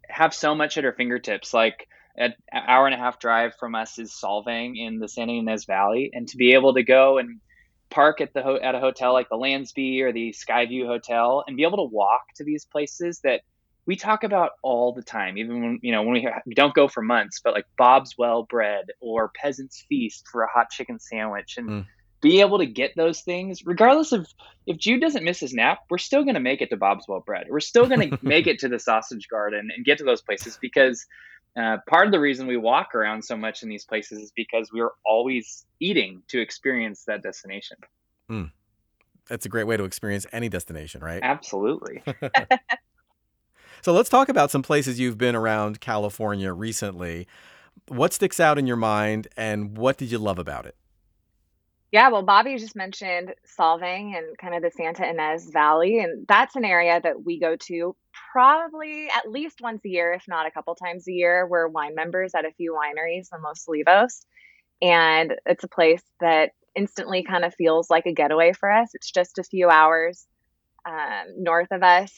have 0.07 0.35
so 0.35 0.53
much 0.53 0.77
at 0.77 0.85
our 0.85 0.93
fingertips. 0.93 1.51
Like 1.51 1.87
an 2.15 2.35
hour 2.53 2.85
and 2.85 2.93
a 2.93 2.99
half 2.99 3.17
drive 3.17 3.55
from 3.55 3.73
us 3.73 3.97
is 3.97 4.11
Solvang 4.11 4.77
in 4.77 4.99
the 4.99 5.07
Santa 5.07 5.33
Ynez 5.33 5.65
Valley, 5.65 6.11
and 6.13 6.27
to 6.27 6.37
be 6.37 6.53
able 6.53 6.75
to 6.75 6.83
go 6.83 7.17
and 7.17 7.39
park 7.89 8.21
at 8.21 8.33
the 8.33 8.41
ho- 8.41 8.59
at 8.61 8.75
a 8.75 8.79
hotel 8.79 9.13
like 9.13 9.29
the 9.29 9.37
Landsby 9.37 10.01
or 10.01 10.11
the 10.11 10.33
Skyview 10.33 10.85
Hotel 10.85 11.43
and 11.47 11.57
be 11.57 11.63
able 11.63 11.77
to 11.77 11.93
walk 11.93 12.21
to 12.35 12.43
these 12.43 12.65
places 12.65 13.19
that 13.23 13.41
we 13.87 13.95
talk 13.95 14.23
about 14.23 14.51
all 14.61 14.93
the 14.93 15.01
time, 15.01 15.37
even 15.37 15.61
when 15.61 15.79
you 15.81 15.93
know 15.93 16.03
when 16.03 16.13
we, 16.13 16.23
ha- 16.23 16.41
we 16.45 16.53
don't 16.53 16.75
go 16.75 16.87
for 16.87 17.01
months, 17.01 17.39
but 17.43 17.53
like 17.53 17.65
Bob's 17.77 18.15
Well 18.17 18.43
Bread 18.43 18.87
or 18.99 19.29
Peasant's 19.29 19.85
Feast 19.87 20.25
for 20.31 20.43
a 20.43 20.49
hot 20.49 20.69
chicken 20.69 20.99
sandwich, 20.99 21.55
and 21.57 21.69
mm. 21.69 21.85
be 22.21 22.41
able 22.41 22.57
to 22.57 22.65
get 22.65 22.91
those 22.97 23.21
things, 23.21 23.65
regardless 23.65 24.11
of 24.11 24.27
if 24.65 24.77
Jude 24.77 24.99
doesn't 24.99 25.23
miss 25.23 25.39
his 25.39 25.53
nap, 25.53 25.79
we're 25.89 25.97
still 25.97 26.23
going 26.23 26.35
to 26.35 26.41
make 26.41 26.61
it 26.61 26.69
to 26.69 26.77
Bob's 26.77 27.07
Well 27.07 27.21
Bread. 27.21 27.47
We're 27.49 27.61
still 27.61 27.87
going 27.87 28.09
to 28.11 28.19
make 28.21 28.45
it 28.45 28.59
to 28.59 28.67
the 28.67 28.77
Sausage 28.77 29.29
Garden 29.29 29.69
and 29.73 29.85
get 29.85 29.97
to 29.99 30.03
those 30.03 30.21
places 30.21 30.59
because 30.61 31.05
uh, 31.57 31.77
part 31.87 32.05
of 32.05 32.11
the 32.11 32.19
reason 32.19 32.45
we 32.45 32.57
walk 32.57 32.93
around 32.93 33.23
so 33.23 33.35
much 33.35 33.63
in 33.63 33.69
these 33.69 33.83
places 33.83 34.19
is 34.19 34.31
because 34.35 34.69
we're 34.71 34.91
always 35.05 35.65
eating 35.79 36.21
to 36.27 36.39
experience 36.39 37.03
that 37.05 37.23
destination. 37.23 37.77
Mm. 38.29 38.51
That's 39.27 39.45
a 39.45 39.49
great 39.49 39.65
way 39.65 39.75
to 39.75 39.83
experience 39.83 40.25
any 40.31 40.49
destination, 40.49 41.01
right? 41.01 41.19
Absolutely. 41.23 42.03
so 43.81 43.91
let's 43.91 44.09
talk 44.09 44.29
about 44.29 44.51
some 44.51 44.61
places 44.61 44.99
you've 44.99 45.17
been 45.17 45.35
around 45.35 45.81
California 45.81 46.53
recently. 46.53 47.27
What 47.87 48.13
sticks 48.13 48.39
out 48.39 48.57
in 48.57 48.67
your 48.67 48.77
mind 48.77 49.27
and 49.35 49.77
what 49.77 49.97
did 49.97 50.11
you 50.11 50.19
love 50.19 50.39
about 50.39 50.65
it? 50.65 50.75
Yeah, 51.97 52.09
well, 52.09 52.21
Bobby 52.21 52.55
just 52.57 52.75
mentioned 52.75 53.33
Solvang 53.59 54.15
and 54.15 54.37
kind 54.37 54.53
of 54.53 54.61
the 54.61 54.69
Santa 54.69 55.01
Ynez 55.01 55.51
Valley, 55.51 55.97
and 55.97 56.27
that's 56.27 56.55
an 56.55 56.63
area 56.63 57.01
that 57.01 57.25
we 57.25 57.39
go 57.39 57.55
to 57.55 57.95
probably 58.31 59.07
at 59.09 59.31
least 59.31 59.61
once 59.61 59.83
a 59.83 59.89
year, 59.89 60.13
if 60.13 60.27
not 60.27 60.45
a 60.45 60.51
couple 60.51 60.75
times 60.75 61.07
a 61.07 61.11
year. 61.11 61.47
We're 61.47 61.67
wine 61.67 61.95
members 61.95 62.35
at 62.35 62.45
a 62.45 62.51
few 62.51 62.77
wineries 62.79 63.29
in 63.33 63.41
Los 63.41 63.65
Olivos, 63.65 64.27
and 64.79 65.37
it's 65.47 65.63
a 65.63 65.67
place 65.67 66.03
that 66.19 66.51
instantly 66.75 67.23
kind 67.23 67.43
of 67.43 67.55
feels 67.55 67.89
like 67.89 68.05
a 68.05 68.13
getaway 68.13 68.53
for 68.53 68.71
us. 68.71 68.91
It's 68.93 69.09
just 69.09 69.39
a 69.39 69.43
few 69.43 69.67
hours 69.67 70.27
um, 70.85 71.33
north 71.35 71.71
of 71.71 71.81
us, 71.81 72.13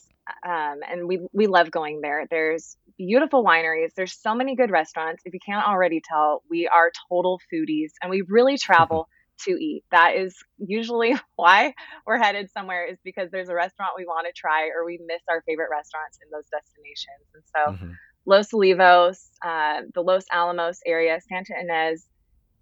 um, 0.45 0.79
and 0.91 1.07
we 1.07 1.21
we 1.31 1.47
love 1.47 1.71
going 1.71 2.01
there. 2.01 2.27
There's 2.29 2.75
beautiful 2.97 3.45
wineries. 3.45 3.93
There's 3.95 4.11
so 4.11 4.35
many 4.35 4.57
good 4.57 4.71
restaurants. 4.71 5.21
If 5.23 5.33
you 5.33 5.39
can't 5.39 5.65
already 5.65 6.01
tell, 6.03 6.43
we 6.49 6.67
are 6.67 6.91
total 7.09 7.39
foodies 7.49 7.91
and 8.01 8.11
we 8.11 8.23
really 8.27 8.57
travel 8.57 9.07
to 9.45 9.51
eat. 9.51 9.83
That 9.91 10.15
is 10.15 10.35
usually 10.57 11.15
why 11.35 11.73
we're 12.05 12.17
headed 12.17 12.49
somewhere 12.51 12.85
is 12.85 12.97
because 13.03 13.29
there's 13.31 13.49
a 13.49 13.55
restaurant 13.55 13.93
we 13.97 14.05
want 14.05 14.27
to 14.27 14.33
try 14.33 14.67
or 14.67 14.85
we 14.85 14.99
miss 15.05 15.21
our 15.29 15.41
favorite 15.45 15.69
restaurants 15.71 16.19
in 16.23 16.29
those 16.31 16.45
destinations. 16.51 17.27
And 17.33 17.43
so 17.55 17.71
mm-hmm. 17.73 17.93
Los 18.25 18.51
Olivos, 18.51 19.19
uh, 19.43 19.81
the 19.93 20.01
Los 20.01 20.25
Alamos 20.31 20.79
area, 20.85 21.19
Santa 21.27 21.53
Ynez, 21.53 22.05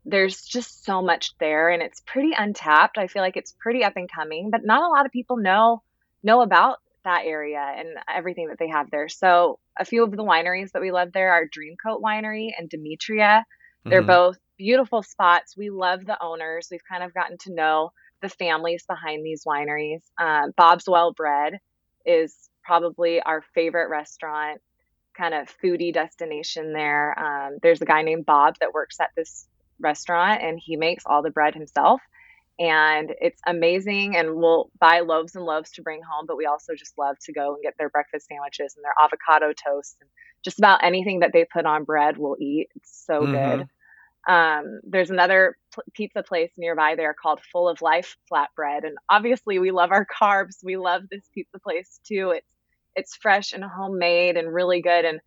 there's 0.05 0.43
just 0.43 0.85
so 0.85 1.01
much 1.01 1.37
there 1.39 1.69
and 1.69 1.81
it's 1.81 2.01
pretty 2.05 2.31
untapped. 2.37 2.97
I 2.97 3.07
feel 3.07 3.21
like 3.21 3.35
it's 3.35 3.53
pretty 3.59 3.83
up 3.83 3.97
and 3.97 4.09
coming, 4.09 4.49
but 4.51 4.61
not 4.63 4.83
a 4.83 4.87
lot 4.87 5.05
of 5.05 5.11
people 5.11 5.37
know 5.37 5.81
know 6.23 6.41
about 6.41 6.77
that 7.03 7.23
area 7.25 7.59
and 7.59 7.89
everything 8.13 8.47
that 8.49 8.59
they 8.59 8.69
have 8.69 8.89
there. 8.91 9.09
So 9.09 9.59
a 9.79 9.85
few 9.85 10.03
of 10.03 10.11
the 10.11 10.23
wineries 10.23 10.71
that 10.71 10.81
we 10.81 10.91
love 10.91 11.11
there 11.13 11.31
are 11.31 11.45
Dreamcote 11.45 12.01
Winery 12.01 12.49
and 12.57 12.69
Demetria. 12.69 13.45
They're 13.85 14.01
mm-hmm. 14.01 14.07
both 14.07 14.37
beautiful 14.57 15.03
spots. 15.03 15.55
We 15.55 15.69
love 15.69 16.05
the 16.05 16.21
owners. 16.21 16.67
We've 16.71 16.83
kind 16.89 17.03
of 17.03 17.13
gotten 17.13 17.37
to 17.39 17.53
know 17.53 17.91
the 18.21 18.29
families 18.29 18.83
behind 18.87 19.25
these 19.25 19.43
wineries. 19.45 20.01
Um, 20.19 20.51
Bob's 20.57 20.85
Well 20.87 21.13
Bread 21.13 21.59
is 22.05 22.49
probably 22.63 23.21
our 23.21 23.43
favorite 23.53 23.89
restaurant, 23.89 24.61
kind 25.15 25.33
of 25.33 25.47
foodie 25.63 25.93
destination 25.93 26.73
there. 26.73 27.17
Um, 27.17 27.57
there's 27.61 27.81
a 27.81 27.85
guy 27.85 28.01
named 28.01 28.25
Bob 28.25 28.55
that 28.59 28.73
works 28.73 28.99
at 28.99 29.11
this 29.15 29.47
restaurant 29.79 30.41
and 30.41 30.59
he 30.63 30.75
makes 30.75 31.03
all 31.05 31.21
the 31.21 31.29
bread 31.29 31.53
himself 31.53 32.01
and 32.59 33.13
it's 33.21 33.39
amazing 33.45 34.15
and 34.15 34.35
we'll 34.35 34.69
buy 34.79 35.01
loaves 35.01 35.35
and 35.35 35.45
loaves 35.45 35.71
to 35.71 35.81
bring 35.81 36.01
home 36.01 36.25
but 36.27 36.37
we 36.37 36.45
also 36.45 36.73
just 36.73 36.97
love 36.97 37.15
to 37.19 37.31
go 37.31 37.53
and 37.53 37.61
get 37.61 37.75
their 37.77 37.89
breakfast 37.89 38.27
sandwiches 38.27 38.75
and 38.75 38.83
their 38.83 38.95
avocado 38.99 39.53
toast 39.53 39.97
and 40.01 40.09
just 40.43 40.57
about 40.57 40.83
anything 40.83 41.19
that 41.19 41.31
they 41.33 41.45
put 41.45 41.65
on 41.65 41.83
bread 41.83 42.17
we'll 42.17 42.37
eat 42.39 42.69
it's 42.75 43.03
so 43.05 43.21
mm-hmm. 43.21 43.57
good 43.57 43.67
um, 44.27 44.79
there's 44.83 45.09
another 45.09 45.57
pizza 45.93 46.23
place 46.23 46.51
nearby 46.57 46.95
there 46.95 47.13
called 47.13 47.39
full 47.51 47.69
of 47.69 47.81
life 47.81 48.17
flatbread 48.31 48.83
and 48.83 48.97
obviously 49.09 49.59
we 49.59 49.71
love 49.71 49.91
our 49.91 50.05
carbs 50.05 50.57
we 50.63 50.77
love 50.77 51.03
this 51.09 51.29
pizza 51.33 51.59
place 51.59 51.99
too 52.07 52.31
it's 52.31 52.47
it's 52.95 53.15
fresh 53.15 53.53
and 53.53 53.63
homemade 53.63 54.37
and 54.37 54.53
really 54.53 54.81
good 54.81 55.05
and 55.05 55.19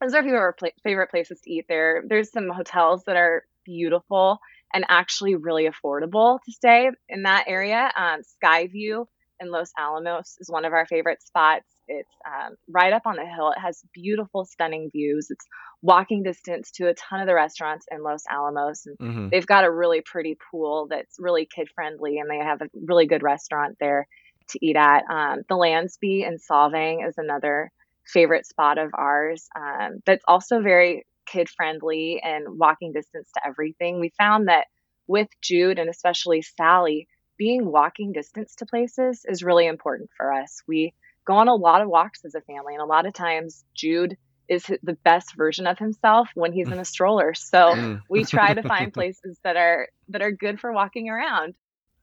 those 0.00 0.14
are 0.14 0.20
a 0.20 0.22
few 0.22 0.34
of 0.34 0.40
our 0.40 0.52
pl- 0.52 0.70
favorite 0.84 1.10
places 1.10 1.40
to 1.40 1.52
eat 1.52 1.66
there 1.68 2.04
there's 2.08 2.30
some 2.30 2.48
hotels 2.48 3.02
that 3.04 3.16
are 3.16 3.44
beautiful 3.64 4.38
and 4.72 4.84
actually 4.88 5.34
really 5.34 5.68
affordable 5.68 6.38
to 6.44 6.52
stay 6.52 6.90
in 7.08 7.22
that 7.22 7.44
area. 7.46 7.90
Um, 7.96 8.20
Skyview 8.42 9.06
in 9.40 9.50
Los 9.50 9.72
Alamos 9.78 10.36
is 10.40 10.50
one 10.50 10.64
of 10.64 10.72
our 10.72 10.86
favorite 10.86 11.22
spots. 11.22 11.66
It's 11.88 12.10
um, 12.26 12.56
right 12.68 12.92
up 12.92 13.02
on 13.06 13.16
the 13.16 13.26
hill. 13.26 13.50
It 13.50 13.60
has 13.60 13.82
beautiful, 13.92 14.44
stunning 14.44 14.90
views. 14.90 15.28
It's 15.30 15.46
walking 15.82 16.22
distance 16.22 16.70
to 16.72 16.88
a 16.88 16.94
ton 16.94 17.20
of 17.20 17.26
the 17.26 17.34
restaurants 17.34 17.86
in 17.90 18.02
Los 18.02 18.24
Alamos. 18.30 18.86
And 18.86 18.98
mm-hmm. 18.98 19.28
they've 19.30 19.46
got 19.46 19.64
a 19.64 19.70
really 19.70 20.00
pretty 20.00 20.36
pool 20.50 20.88
that's 20.90 21.16
really 21.18 21.46
kid 21.46 21.68
friendly, 21.74 22.18
and 22.18 22.30
they 22.30 22.38
have 22.38 22.62
a 22.62 22.68
really 22.84 23.06
good 23.06 23.22
restaurant 23.22 23.76
there 23.80 24.08
to 24.50 24.58
eat 24.64 24.76
at. 24.76 25.04
Um, 25.10 25.42
the 25.48 25.56
Landsby 25.56 26.26
in 26.26 26.38
Solvang 26.38 27.06
is 27.06 27.14
another 27.18 27.70
favorite 28.06 28.46
spot 28.46 28.78
of 28.78 28.90
ours 28.94 29.48
um, 29.56 30.00
that's 30.06 30.24
also 30.28 30.60
very 30.60 31.04
kid 31.26 31.48
friendly 31.48 32.20
and 32.22 32.58
walking 32.58 32.92
distance 32.92 33.28
to 33.34 33.40
everything. 33.46 34.00
We 34.00 34.12
found 34.16 34.48
that 34.48 34.66
with 35.08 35.28
Jude 35.42 35.78
and 35.78 35.90
especially 35.90 36.42
Sally, 36.42 37.08
being 37.36 37.66
walking 37.66 38.12
distance 38.12 38.54
to 38.56 38.66
places 38.66 39.24
is 39.28 39.42
really 39.42 39.66
important 39.66 40.10
for 40.16 40.32
us. 40.32 40.62
We 40.66 40.94
go 41.26 41.34
on 41.34 41.48
a 41.48 41.54
lot 41.54 41.82
of 41.82 41.88
walks 41.88 42.24
as 42.24 42.34
a 42.34 42.40
family, 42.40 42.74
and 42.74 42.82
a 42.82 42.86
lot 42.86 43.06
of 43.06 43.12
times 43.12 43.64
Jude 43.74 44.16
is 44.48 44.64
the 44.82 44.96
best 45.04 45.34
version 45.36 45.66
of 45.66 45.78
himself 45.78 46.28
when 46.34 46.52
he's 46.52 46.68
in 46.68 46.78
a 46.78 46.84
stroller. 46.84 47.34
So 47.34 48.00
we 48.08 48.24
try 48.24 48.54
to 48.54 48.62
find 48.62 48.92
places 48.92 49.38
that 49.44 49.56
are 49.56 49.88
that 50.08 50.22
are 50.22 50.32
good 50.32 50.60
for 50.60 50.72
walking 50.72 51.08
around. 51.08 51.54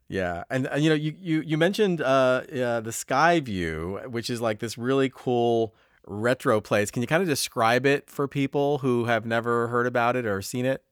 Yeah, 0.10 0.44
and, 0.50 0.68
and 0.68 0.84
you 0.84 0.90
know, 0.90 0.96
you 0.96 1.16
you 1.20 1.42
you 1.42 1.58
mentioned 1.58 2.02
uh, 2.02 2.42
uh, 2.54 2.82
the 2.82 2.92
Sky 2.92 3.40
View, 3.40 4.00
which 4.08 4.30
is 4.30 4.42
like 4.42 4.60
this 4.60 4.78
really 4.78 5.12
cool 5.14 5.74
retro 6.06 6.60
place. 6.62 6.92
Can 6.92 7.02
you 7.02 7.08
kind 7.08 7.22
of 7.22 7.30
describe 7.30 7.86
it 7.86 8.10
for 8.10 8.28
people 8.28 8.80
who 8.80 9.06
have 9.06 9.26
never 9.26 9.68
heard 9.70 9.88
about 9.88 10.16
it 10.16 10.26
or 10.26 10.42
seen 10.42 10.66
it? 10.66 10.84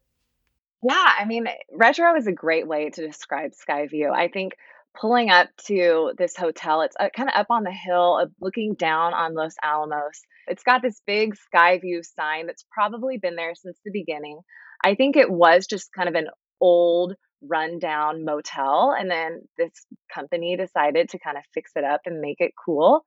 Yeah, 0.84 1.14
I 1.20 1.26
mean, 1.26 1.48
retro 1.72 2.16
is 2.16 2.26
a 2.26 2.32
great 2.32 2.68
way 2.68 2.90
to 2.90 3.06
describe 3.06 3.52
Skyview. 3.52 4.12
I 4.12 4.30
think 4.30 4.54
pulling 5.00 5.30
up 5.30 5.50
to 5.68 6.14
this 6.18 6.36
hotel, 6.36 6.82
it's 6.82 6.96
uh, 7.00 7.10
kind 7.16 7.30
of 7.30 7.36
up 7.36 7.48
on 7.50 7.64
the 7.64 7.72
hill, 7.72 8.20
uh, 8.22 8.28
looking 8.40 8.76
down 8.76 9.14
on 9.14 9.34
Los 9.34 9.56
Alamos. 9.64 10.22
It's 10.48 10.64
got 10.64 10.82
this 10.82 11.02
big 11.06 11.36
sky 11.36 11.80
view 11.80 12.02
sign 12.04 12.48
that's 12.48 12.66
probably 12.72 13.18
been 13.18 13.36
there 13.36 13.54
since 13.56 13.78
the 13.84 13.92
beginning. 13.92 14.40
I 14.84 14.96
think 14.96 15.16
it 15.16 15.30
was 15.30 15.68
just 15.68 15.94
kind 15.96 16.10
of 16.10 16.16
an 16.16 16.28
old, 16.60 17.14
rundown 17.44 18.24
motel, 18.26 18.96
and 18.98 19.10
then 19.10 19.42
this 19.58 19.72
company 20.14 20.58
decided 20.58 21.10
to 21.10 21.20
kind 21.20 21.38
of 21.38 21.44
fix 21.54 21.72
it 21.76 21.84
up 21.84 22.02
and 22.06 22.22
make 22.22 22.38
it 22.40 22.52
cool 22.66 23.04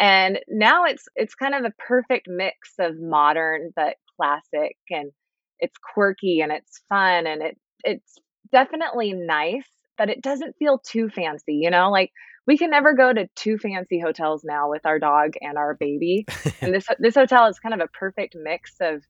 and 0.00 0.38
now 0.48 0.84
it's 0.84 1.04
it's 1.14 1.34
kind 1.34 1.54
of 1.54 1.64
a 1.64 1.74
perfect 1.78 2.26
mix 2.26 2.72
of 2.80 2.98
modern 2.98 3.70
but 3.76 3.96
classic 4.16 4.76
and 4.88 5.12
it's 5.60 5.76
quirky 5.94 6.40
and 6.40 6.50
it's 6.50 6.82
fun 6.88 7.26
and 7.26 7.42
it 7.42 7.58
it's 7.84 8.16
definitely 8.50 9.12
nice 9.12 9.68
but 10.00 10.08
it 10.08 10.22
doesn't 10.22 10.56
feel 10.56 10.78
too 10.78 11.10
fancy 11.10 11.54
you 11.54 11.70
know 11.70 11.90
like 11.90 12.10
we 12.46 12.56
can 12.56 12.70
never 12.70 12.94
go 12.94 13.12
to 13.12 13.28
too 13.36 13.58
fancy 13.58 14.00
hotels 14.00 14.42
now 14.44 14.70
with 14.70 14.86
our 14.86 14.98
dog 14.98 15.34
and 15.42 15.58
our 15.58 15.74
baby 15.74 16.24
and 16.62 16.72
this 16.74 16.86
this 16.98 17.14
hotel 17.14 17.46
is 17.46 17.58
kind 17.58 17.74
of 17.74 17.80
a 17.80 17.88
perfect 17.88 18.34
mix 18.34 18.76
of 18.80 19.02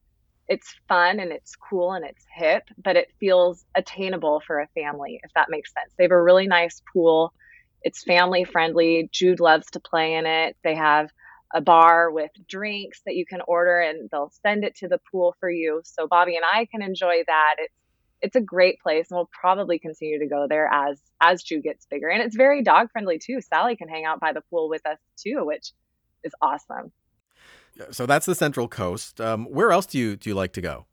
it's 0.48 0.74
fun 0.88 1.20
and 1.20 1.30
it's 1.30 1.54
cool 1.54 1.92
and 1.92 2.04
it's 2.04 2.24
hip 2.34 2.64
but 2.82 2.96
it 2.96 3.06
feels 3.20 3.64
attainable 3.76 4.42
for 4.44 4.58
a 4.58 4.66
family 4.74 5.20
if 5.22 5.30
that 5.34 5.48
makes 5.48 5.72
sense 5.72 5.94
they 5.96 6.04
have 6.04 6.10
a 6.10 6.22
really 6.22 6.48
nice 6.48 6.82
pool 6.92 7.32
it's 7.82 8.02
family 8.02 8.44
friendly. 8.44 9.08
Jude 9.12 9.40
loves 9.40 9.70
to 9.72 9.80
play 9.80 10.14
in 10.14 10.26
it. 10.26 10.56
They 10.62 10.74
have 10.74 11.10
a 11.52 11.60
bar 11.60 12.10
with 12.10 12.30
drinks 12.48 13.00
that 13.06 13.16
you 13.16 13.26
can 13.26 13.40
order 13.46 13.80
and 13.80 14.08
they'll 14.10 14.32
send 14.42 14.64
it 14.64 14.76
to 14.76 14.88
the 14.88 15.00
pool 15.10 15.34
for 15.40 15.50
you. 15.50 15.80
So 15.84 16.06
Bobby 16.06 16.36
and 16.36 16.44
I 16.44 16.66
can 16.66 16.82
enjoy 16.82 17.22
that. 17.26 17.54
It's 17.58 17.74
it's 18.22 18.36
a 18.36 18.40
great 18.40 18.80
place 18.80 19.10
and 19.10 19.16
we'll 19.16 19.30
probably 19.32 19.78
continue 19.78 20.18
to 20.18 20.26
go 20.26 20.46
there 20.48 20.68
as 20.72 21.00
as 21.20 21.42
Jude 21.42 21.62
gets 21.62 21.86
bigger. 21.86 22.08
And 22.08 22.22
it's 22.22 22.36
very 22.36 22.62
dog 22.62 22.90
friendly 22.92 23.18
too. 23.18 23.40
Sally 23.40 23.76
can 23.76 23.88
hang 23.88 24.04
out 24.04 24.20
by 24.20 24.32
the 24.32 24.42
pool 24.42 24.68
with 24.68 24.84
us 24.86 24.98
too, 25.16 25.44
which 25.44 25.72
is 26.22 26.32
awesome. 26.40 26.92
So 27.90 28.06
that's 28.06 28.26
the 28.26 28.34
Central 28.34 28.68
Coast. 28.68 29.20
Um, 29.20 29.46
where 29.46 29.72
else 29.72 29.86
do 29.86 29.98
you 29.98 30.16
do 30.16 30.30
you 30.30 30.34
like 30.34 30.52
to 30.54 30.60
go? 30.60 30.86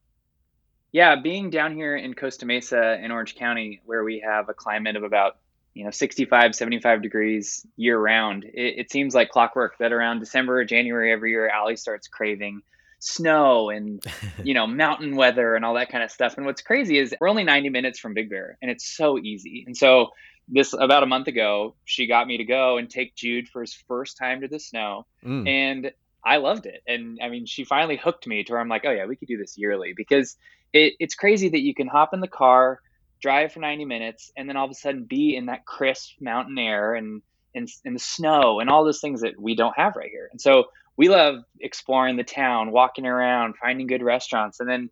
Yeah, 0.92 1.16
being 1.16 1.50
down 1.50 1.76
here 1.76 1.96
in 1.96 2.14
Costa 2.14 2.46
Mesa 2.46 2.98
in 3.04 3.12
Orange 3.12 3.36
County, 3.36 3.82
where 3.86 4.04
we 4.04 4.24
have 4.26 4.50
a 4.50 4.54
climate 4.54 4.96
of 4.96 5.04
about 5.04 5.38
you 5.74 5.84
know 5.84 5.92
65 5.92 6.56
75 6.56 7.04
degrees 7.04 7.64
year 7.76 8.00
round 8.00 8.46
it, 8.46 8.80
it, 8.80 8.92
seems 8.92 9.14
like 9.14 9.30
clockwork 9.30 9.78
that 9.78 9.94
around 9.94 10.18
december 10.20 10.62
or 10.62 10.66
january 10.66 11.12
every 11.12 11.30
year 11.30 11.48
Alli 11.48 11.76
starts 11.76 12.08
craving 12.08 12.64
snow 13.00 13.70
and 13.70 14.04
you 14.44 14.54
know 14.54 14.68
mountain 14.68 15.16
weather 15.16 15.56
and 15.56 15.64
all 15.64 15.76
that 15.76 15.90
kind 15.90 16.04
of 16.04 16.12
stuff 16.12 16.38
and 16.38 16.46
what's 16.46 16.62
crazy 16.62 16.98
is 16.98 17.14
we're 17.20 17.30
only 17.30 17.44
90 17.44 17.70
minutes 17.70 18.00
from 18.00 18.14
big 18.14 18.30
bear 18.30 18.58
and 18.62 18.72
it's 18.72 18.88
so 18.88 19.18
easy 19.18 19.64
and 19.68 19.76
so 19.76 20.10
this 20.48 20.74
about 20.74 21.04
a 21.04 21.06
month 21.06 21.28
ago 21.28 21.76
she 21.86 22.08
got 22.08 22.28
me 22.28 22.38
to 22.38 22.46
go 22.46 22.78
and 22.78 22.90
take 22.90 23.16
jude 23.16 23.48
for 23.48 23.62
his 23.62 23.74
first 23.74 24.18
time 24.18 24.42
to 24.42 24.48
the 24.48 24.60
snow 24.60 25.06
mm. 25.24 25.48
and 25.48 25.92
i 26.24 26.38
loved 26.38 26.66
it 26.66 26.82
and 26.88 27.20
i 27.22 27.30
mean 27.30 27.46
she 27.46 27.64
finally 27.64 27.98
hooked 27.98 28.26
me 28.26 28.44
to 28.44 28.54
where 28.54 28.62
i'm 28.62 28.70
like 28.70 28.84
oh 28.86 28.92
yeah 28.92 29.06
we 29.06 29.16
could 29.16 29.28
do 29.28 29.38
this 29.38 29.58
yearly 29.58 29.94
because 29.96 30.38
it, 30.74 30.94
it's 31.00 31.16
crazy 31.16 31.50
that 31.50 31.62
you 31.62 31.74
can 31.74 31.88
hop 31.88 32.14
in 32.14 32.20
the 32.20 32.28
car 32.28 32.82
drive 33.22 33.52
for 33.52 33.60
90 33.60 33.86
minutes, 33.86 34.32
and 34.36 34.48
then 34.48 34.58
all 34.58 34.66
of 34.66 34.72
a 34.72 34.76
sudden 34.76 35.04
be 35.04 35.36
in 35.36 35.48
that 35.48 35.66
crisp 35.66 36.16
mountain 36.20 36.58
air 36.58 36.94
and 36.96 37.22
in, 37.54 37.68
in 37.84 37.94
the 37.94 38.00
snow 38.00 38.60
and 38.60 38.70
all 38.70 38.86
those 38.86 39.02
things 39.02 39.22
that 39.22 39.40
we 39.40 39.56
don't 39.56 39.76
have 39.78 39.96
right 39.96 40.10
here. 40.10 40.30
And 40.32 40.40
so 40.40 40.66
we 40.98 41.10
love 41.10 41.44
exploring 41.60 42.18
the 42.18 42.24
town, 42.24 42.72
walking 42.72 43.06
around, 43.06 43.56
finding 43.58 43.88
good 43.88 44.02
restaurants, 44.02 44.60
and 44.60 44.70
then 44.70 44.90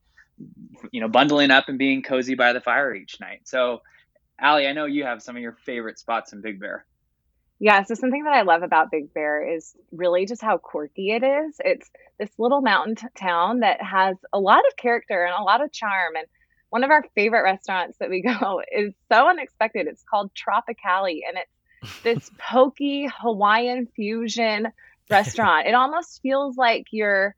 you 0.91 1.01
know 1.01 1.07
bundling 1.07 1.51
up 1.51 1.67
and 1.67 1.77
being 1.77 2.03
cozy 2.03 2.35
by 2.35 2.53
the 2.53 2.61
fire 2.61 2.93
each 2.93 3.19
night. 3.19 3.41
So, 3.45 3.81
Alli, 4.39 4.67
I 4.67 4.73
know 4.73 4.85
you 4.85 5.03
have 5.03 5.21
some 5.21 5.35
of 5.35 5.41
your 5.41 5.57
favorite 5.65 5.99
spots 5.99 6.31
in 6.31 6.41
Big 6.41 6.59
Bear. 6.59 6.85
Yeah, 7.59 7.83
so 7.83 7.95
something 7.95 8.23
that 8.25 8.33
I 8.33 8.41
love 8.41 8.63
about 8.63 8.91
Big 8.91 9.13
Bear 9.13 9.55
is 9.55 9.75
really 9.91 10.25
just 10.25 10.41
how 10.41 10.57
quirky 10.57 11.11
it 11.11 11.23
is. 11.23 11.55
It's 11.59 11.89
this 12.19 12.29
little 12.37 12.61
mountain 12.61 12.95
t- 12.95 13.07
town 13.15 13.61
that 13.61 13.81
has 13.81 14.17
a 14.33 14.39
lot 14.39 14.59
of 14.67 14.75
character 14.75 15.23
and 15.23 15.33
a 15.33 15.43
lot 15.43 15.63
of 15.63 15.71
charm. 15.71 16.15
And 16.17 16.27
one 16.69 16.83
of 16.83 16.91
our 16.91 17.03
favorite 17.15 17.43
restaurants 17.43 17.97
that 17.99 18.09
we 18.09 18.21
go 18.39 18.61
is 18.71 18.93
so 19.09 19.29
unexpected. 19.29 19.87
It's 19.87 20.03
called 20.03 20.31
Tropicali, 20.33 21.21
and 21.27 21.37
it's 21.37 22.03
this 22.03 22.29
poke 22.37 22.77
Hawaiian 22.79 23.87
fusion 23.95 24.67
restaurant. 25.09 25.67
It 25.67 25.73
almost 25.73 26.21
feels 26.21 26.57
like 26.57 26.87
you're 26.91 27.35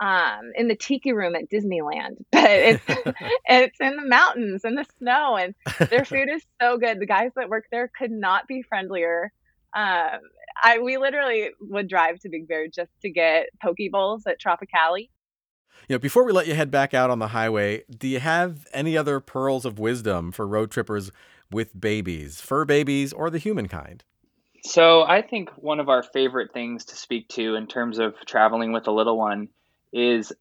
um, 0.00 0.52
in 0.54 0.68
the 0.68 0.74
tiki 0.74 1.12
room 1.12 1.36
at 1.36 1.50
Disneyland, 1.50 2.16
but 2.32 2.50
it's 2.50 2.84
it's 3.44 3.80
in 3.80 3.96
the 3.96 4.06
mountains 4.06 4.64
and 4.64 4.76
the 4.76 4.86
snow, 4.98 5.36
and 5.36 5.54
their 5.90 6.04
food 6.06 6.28
is 6.30 6.42
so 6.60 6.78
good. 6.78 6.98
The 6.98 7.06
guys 7.06 7.30
that 7.36 7.50
work 7.50 7.66
there 7.70 7.90
could 7.96 8.10
not 8.10 8.48
be 8.48 8.62
friendlier. 8.62 9.32
Um, 9.76 10.18
I 10.62 10.78
we 10.82 10.96
literally 10.96 11.50
would 11.60 11.88
drive 11.88 12.18
to 12.20 12.28
Big 12.28 12.48
Bear 12.48 12.66
just 12.66 12.90
to 13.02 13.10
get 13.10 13.50
poke 13.62 13.76
bowls 13.92 14.26
at 14.26 14.40
Tropicali 14.40 15.10
You 15.88 15.94
know, 15.94 15.98
before 15.98 16.24
we 16.24 16.32
let 16.32 16.48
you 16.48 16.54
head 16.54 16.70
back 16.70 16.92
out 16.92 17.10
on 17.10 17.20
the 17.20 17.28
highway, 17.28 17.84
do 17.88 18.08
you 18.08 18.20
have 18.20 18.66
any 18.72 18.96
other 18.96 19.20
pearls 19.20 19.64
of 19.64 19.78
wisdom 19.78 20.32
for 20.32 20.48
road 20.48 20.70
trippers 20.70 21.12
with 21.52 21.78
babies, 21.78 22.40
fur 22.40 22.64
babies, 22.64 23.12
or 23.12 23.30
the 23.30 23.38
humankind? 23.38 24.04
So, 24.62 25.02
I 25.02 25.22
think 25.22 25.50
one 25.56 25.80
of 25.80 25.88
our 25.88 26.02
favorite 26.02 26.52
things 26.52 26.86
to 26.86 26.96
speak 26.96 27.28
to 27.30 27.54
in 27.54 27.66
terms 27.66 27.98
of 27.98 28.14
traveling 28.26 28.72
with 28.72 28.86
a 28.86 28.92
little 28.92 29.16
one 29.16 29.48
is 29.92 30.32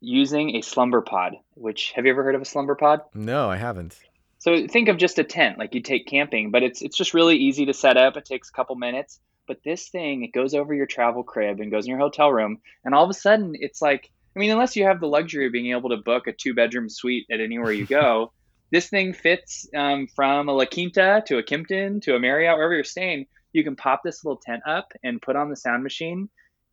using 0.00 0.56
a 0.56 0.60
slumber 0.60 1.00
pod, 1.00 1.34
which 1.54 1.92
have 1.92 2.04
you 2.04 2.12
ever 2.12 2.22
heard 2.22 2.34
of 2.34 2.42
a 2.42 2.46
slumber 2.46 2.74
pod? 2.74 3.00
No, 3.14 3.50
I 3.50 3.56
haven't. 3.56 3.98
So 4.38 4.66
think 4.66 4.88
of 4.88 4.98
just 4.98 5.18
a 5.18 5.24
tent 5.24 5.58
like 5.58 5.74
you 5.74 5.80
take 5.80 6.06
camping, 6.06 6.50
but 6.50 6.62
it's 6.62 6.82
it's 6.82 6.96
just 6.96 7.14
really 7.14 7.36
easy 7.36 7.66
to 7.66 7.72
set 7.72 7.96
up. 7.96 8.16
It 8.16 8.26
takes 8.26 8.50
a 8.50 8.52
couple 8.52 8.76
minutes, 8.76 9.18
but 9.46 9.62
this 9.64 9.88
thing 9.88 10.22
it 10.22 10.32
goes 10.32 10.54
over 10.54 10.74
your 10.74 10.86
travel 10.86 11.22
crib 11.22 11.60
and 11.60 11.70
goes 11.70 11.86
in 11.86 11.90
your 11.90 11.98
hotel 11.98 12.30
room, 12.30 12.58
and 12.84 12.94
all 12.94 13.04
of 13.04 13.10
a 13.10 13.14
sudden 13.14 13.54
it's 13.58 13.80
like 13.80 14.10
I 14.36 14.40
mean, 14.40 14.50
unless 14.50 14.76
you 14.76 14.84
have 14.84 15.00
the 15.00 15.06
luxury 15.06 15.46
of 15.46 15.52
being 15.52 15.70
able 15.70 15.90
to 15.90 15.96
book 15.96 16.26
a 16.26 16.32
two 16.32 16.54
bedroom 16.54 16.88
suite 16.88 17.26
at 17.30 17.40
anywhere 17.40 17.72
you 17.72 17.86
go, 17.86 18.32
this 18.70 18.88
thing 18.88 19.12
fits 19.12 19.68
um, 19.74 20.08
from 20.08 20.48
a 20.48 20.52
La 20.52 20.64
Quinta 20.64 21.22
to 21.26 21.38
a 21.38 21.42
Kimpton 21.42 22.02
to 22.02 22.16
a 22.16 22.20
Marriott, 22.20 22.56
wherever 22.56 22.74
you're 22.74 22.84
staying. 22.84 23.26
You 23.54 23.64
can 23.64 23.76
pop 23.76 24.02
this 24.04 24.24
little 24.24 24.40
tent 24.44 24.62
up 24.66 24.92
and 25.02 25.22
put 25.22 25.36
on 25.36 25.48
the 25.48 25.56
sound 25.56 25.82
machine, 25.82 26.28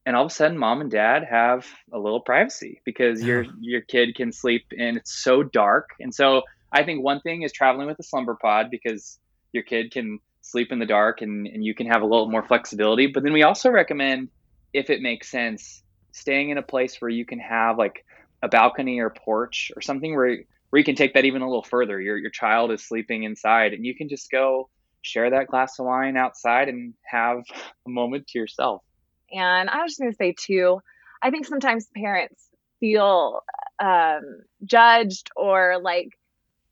and 0.05 0.15
all 0.15 0.25
of 0.25 0.31
a 0.31 0.33
sudden, 0.33 0.57
mom 0.57 0.81
and 0.81 0.89
dad 0.89 1.23
have 1.29 1.67
a 1.93 1.99
little 1.99 2.21
privacy 2.21 2.81
because 2.85 3.21
your 3.21 3.45
your 3.59 3.81
kid 3.81 4.15
can 4.15 4.31
sleep 4.31 4.65
and 4.77 4.97
it's 4.97 5.23
so 5.23 5.43
dark. 5.43 5.91
And 5.99 6.13
so 6.13 6.41
I 6.71 6.83
think 6.83 7.03
one 7.03 7.21
thing 7.21 7.43
is 7.43 7.51
traveling 7.51 7.87
with 7.87 7.99
a 7.99 8.03
slumber 8.03 8.35
pod 8.35 8.71
because 8.71 9.19
your 9.53 9.63
kid 9.63 9.91
can 9.91 10.19
sleep 10.41 10.71
in 10.71 10.79
the 10.79 10.85
dark 10.87 11.21
and, 11.21 11.45
and 11.45 11.63
you 11.63 11.75
can 11.75 11.85
have 11.85 12.01
a 12.01 12.05
little 12.05 12.29
more 12.29 12.43
flexibility. 12.43 13.07
But 13.07 13.23
then 13.23 13.33
we 13.33 13.43
also 13.43 13.69
recommend, 13.69 14.29
if 14.73 14.89
it 14.89 15.01
makes 15.01 15.29
sense, 15.29 15.83
staying 16.13 16.49
in 16.49 16.57
a 16.57 16.63
place 16.63 16.99
where 16.99 17.09
you 17.09 17.25
can 17.25 17.39
have 17.39 17.77
like 17.77 18.03
a 18.41 18.47
balcony 18.47 18.99
or 18.99 19.11
porch 19.11 19.71
or 19.75 19.81
something 19.81 20.15
where 20.15 20.39
where 20.71 20.79
you 20.79 20.85
can 20.85 20.95
take 20.95 21.13
that 21.13 21.25
even 21.25 21.43
a 21.43 21.47
little 21.47 21.63
further. 21.63 22.01
Your 22.01 22.17
your 22.17 22.31
child 22.31 22.71
is 22.71 22.83
sleeping 22.83 23.21
inside 23.21 23.73
and 23.73 23.85
you 23.85 23.93
can 23.93 24.09
just 24.09 24.31
go 24.31 24.69
share 25.01 25.29
that 25.29 25.47
glass 25.47 25.79
of 25.79 25.85
wine 25.85 26.17
outside 26.17 26.69
and 26.69 26.93
have 27.03 27.43
a 27.85 27.89
moment 27.89 28.27
to 28.27 28.39
yourself. 28.39 28.83
And 29.31 29.69
I 29.69 29.81
was 29.81 29.91
just 29.91 29.99
going 29.99 30.11
to 30.11 30.17
say 30.17 30.35
too, 30.37 30.81
I 31.21 31.29
think 31.31 31.45
sometimes 31.45 31.87
parents 31.95 32.43
feel 32.79 33.41
um, 33.79 34.41
judged 34.63 35.29
or 35.35 35.79
like 35.81 36.17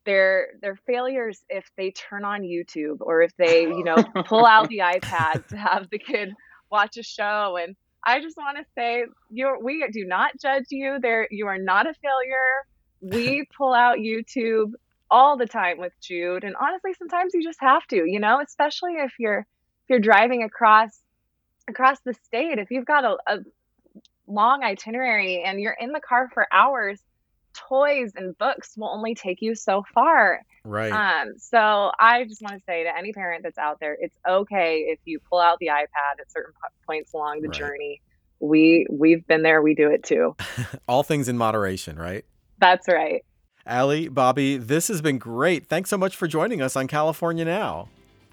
they're 0.06 0.48
they're 0.62 0.80
failures 0.88 1.42
if 1.50 1.70
they 1.78 1.92
turn 1.92 2.26
on 2.26 2.42
YouTube 2.42 2.98
or 3.02 3.22
if 3.22 3.36
they 3.38 3.62
you 3.62 3.84
know 3.84 3.98
pull 4.26 4.46
out 4.46 4.70
the 4.70 4.80
iPad 4.80 5.48
to 5.48 5.58
have 5.58 5.88
the 5.92 6.00
kid 6.00 6.34
watch 6.72 6.98
a 6.98 7.04
show. 7.04 7.58
And 7.62 7.76
I 8.06 8.22
just 8.22 8.38
want 8.38 8.58
to 8.58 8.66
say 8.76 9.06
you 9.30 9.58
we 9.62 9.88
do 9.92 10.06
not 10.06 10.32
judge 10.42 10.66
you. 10.70 11.00
There 11.02 11.28
you 11.30 11.48
are 11.48 11.58
not 11.58 11.88
a 11.88 11.94
failure. 11.94 12.66
We 13.02 13.46
pull 13.56 13.74
out 13.74 13.98
YouTube 13.98 14.74
all 15.12 15.38
the 15.38 15.46
time 15.46 15.78
with 15.78 15.94
Jude 16.02 16.44
and 16.44 16.56
honestly 16.60 16.94
sometimes 16.98 17.34
you 17.34 17.44
just 17.44 17.60
have 17.62 17.86
to 17.88 18.06
you 18.06 18.20
know 18.20 18.40
especially 18.42 18.94
if 18.94 19.14
you're 19.20 19.40
if 19.40 19.90
you're 19.90 20.00
driving 20.00 20.44
across 20.44 20.90
across 21.68 22.00
the 22.06 22.14
state 22.26 22.60
if 22.60 22.72
you've 22.72 22.86
got 22.86 23.06
a, 23.06 23.18
a 23.28 23.38
long 24.28 24.64
itinerary 24.64 25.44
and 25.44 25.60
you're 25.60 25.76
in 25.80 25.92
the 25.92 26.00
car 26.00 26.30
for 26.34 26.48
hours 26.52 27.02
toys 27.68 28.12
and 28.16 28.38
books 28.38 28.74
will 28.78 28.90
only 28.90 29.16
take 29.16 29.42
you 29.42 29.56
so 29.56 29.84
far. 29.94 30.42
Right. 30.64 30.92
Um, 30.92 31.34
so 31.38 31.92
I 32.00 32.26
just 32.26 32.42
want 32.42 32.56
to 32.58 32.64
say 32.68 32.84
to 32.84 32.98
any 32.98 33.14
parent 33.14 33.44
that's 33.44 33.58
out 33.58 33.80
there, 33.80 33.98
it's 34.00 34.16
okay 34.28 34.86
if 34.88 35.00
you 35.06 35.20
pull 35.30 35.40
out 35.40 35.58
the 35.60 35.68
iPad 35.68 36.20
at 36.20 36.32
certain 36.32 36.54
points 36.86 37.14
along 37.14 37.42
the 37.42 37.50
right. 37.50 37.58
journey. 37.58 38.02
We 38.40 38.88
we've 38.90 39.26
been 39.28 39.44
there. 39.44 39.62
We 39.62 39.76
do 39.76 39.90
it 39.90 40.04
too. 40.04 40.36
All 40.88 41.04
things 41.04 41.28
in 41.28 41.38
moderation, 41.38 41.98
right? 41.98 42.24
That's 42.58 42.88
right. 42.88 43.24
Alli, 43.70 44.08
Bobby, 44.08 44.58
this 44.58 44.88
has 44.88 45.00
been 45.00 45.20
great. 45.20 45.68
Thanks 45.68 45.92
so 45.92 45.98
much 45.98 46.16
for 46.16 46.28
joining 46.28 46.60
us 46.60 46.76
on 46.76 46.88
California 46.88 47.46
Now. 47.46 47.88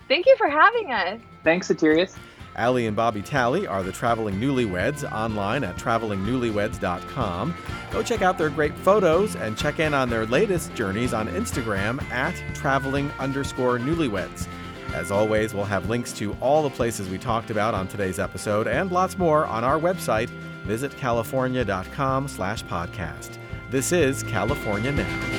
Thank 0.08 0.24
you 0.24 0.34
for 0.38 0.48
having 0.48 0.90
us. 0.90 1.20
Thanks, 1.44 1.68
Soterios. 1.68 2.16
Alli 2.56 2.86
and 2.86 2.96
Bobby 2.96 3.20
Talley 3.20 3.66
are 3.66 3.82
the 3.82 3.92
Traveling 3.92 4.36
Newlyweds 4.36 5.04
online 5.12 5.62
at 5.62 5.76
travelingnewlyweds.com. 5.76 7.54
Go 7.90 8.02
check 8.02 8.22
out 8.22 8.38
their 8.38 8.48
great 8.48 8.74
photos 8.78 9.36
and 9.36 9.58
check 9.58 9.78
in 9.78 9.92
on 9.92 10.08
their 10.08 10.24
latest 10.24 10.74
journeys 10.74 11.12
on 11.12 11.28
Instagram 11.28 12.02
at 12.10 12.34
traveling 12.54 13.10
underscore 13.18 13.78
newlyweds. 13.78 14.48
As 14.94 15.10
always, 15.10 15.52
we'll 15.52 15.64
have 15.66 15.90
links 15.90 16.14
to 16.14 16.32
all 16.40 16.62
the 16.62 16.70
places 16.70 17.10
we 17.10 17.18
talked 17.18 17.50
about 17.50 17.74
on 17.74 17.88
today's 17.88 18.18
episode 18.18 18.66
and 18.66 18.90
lots 18.90 19.18
more 19.18 19.44
on 19.44 19.64
our 19.64 19.78
website, 19.78 20.30
visitcalifornia.com 20.64 22.26
slash 22.26 22.64
podcast. 22.64 23.36
This 23.68 23.90
is 23.90 24.22
California 24.22 24.92
Now. 24.92 25.36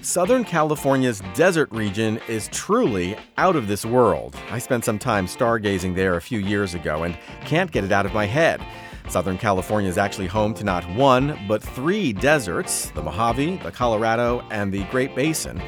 Southern 0.00 0.44
California's 0.44 1.20
desert 1.34 1.70
region 1.70 2.18
is 2.28 2.48
truly 2.48 3.14
out 3.36 3.56
of 3.56 3.68
this 3.68 3.84
world. 3.84 4.34
I 4.50 4.58
spent 4.58 4.86
some 4.86 4.98
time 4.98 5.26
stargazing 5.26 5.94
there 5.94 6.16
a 6.16 6.22
few 6.22 6.38
years 6.38 6.72
ago 6.72 7.02
and 7.02 7.14
can't 7.44 7.70
get 7.70 7.84
it 7.84 7.92
out 7.92 8.06
of 8.06 8.14
my 8.14 8.24
head. 8.24 8.64
Southern 9.10 9.36
California 9.36 9.90
is 9.90 9.98
actually 9.98 10.28
home 10.28 10.54
to 10.54 10.64
not 10.64 10.88
one, 10.94 11.38
but 11.46 11.62
three 11.62 12.14
deserts 12.14 12.90
the 12.92 13.02
Mojave, 13.02 13.58
the 13.58 13.70
Colorado, 13.70 14.42
and 14.50 14.72
the 14.72 14.84
Great 14.84 15.14
Basin. 15.14 15.60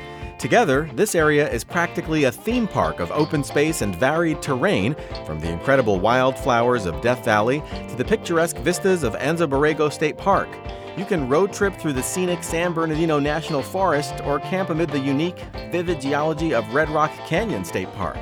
Together, 0.45 0.90
this 0.92 1.14
area 1.14 1.51
is 1.51 1.64
practically 1.64 2.24
a 2.24 2.30
theme 2.30 2.68
park 2.68 3.01
of 3.01 3.11
open 3.12 3.42
space 3.42 3.80
and 3.80 3.97
varied 3.97 4.42
terrain, 4.42 4.95
from 5.24 5.40
the 5.40 5.51
incredible 5.51 5.99
wildflowers 5.99 6.84
of 6.84 7.01
Death 7.01 7.24
Valley 7.24 7.62
to 7.88 7.95
the 7.97 8.05
picturesque 8.05 8.59
vistas 8.59 9.05
of 9.05 9.14
Anza 9.14 9.49
Borrego 9.49 9.90
State 9.90 10.18
Park. 10.18 10.51
You 10.99 11.07
can 11.07 11.30
road 11.30 11.51
trip 11.51 11.74
through 11.76 11.95
the 11.95 12.03
scenic 12.03 12.45
San 12.45 12.74
Bernardino 12.74 13.18
National 13.18 13.62
Forest 13.62 14.20
or 14.26 14.38
camp 14.38 14.68
amid 14.68 14.90
the 14.90 14.99
unique, 14.99 15.38
vivid 15.72 16.03
geology 16.03 16.53
of 16.53 16.74
Red 16.74 16.90
Rock 16.90 17.11
Canyon 17.26 17.64
State 17.64 17.90
Park. 17.95 18.18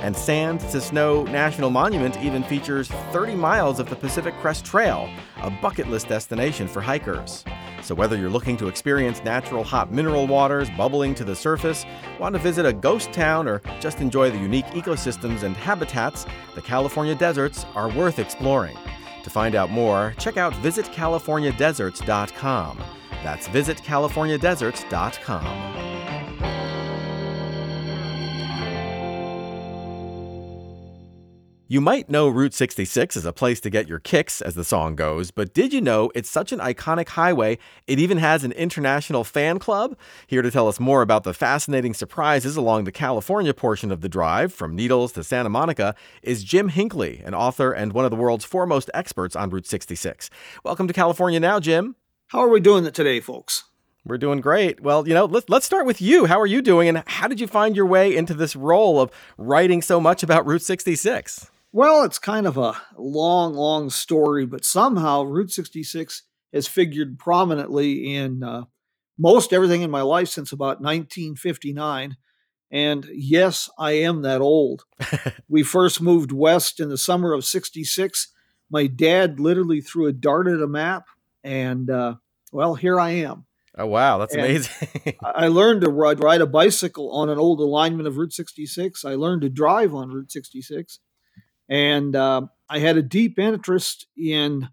And 0.00 0.16
Sand 0.16 0.60
to 0.60 0.80
Snow 0.80 1.24
National 1.24 1.68
Monument 1.68 2.16
even 2.22 2.42
features 2.42 2.88
30 3.12 3.34
miles 3.34 3.78
of 3.78 3.90
the 3.90 3.96
Pacific 3.96 4.32
Crest 4.40 4.64
Trail, 4.64 5.10
a 5.42 5.50
bucket 5.50 5.88
list 5.88 6.08
destination 6.08 6.66
for 6.66 6.80
hikers. 6.80 7.44
So, 7.82 7.94
whether 7.94 8.16
you're 8.16 8.30
looking 8.30 8.56
to 8.58 8.68
experience 8.68 9.24
natural 9.24 9.64
hot 9.64 9.90
mineral 9.92 10.26
waters 10.26 10.70
bubbling 10.70 11.14
to 11.16 11.24
the 11.24 11.36
surface, 11.36 11.84
want 12.18 12.34
to 12.34 12.40
visit 12.40 12.64
a 12.64 12.72
ghost 12.72 13.12
town, 13.12 13.46
or 13.48 13.60
just 13.80 14.00
enjoy 14.00 14.30
the 14.30 14.38
unique 14.38 14.64
ecosystems 14.66 15.42
and 15.42 15.56
habitats, 15.56 16.24
the 16.54 16.62
California 16.62 17.14
deserts 17.14 17.66
are 17.74 17.90
worth 17.90 18.18
exploring. 18.18 18.78
To 19.22 19.30
find 19.30 19.54
out 19.54 19.70
more, 19.70 20.12
check 20.18 20.36
out 20.36 20.52
visitcaliforniadeserts.com. 20.54 22.78
That's 23.22 23.46
visitcaliforniadeserts.com. 23.48 25.89
You 31.72 31.80
might 31.80 32.10
know 32.10 32.28
Route 32.28 32.52
66 32.52 33.16
is 33.16 33.24
a 33.24 33.32
place 33.32 33.60
to 33.60 33.70
get 33.70 33.86
your 33.86 34.00
kicks, 34.00 34.40
as 34.40 34.56
the 34.56 34.64
song 34.64 34.96
goes, 34.96 35.30
but 35.30 35.54
did 35.54 35.72
you 35.72 35.80
know 35.80 36.10
it's 36.16 36.28
such 36.28 36.50
an 36.50 36.58
iconic 36.58 37.10
highway, 37.10 37.58
it 37.86 38.00
even 38.00 38.18
has 38.18 38.42
an 38.42 38.50
international 38.50 39.22
fan 39.22 39.60
club? 39.60 39.96
Here 40.26 40.42
to 40.42 40.50
tell 40.50 40.66
us 40.66 40.80
more 40.80 41.00
about 41.00 41.22
the 41.22 41.32
fascinating 41.32 41.94
surprises 41.94 42.56
along 42.56 42.82
the 42.82 42.90
California 42.90 43.54
portion 43.54 43.92
of 43.92 44.00
the 44.00 44.08
drive, 44.08 44.52
from 44.52 44.74
Needles 44.74 45.12
to 45.12 45.22
Santa 45.22 45.48
Monica, 45.48 45.94
is 46.24 46.42
Jim 46.42 46.70
Hinckley, 46.70 47.22
an 47.24 47.34
author 47.34 47.70
and 47.70 47.92
one 47.92 48.04
of 48.04 48.10
the 48.10 48.16
world's 48.16 48.44
foremost 48.44 48.90
experts 48.92 49.36
on 49.36 49.48
Route 49.50 49.68
66. 49.68 50.28
Welcome 50.64 50.88
to 50.88 50.92
California 50.92 51.38
Now, 51.38 51.60
Jim. 51.60 51.94
How 52.30 52.40
are 52.40 52.48
we 52.48 52.58
doing 52.58 52.90
today, 52.90 53.20
folks? 53.20 53.66
We're 54.04 54.18
doing 54.18 54.40
great. 54.40 54.80
Well, 54.80 55.06
you 55.06 55.14
know, 55.14 55.26
let's 55.26 55.48
let's 55.48 55.66
start 55.66 55.86
with 55.86 56.00
you. 56.00 56.24
How 56.24 56.40
are 56.40 56.46
you 56.46 56.62
doing 56.62 56.88
and 56.88 57.04
how 57.06 57.28
did 57.28 57.38
you 57.38 57.46
find 57.46 57.76
your 57.76 57.86
way 57.86 58.16
into 58.16 58.34
this 58.34 58.56
role 58.56 59.00
of 59.00 59.12
writing 59.38 59.82
so 59.82 60.00
much 60.00 60.24
about 60.24 60.44
Route 60.46 60.62
66? 60.62 61.48
Well, 61.72 62.02
it's 62.02 62.18
kind 62.18 62.46
of 62.46 62.56
a 62.56 62.80
long, 62.96 63.54
long 63.54 63.90
story, 63.90 64.44
but 64.44 64.64
somehow 64.64 65.22
Route 65.22 65.52
66 65.52 66.22
has 66.52 66.66
figured 66.66 67.18
prominently 67.18 68.14
in 68.14 68.42
uh, 68.42 68.64
most 69.16 69.52
everything 69.52 69.82
in 69.82 69.90
my 69.90 70.02
life 70.02 70.28
since 70.28 70.50
about 70.50 70.80
1959. 70.80 72.16
And 72.72 73.06
yes, 73.12 73.70
I 73.78 73.92
am 73.92 74.22
that 74.22 74.40
old. 74.40 74.84
we 75.48 75.62
first 75.62 76.00
moved 76.00 76.32
west 76.32 76.80
in 76.80 76.88
the 76.88 76.98
summer 76.98 77.32
of 77.32 77.44
66. 77.44 78.32
My 78.68 78.88
dad 78.88 79.38
literally 79.38 79.80
threw 79.80 80.06
a 80.06 80.12
dart 80.12 80.48
at 80.48 80.62
a 80.62 80.66
map, 80.66 81.06
and 81.44 81.88
uh, 81.88 82.14
well, 82.52 82.74
here 82.74 82.98
I 82.98 83.10
am. 83.10 83.46
Oh, 83.78 83.86
wow. 83.86 84.18
That's 84.18 84.34
and 84.34 84.44
amazing. 84.44 84.88
I 85.22 85.46
learned 85.46 85.82
to 85.82 85.88
ride, 85.88 86.20
ride 86.20 86.40
a 86.40 86.46
bicycle 86.46 87.12
on 87.12 87.28
an 87.28 87.38
old 87.38 87.60
alignment 87.60 88.08
of 88.08 88.16
Route 88.16 88.32
66. 88.32 89.04
I 89.04 89.14
learned 89.14 89.42
to 89.42 89.48
drive 89.48 89.94
on 89.94 90.10
Route 90.10 90.32
66 90.32 90.98
and 91.70 92.14
uh, 92.14 92.42
I 92.68 92.80
had 92.80 92.98
a 92.98 93.02
deep 93.02 93.38
interest 93.38 94.06
in 94.16 94.68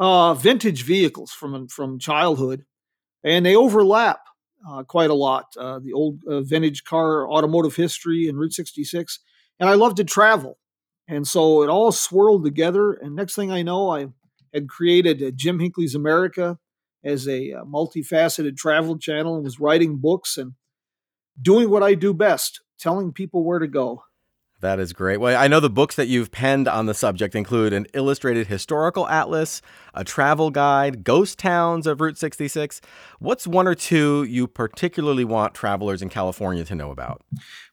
uh, 0.00 0.34
vintage 0.34 0.82
vehicles 0.82 1.30
from 1.30 1.68
from 1.68 2.00
childhood, 2.00 2.64
and 3.22 3.46
they 3.46 3.54
overlap 3.54 4.20
uh, 4.68 4.82
quite 4.82 5.10
a 5.10 5.14
lot. 5.14 5.54
Uh, 5.56 5.78
the 5.78 5.92
old 5.92 6.18
uh, 6.28 6.40
vintage 6.40 6.82
car 6.82 7.30
automotive 7.30 7.76
history 7.76 8.26
and 8.28 8.38
Route 8.38 8.54
66 8.54 9.20
and 9.60 9.68
I 9.68 9.74
love 9.74 9.94
to 9.96 10.04
travel. 10.04 10.58
And 11.06 11.26
so 11.26 11.62
it 11.62 11.68
all 11.68 11.92
swirled 11.92 12.44
together. 12.44 12.92
And 12.92 13.14
next 13.14 13.34
thing 13.34 13.50
I 13.50 13.62
know, 13.62 13.90
I 13.90 14.08
had 14.52 14.68
created 14.68 15.36
Jim 15.36 15.58
Hinckley's 15.60 15.94
America 15.94 16.58
as 17.04 17.28
a 17.28 17.52
uh, 17.52 17.64
multifaceted 17.64 18.56
travel 18.56 18.98
channel 18.98 19.34
and 19.34 19.44
was 19.44 19.60
writing 19.60 19.98
books 19.98 20.38
and 20.38 20.52
doing 21.40 21.68
what 21.68 21.82
I 21.82 21.94
do 21.94 22.14
best, 22.14 22.62
telling 22.78 23.12
people 23.12 23.44
where 23.44 23.58
to 23.58 23.66
go. 23.66 24.02
That 24.60 24.80
is 24.80 24.92
great. 24.92 25.18
Well, 25.18 25.40
I 25.40 25.46
know 25.46 25.60
the 25.60 25.68
books 25.68 25.96
that 25.96 26.08
you've 26.08 26.30
penned 26.30 26.68
on 26.68 26.86
the 26.86 26.94
subject 26.94 27.34
include 27.34 27.72
an 27.72 27.86
illustrated 27.92 28.46
historical 28.46 29.06
atlas, 29.08 29.60
a 29.92 30.04
travel 30.04 30.50
guide, 30.50 31.04
ghost 31.04 31.38
towns 31.38 31.86
of 31.86 32.00
Route 32.00 32.16
66. 32.16 32.80
What's 33.18 33.46
one 33.46 33.66
or 33.66 33.74
two 33.74 34.22
you 34.24 34.46
particularly 34.46 35.24
want 35.24 35.54
travelers 35.54 36.00
in 36.00 36.08
California 36.08 36.64
to 36.64 36.74
know 36.74 36.90
about? 36.90 37.22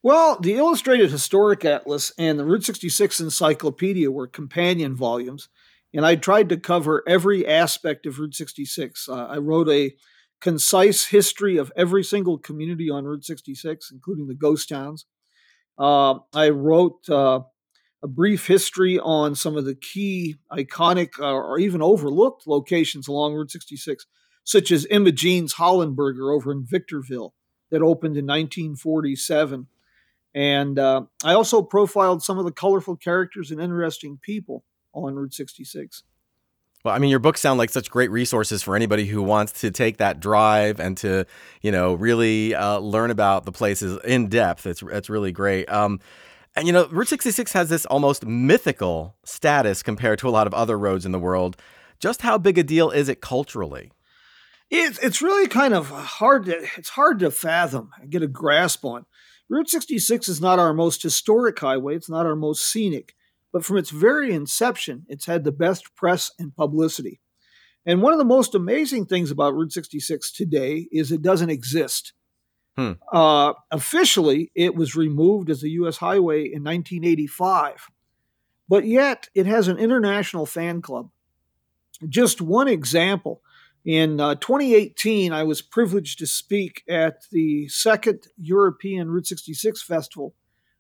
Well, 0.04 0.38
the 0.40 0.56
illustrated 0.56 1.12
historic 1.12 1.64
atlas 1.64 2.12
and 2.18 2.38
the 2.38 2.46
Route 2.46 2.66
66 2.66 3.22
encyclopedia 3.22 4.12
were 4.12 4.28
companion 4.28 4.96
volumes, 4.96 5.48
and 5.94 6.06
I 6.06 6.16
tried 6.16 6.50
to 6.50 6.58
cover 6.58 7.04
every 7.08 7.48
aspect 7.48 8.06
of 8.06 8.20
Route 8.20 8.36
66. 8.36 9.08
Uh, 9.08 9.28
I 9.28 9.38
wrote 9.38 9.70
a 9.70 9.94
concise 10.42 11.06
history 11.06 11.56
of 11.56 11.72
every 11.78 12.04
single 12.04 12.38
community 12.38 12.90
on 12.90 13.06
Route 13.06 13.24
66, 13.24 13.92
including 13.92 14.28
the 14.28 14.36
ghost 14.36 14.68
towns. 14.68 15.06
Uh, 15.78 16.20
I 16.34 16.50
wrote 16.50 17.10
uh, 17.10 17.42
a 18.04 18.08
brief 18.08 18.48
history 18.48 19.00
on 19.00 19.36
some 19.36 19.58
of 19.58 19.66
the 19.66 19.76
key, 19.76 20.36
iconic, 20.52 21.20
uh, 21.20 21.34
or 21.34 21.60
even 21.60 21.82
overlooked 21.82 22.48
locations 22.48 23.08
along 23.08 23.34
Route 23.34 23.52
66, 23.52 24.06
such 24.44 24.72
as 24.72 24.88
Emma 24.90 25.12
Jean's 25.12 25.54
Holland 25.54 25.96
Burger 25.96 26.32
over 26.32 26.52
in 26.52 26.66
Victorville 26.66 27.34
that 27.70 27.82
opened 27.82 28.18
in 28.18 28.26
1947. 28.26 29.68
And 30.34 30.80
uh, 30.80 31.04
I 31.24 31.34
also 31.34 31.62
profiled 31.62 32.24
some 32.24 32.40
of 32.40 32.46
the 32.46 32.52
colorful 32.52 32.96
characters 32.96 33.52
and 33.52 33.62
interesting 33.62 34.20
people 34.22 34.64
on 34.94 35.16
Route 35.16 35.34
66. 35.34 36.04
Well, 36.84 36.96
I 36.96 36.98
mean, 36.98 37.12
your 37.12 37.20
books 37.20 37.42
sound 37.42 37.60
like 37.60 37.70
such 37.70 37.92
great 37.92 38.10
resources 38.10 38.64
for 38.64 38.76
anybody 38.76 39.06
who 39.06 39.22
wants 39.22 39.62
to 39.62 39.70
take 39.70 39.98
that 39.98 40.20
drive 40.20 40.80
and 40.80 40.98
to, 40.98 41.26
you 41.62 41.72
know, 41.72 41.94
really 41.94 42.56
uh, 42.56 42.80
learn 42.80 43.12
about 43.12 43.46
the 43.46 43.52
places 43.52 44.00
in 44.04 44.28
depth. 44.30 44.66
It's 44.66 44.82
it's 44.82 45.10
really 45.10 45.32
great. 45.32 45.70
Um, 45.70 46.00
and 46.56 46.68
you 46.68 46.74
know, 46.74 46.88
Route 46.88 47.08
66 47.08 47.54
has 47.54 47.70
this 47.70 47.86
almost 47.86 48.26
mythical 48.26 49.16
status 49.24 49.84
compared 49.84 50.20
to 50.20 50.28
a 50.28 50.32
lot 50.32 50.48
of 50.48 50.54
other 50.54 50.78
roads 50.78 51.06
in 51.06 51.12
the 51.12 51.20
world. 51.20 51.56
Just 52.00 52.24
how 52.24 52.38
big 52.38 52.58
a 52.58 52.64
deal 52.64 52.90
is 52.90 53.10
it 53.10 53.22
culturally? 53.22 53.92
It's 54.72 54.98
it's 55.00 55.22
really 55.22 55.48
kind 55.48 55.74
of 55.74 55.90
hard 55.90 56.46
to 56.46 56.66
it's 56.78 56.90
hard 56.90 57.20
to 57.20 57.30
fathom 57.30 57.92
and 58.02 58.10
get 58.10 58.24
a 58.24 58.28
grasp 58.28 58.84
on. 58.84 59.06
Route 59.50 59.70
66 59.70 60.30
is 60.30 60.42
not 60.42 60.60
our 60.60 60.74
most 60.74 61.04
historic 61.04 61.60
highway. 61.60 61.96
It's 61.96 62.10
not 62.10 62.26
our 62.26 62.38
most 62.38 62.64
scenic 62.64 63.16
but 63.52 63.66
from 63.66 63.78
its 63.78 63.90
very 63.90 64.34
inception, 64.34 65.06
it's 65.08 65.26
had 65.26 65.44
the 65.44 65.52
best 65.52 65.96
press 65.96 66.32
and 66.40 66.56
publicity. 66.56 67.20
And 67.86 68.02
one 68.02 68.14
of 68.14 68.20
the 68.20 68.26
most 68.26 68.54
amazing 68.54 69.06
things 69.06 69.32
about 69.32 69.56
Route 69.56 69.74
66 69.74 70.32
today 70.32 70.88
is 70.92 71.12
it 71.12 71.22
doesn't 71.22 71.50
exist. 71.50 72.14
Hmm. 72.78 72.94
Uh, 73.12 73.54
officially, 73.72 74.52
it 74.56 74.76
was 74.76 74.96
removed 74.96 75.50
as 75.50 75.64
a 75.64 75.70
U.S. 75.70 75.98
highway 75.98 76.42
in 76.42 76.64
1985, 76.64 77.88
but 78.70 78.86
yet 78.86 79.28
it 79.36 79.46
has 79.46 79.68
an 79.68 79.78
international 79.78 80.46
fan 80.46 80.82
club. 80.82 81.10
Just 82.08 82.42
one 82.42 82.68
example 82.68 83.42
in 83.84 84.20
uh, 84.20 84.36
2018, 84.36 85.34
I 85.34 85.44
was 85.44 85.62
privileged 85.62 86.20
to 86.20 86.28
speak 86.28 86.84
at 86.88 87.24
the 87.32 87.68
second 87.68 88.28
European 88.38 89.10
Route 89.10 89.26
66 89.26 89.82
festival 89.82 90.36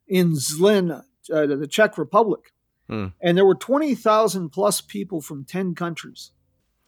in 0.07 0.33
Zlin, 0.33 1.03
uh, 1.33 1.45
the 1.45 1.67
Czech 1.67 1.97
Republic. 1.97 2.51
Hmm. 2.91 3.07
And 3.21 3.37
there 3.37 3.45
were 3.45 3.55
20,000 3.55 4.49
plus 4.49 4.81
people 4.81 5.21
from 5.21 5.45
10 5.45 5.75
countries. 5.75 6.31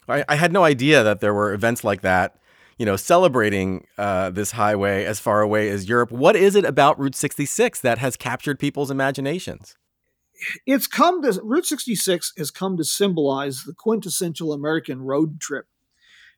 I, 0.10 0.26
I, 0.28 0.36
had 0.36 0.52
no 0.52 0.66
idea 0.66 1.02
that 1.02 1.22
there 1.22 1.34
were 1.34 1.54
events 1.54 1.86
like 1.86 2.02
that, 2.02 2.36
you 2.78 2.86
know, 2.86 2.98
celebrating 2.98 3.88
uh, 3.98 4.30
this 4.30 4.52
highway 4.52 5.06
as 5.06 5.22
far 5.22 5.42
away 5.42 5.70
as 5.70 5.88
Europe. 5.88 6.12
What 6.12 6.36
is 6.36 6.58
it 6.58 6.66
about 6.66 7.00
Route 7.00 7.16
66 7.16 7.80
that 7.80 8.00
has 8.00 8.18
captured 8.18 8.60
people's 8.60 8.92
imaginations? 8.92 9.78
It's 10.66 10.88
come 10.88 11.22
to, 11.22 11.40
Route 11.42 11.68
66 11.68 12.34
has 12.38 12.52
come 12.52 12.76
to 12.76 12.84
symbolize 12.84 13.64
the 13.64 13.74
quintessential 13.74 14.52
American 14.52 15.02
road 15.04 15.40
trip. 15.40 15.68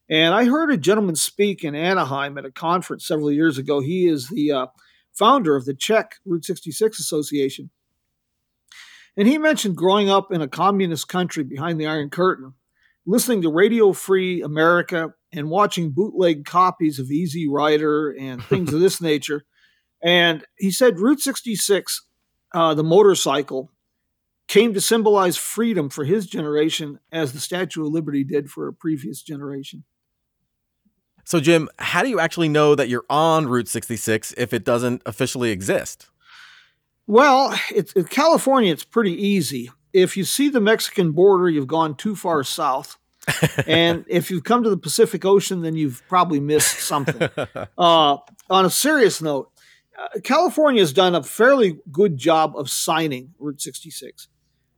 And 0.07 0.35
I 0.35 0.45
heard 0.45 0.71
a 0.71 0.77
gentleman 0.77 1.15
speak 1.15 1.63
in 1.63 1.73
Anaheim 1.73 2.37
at 2.37 2.45
a 2.45 2.51
conference 2.51 3.07
several 3.07 3.31
years 3.31 3.57
ago. 3.57 3.79
He 3.79 4.07
is 4.07 4.29
the 4.29 4.51
uh, 4.51 4.67
founder 5.11 5.55
of 5.55 5.65
the 5.65 5.73
Czech 5.73 6.17
Route 6.23 6.45
66 6.45 6.99
Association. 6.99 7.71
And 9.17 9.27
he 9.27 9.37
mentioned 9.37 9.77
growing 9.77 10.09
up 10.09 10.31
in 10.31 10.41
a 10.41 10.47
communist 10.47 11.07
country 11.07 11.43
behind 11.43 11.79
the 11.79 11.87
Iron 11.87 12.09
Curtain, 12.09 12.53
listening 13.05 13.41
to 13.43 13.49
Radio 13.49 13.93
Free 13.93 14.41
America 14.41 15.13
and 15.31 15.49
watching 15.49 15.91
bootleg 15.91 16.45
copies 16.45 16.99
of 16.99 17.11
Easy 17.11 17.47
Rider 17.47 18.11
and 18.11 18.43
things 18.43 18.73
of 18.73 18.79
this 18.79 18.99
nature. 19.01 19.43
And 20.03 20.43
he 20.57 20.71
said 20.71 20.99
Route 20.99 21.21
66, 21.21 22.05
uh, 22.53 22.73
the 22.73 22.83
motorcycle, 22.83 23.71
came 24.47 24.73
to 24.73 24.81
symbolize 24.81 25.37
freedom 25.37 25.89
for 25.89 26.03
his 26.03 26.27
generation 26.27 26.99
as 27.11 27.33
the 27.33 27.39
Statue 27.39 27.85
of 27.85 27.91
Liberty 27.91 28.23
did 28.23 28.49
for 28.49 28.67
a 28.67 28.73
previous 28.73 29.21
generation. 29.21 29.83
So, 31.23 31.39
Jim, 31.39 31.69
how 31.79 32.03
do 32.03 32.09
you 32.09 32.19
actually 32.19 32.49
know 32.49 32.75
that 32.75 32.87
you're 32.87 33.05
on 33.09 33.47
Route 33.47 33.67
66 33.67 34.35
if 34.37 34.53
it 34.53 34.63
doesn't 34.63 35.01
officially 35.07 35.49
exist? 35.49 36.07
Well, 37.07 37.57
it's, 37.69 37.93
in 37.93 38.05
California, 38.05 38.71
it's 38.71 38.83
pretty 38.83 39.13
easy. 39.13 39.71
If 39.93 40.17
you 40.17 40.23
see 40.23 40.49
the 40.49 40.59
Mexican 40.59 41.11
border, 41.11 41.49
you've 41.49 41.67
gone 41.67 41.95
too 41.95 42.15
far 42.15 42.43
south. 42.43 42.97
and 43.67 44.05
if 44.07 44.29
you've 44.29 44.43
come 44.43 44.63
to 44.63 44.69
the 44.69 44.77
Pacific 44.77 45.23
Ocean, 45.25 45.61
then 45.61 45.75
you've 45.75 46.03
probably 46.07 46.39
missed 46.39 46.79
something. 46.79 47.29
Uh, 47.77 48.17
on 48.49 48.65
a 48.65 48.69
serious 48.69 49.21
note, 49.21 49.51
uh, 49.99 50.19
California 50.23 50.81
has 50.81 50.93
done 50.93 51.15
a 51.15 51.23
fairly 51.23 51.79
good 51.91 52.17
job 52.17 52.55
of 52.55 52.69
signing 52.69 53.33
Route 53.39 53.61
66. 53.61 54.27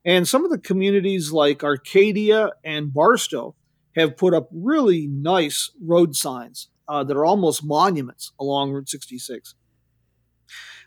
And 0.05 0.27
some 0.27 0.45
of 0.45 0.51
the 0.51 0.57
communities 0.57 1.31
like 1.31 1.63
Arcadia 1.63 2.51
and 2.63 2.93
Barstow 2.93 3.55
have 3.95 4.17
put 4.17 4.33
up 4.33 4.47
really 4.51 5.07
nice 5.07 5.71
road 5.81 6.15
signs 6.15 6.69
uh, 6.87 7.03
that 7.03 7.17
are 7.17 7.25
almost 7.25 7.63
monuments 7.63 8.31
along 8.39 8.71
Route 8.71 8.89
66. 8.89 9.55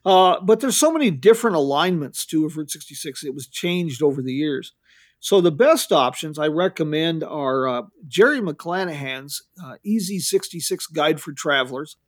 Uh, 0.04 0.40
but 0.40 0.60
there's 0.60 0.76
so 0.76 0.92
many 0.92 1.10
different 1.10 1.56
alignments 1.56 2.24
to 2.26 2.48
Route 2.48 2.70
66. 2.70 3.24
It 3.24 3.34
was 3.34 3.46
changed 3.46 4.02
over 4.02 4.22
the 4.22 4.32
years. 4.32 4.72
So 5.20 5.40
the 5.42 5.52
best 5.52 5.92
options 5.92 6.38
I 6.38 6.46
recommend 6.46 7.22
are 7.22 7.68
uh, 7.68 7.82
Jerry 8.08 8.40
McClanahan's 8.40 9.42
uh, 9.62 9.74
Easy 9.84 10.18
66 10.18 10.86
Guide 10.86 11.20
for 11.20 11.32
Travelers. 11.32 11.98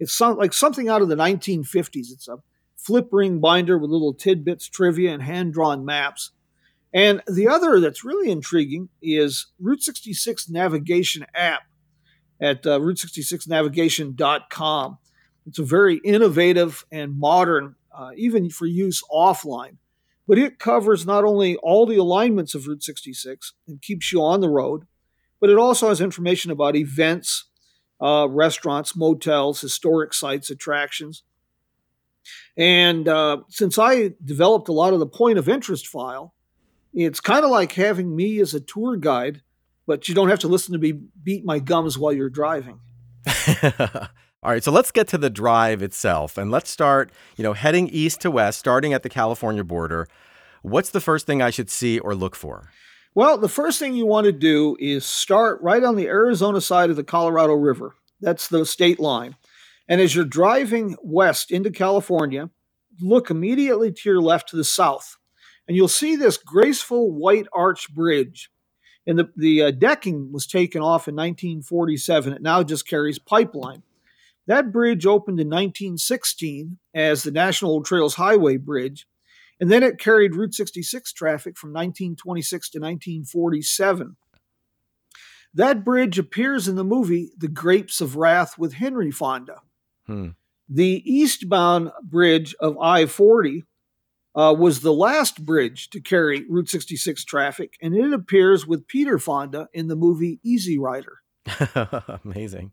It's 0.00 0.14
some, 0.14 0.38
like 0.38 0.54
something 0.54 0.88
out 0.88 1.02
of 1.02 1.08
the 1.08 1.14
1950s. 1.14 2.10
It's 2.10 2.28
a 2.28 2.38
flip 2.76 3.08
ring 3.12 3.40
binder 3.40 3.76
with 3.76 3.90
little 3.90 4.14
tidbits, 4.14 4.68
trivia, 4.68 5.12
and 5.12 5.22
hand 5.22 5.52
drawn 5.52 5.84
maps. 5.84 6.30
And 6.94 7.22
the 7.26 7.48
other 7.48 7.78
that's 7.78 8.04
really 8.04 8.30
intriguing 8.30 8.88
is 9.02 9.48
Route 9.60 9.82
66 9.82 10.48
Navigation 10.48 11.26
app 11.34 11.64
at 12.40 12.66
uh, 12.66 12.78
route66navigation.com. 12.80 14.98
It's 15.46 15.58
a 15.58 15.64
very 15.64 15.96
innovative 16.04 16.84
and 16.90 17.18
modern, 17.18 17.74
uh, 17.96 18.10
even 18.16 18.50
for 18.50 18.66
use 18.66 19.02
offline. 19.12 19.76
But 20.28 20.38
it 20.38 20.58
covers 20.58 21.04
not 21.04 21.24
only 21.24 21.56
all 21.56 21.84
the 21.84 21.96
alignments 21.96 22.54
of 22.54 22.66
Route 22.66 22.82
66 22.82 23.54
and 23.66 23.82
keeps 23.82 24.12
you 24.12 24.22
on 24.22 24.40
the 24.40 24.48
road, 24.48 24.86
but 25.40 25.50
it 25.50 25.58
also 25.58 25.88
has 25.88 26.00
information 26.00 26.50
about 26.52 26.76
events, 26.76 27.46
uh, 28.00 28.28
restaurants, 28.30 28.94
motels, 28.94 29.60
historic 29.60 30.14
sites, 30.14 30.50
attractions. 30.50 31.24
And 32.56 33.08
uh, 33.08 33.38
since 33.48 33.78
I 33.78 34.12
developed 34.24 34.68
a 34.68 34.72
lot 34.72 34.92
of 34.92 35.00
the 35.00 35.06
point 35.06 35.38
of 35.38 35.48
interest 35.48 35.88
file, 35.88 36.34
it's 36.94 37.20
kind 37.20 37.44
of 37.44 37.50
like 37.50 37.72
having 37.72 38.14
me 38.14 38.38
as 38.40 38.54
a 38.54 38.60
tour 38.60 38.96
guide, 38.96 39.42
but 39.86 40.08
you 40.08 40.14
don't 40.14 40.28
have 40.28 40.40
to 40.40 40.48
listen 40.48 40.72
to 40.72 40.78
me 40.78 40.92
beat 40.92 41.44
my 41.44 41.58
gums 41.58 41.98
while 41.98 42.12
you're 42.12 42.30
driving. 42.30 42.78
All 44.44 44.50
right, 44.50 44.64
so 44.64 44.72
let's 44.72 44.90
get 44.90 45.06
to 45.08 45.18
the 45.18 45.30
drive 45.30 45.82
itself 45.82 46.36
and 46.36 46.50
let's 46.50 46.68
start, 46.68 47.12
you 47.36 47.44
know, 47.44 47.52
heading 47.52 47.88
east 47.88 48.22
to 48.22 48.30
west, 48.30 48.58
starting 48.58 48.92
at 48.92 49.04
the 49.04 49.08
California 49.08 49.62
border. 49.62 50.08
What's 50.62 50.90
the 50.90 51.00
first 51.00 51.26
thing 51.26 51.40
I 51.40 51.50
should 51.50 51.70
see 51.70 52.00
or 52.00 52.16
look 52.16 52.34
for? 52.34 52.72
Well, 53.14 53.38
the 53.38 53.48
first 53.48 53.78
thing 53.78 53.94
you 53.94 54.04
want 54.04 54.24
to 54.24 54.32
do 54.32 54.76
is 54.80 55.04
start 55.04 55.62
right 55.62 55.84
on 55.84 55.94
the 55.94 56.08
Arizona 56.08 56.60
side 56.60 56.90
of 56.90 56.96
the 56.96 57.04
Colorado 57.04 57.52
River. 57.54 57.94
That's 58.20 58.48
the 58.48 58.66
state 58.66 58.98
line. 58.98 59.36
And 59.88 60.00
as 60.00 60.16
you're 60.16 60.24
driving 60.24 60.96
west 61.04 61.52
into 61.52 61.70
California, 61.70 62.50
look 63.00 63.30
immediately 63.30 63.92
to 63.92 64.08
your 64.08 64.20
left 64.20 64.48
to 64.48 64.56
the 64.56 64.64
south. 64.64 65.18
And 65.68 65.76
you'll 65.76 65.86
see 65.86 66.16
this 66.16 66.36
graceful 66.36 67.12
white 67.12 67.46
arch 67.52 67.94
bridge. 67.94 68.50
And 69.06 69.20
the, 69.20 69.30
the 69.36 69.62
uh, 69.62 69.70
decking 69.70 70.32
was 70.32 70.48
taken 70.48 70.82
off 70.82 71.06
in 71.06 71.14
1947. 71.14 72.32
It 72.32 72.42
now 72.42 72.64
just 72.64 72.88
carries 72.88 73.20
pipeline. 73.20 73.84
That 74.46 74.72
bridge 74.72 75.06
opened 75.06 75.38
in 75.38 75.48
1916 75.48 76.78
as 76.94 77.22
the 77.22 77.30
National 77.30 77.72
Old 77.72 77.84
Trails 77.84 78.14
Highway 78.14 78.56
Bridge, 78.56 79.06
And 79.60 79.70
then 79.70 79.84
it 79.84 80.00
carried 80.00 80.34
Route 80.34 80.54
66 80.54 81.12
traffic 81.12 81.56
from 81.56 81.70
1926 81.70 82.70
to 82.70 82.78
1947. 82.78 84.16
That 85.54 85.84
bridge 85.84 86.18
appears 86.18 86.66
in 86.66 86.76
the 86.76 86.84
movie 86.84 87.30
The 87.36 87.48
Grapes 87.48 88.00
of 88.00 88.16
Wrath 88.16 88.58
with 88.58 88.74
Henry 88.74 89.10
Fonda. 89.10 89.60
Hmm. 90.06 90.30
The 90.68 91.02
eastbound 91.04 91.92
bridge 92.02 92.54
of 92.58 92.78
I 92.78 93.06
40 93.06 93.64
uh, 94.34 94.54
was 94.58 94.80
the 94.80 94.92
last 94.92 95.44
bridge 95.44 95.90
to 95.90 96.00
carry 96.00 96.44
Route 96.48 96.70
66 96.70 97.24
traffic, 97.24 97.76
and 97.82 97.94
it 97.94 98.12
appears 98.12 98.66
with 98.66 98.88
Peter 98.88 99.18
Fonda 99.18 99.68
in 99.72 99.88
the 99.88 99.96
movie 99.96 100.40
Easy 100.42 100.78
Rider. 100.78 101.18
Amazing. 102.24 102.72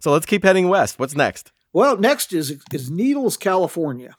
So 0.00 0.12
let's 0.12 0.26
keep 0.26 0.44
heading 0.44 0.68
west. 0.68 0.98
What's 0.98 1.16
next? 1.16 1.52
Well, 1.72 1.96
next 1.96 2.32
is, 2.32 2.62
is 2.72 2.90
Needles, 2.90 3.36
California. 3.36 4.16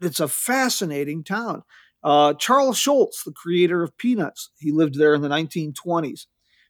It's 0.00 0.20
a 0.20 0.28
fascinating 0.28 1.24
town. 1.24 1.62
Uh, 2.02 2.34
Charles 2.34 2.78
Schulz, 2.78 3.22
the 3.24 3.32
creator 3.32 3.82
of 3.82 3.96
Peanuts, 3.96 4.50
he 4.58 4.70
lived 4.70 4.98
there 4.98 5.14
in 5.14 5.22
the 5.22 5.28
1920s. 5.28 6.26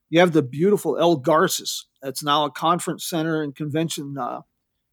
You 0.09 0.21
have 0.21 0.33
the 0.33 0.43
beautiful 0.43 0.97
El 0.97 1.17
Garces. 1.17 1.87
That's 2.01 2.23
now 2.23 2.45
a 2.45 2.51
conference 2.51 3.05
center 3.05 3.43
and 3.43 3.55
convention 3.55 4.17
uh, 4.17 4.43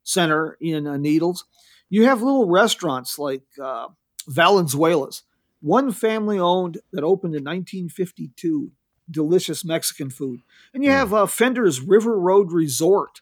center 0.03 0.57
in 0.59 0.87
uh, 0.87 0.97
Needles. 0.97 1.45
You 1.89 2.05
have 2.05 2.21
little 2.21 2.49
restaurants 2.49 3.19
like 3.19 3.43
uh, 3.61 3.87
Valenzuela's, 4.27 5.23
one 5.61 5.91
family 5.91 6.39
owned 6.39 6.79
that 6.91 7.03
opened 7.03 7.35
in 7.35 7.43
1952. 7.43 8.71
Delicious 9.11 9.65
Mexican 9.65 10.09
food. 10.09 10.39
And 10.73 10.83
you 10.83 10.89
hmm. 10.89 10.95
have 10.95 11.13
uh, 11.13 11.25
Fender's 11.25 11.81
River 11.81 12.17
Road 12.17 12.51
Resort. 12.51 13.21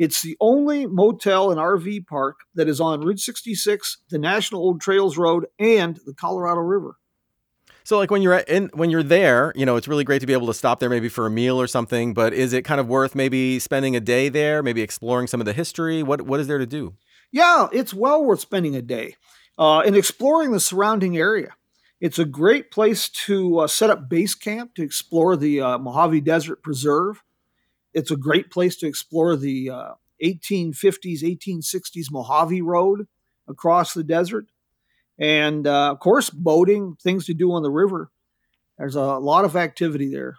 It's 0.00 0.22
the 0.22 0.34
only 0.40 0.86
motel 0.86 1.50
and 1.50 1.60
RV 1.60 2.06
park 2.06 2.38
that 2.54 2.70
is 2.70 2.80
on 2.80 3.02
Route 3.02 3.20
66, 3.20 3.98
the 4.08 4.18
National 4.18 4.62
Old 4.62 4.80
Trails 4.80 5.18
Road, 5.18 5.44
and 5.58 6.00
the 6.06 6.14
Colorado 6.14 6.62
River. 6.62 6.96
So 7.84 7.98
like 7.98 8.10
when 8.10 8.22
you're 8.22 8.38
in 8.38 8.70
when 8.72 8.88
you're 8.88 9.02
there, 9.02 9.52
you 9.54 9.66
know, 9.66 9.76
it's 9.76 9.86
really 9.86 10.04
great 10.04 10.20
to 10.20 10.26
be 10.26 10.32
able 10.32 10.46
to 10.46 10.54
stop 10.54 10.80
there 10.80 10.88
maybe 10.88 11.10
for 11.10 11.26
a 11.26 11.30
meal 11.30 11.60
or 11.60 11.66
something, 11.66 12.14
but 12.14 12.32
is 12.32 12.54
it 12.54 12.62
kind 12.62 12.80
of 12.80 12.88
worth 12.88 13.14
maybe 13.14 13.58
spending 13.58 13.94
a 13.94 14.00
day 14.00 14.30
there, 14.30 14.62
maybe 14.62 14.80
exploring 14.80 15.26
some 15.26 15.38
of 15.38 15.44
the 15.44 15.52
history? 15.52 16.02
What 16.02 16.22
what 16.22 16.40
is 16.40 16.46
there 16.46 16.56
to 16.56 16.66
do? 16.66 16.94
Yeah, 17.30 17.68
it's 17.70 17.92
well 17.92 18.24
worth 18.24 18.40
spending 18.40 18.74
a 18.74 18.82
day 18.82 19.16
uh, 19.58 19.80
and 19.80 19.94
exploring 19.94 20.52
the 20.52 20.60
surrounding 20.60 21.18
area. 21.18 21.52
It's 22.00 22.18
a 22.18 22.24
great 22.24 22.70
place 22.70 23.10
to 23.26 23.58
uh, 23.58 23.66
set 23.66 23.90
up 23.90 24.08
base 24.08 24.34
camp 24.34 24.76
to 24.76 24.82
explore 24.82 25.36
the 25.36 25.60
uh, 25.60 25.76
Mojave 25.76 26.22
Desert 26.22 26.62
Preserve. 26.62 27.22
It's 27.92 28.10
a 28.10 28.16
great 28.16 28.50
place 28.50 28.76
to 28.76 28.86
explore 28.86 29.36
the 29.36 29.70
1850s, 30.22 31.22
uh, 31.22 31.26
1860s 31.26 32.10
Mojave 32.10 32.62
Road 32.62 33.06
across 33.48 33.94
the 33.94 34.04
desert. 34.04 34.46
And 35.18 35.66
uh, 35.66 35.90
of 35.90 36.00
course, 36.00 36.30
boating, 36.30 36.96
things 37.02 37.26
to 37.26 37.34
do 37.34 37.52
on 37.52 37.62
the 37.62 37.70
river. 37.70 38.10
There's 38.78 38.96
a 38.96 39.18
lot 39.18 39.44
of 39.44 39.56
activity 39.56 40.10
there. 40.10 40.36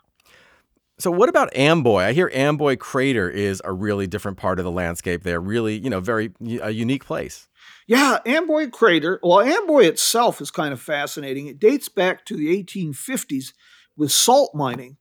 So, 0.97 1.09
what 1.09 1.29
about 1.29 1.55
Amboy? 1.55 2.01
I 2.01 2.13
hear 2.13 2.29
Amboy 2.33 2.77
Crater 2.77 3.29
is 3.29 3.61
a 3.65 3.71
really 3.71 4.05
different 4.05 4.37
part 4.37 4.59
of 4.59 4.65
the 4.65 4.71
landscape 4.71 5.23
there. 5.23 5.39
Really, 5.39 5.77
you 5.77 5.89
know, 5.89 5.99
very 5.99 6.31
a 6.61 6.69
unique 6.69 7.05
place. 7.05 7.47
Yeah, 7.87 8.19
Amboy 8.25 8.69
Crater. 8.69 9.19
Well, 9.23 9.41
Amboy 9.41 9.85
itself 9.85 10.41
is 10.41 10.51
kind 10.51 10.73
of 10.73 10.79
fascinating. 10.79 11.47
It 11.47 11.59
dates 11.59 11.89
back 11.89 12.23
to 12.25 12.35
the 12.35 12.55
1850s 12.63 13.53
with 13.97 14.11
salt 14.11 14.53
mining, 14.53 14.97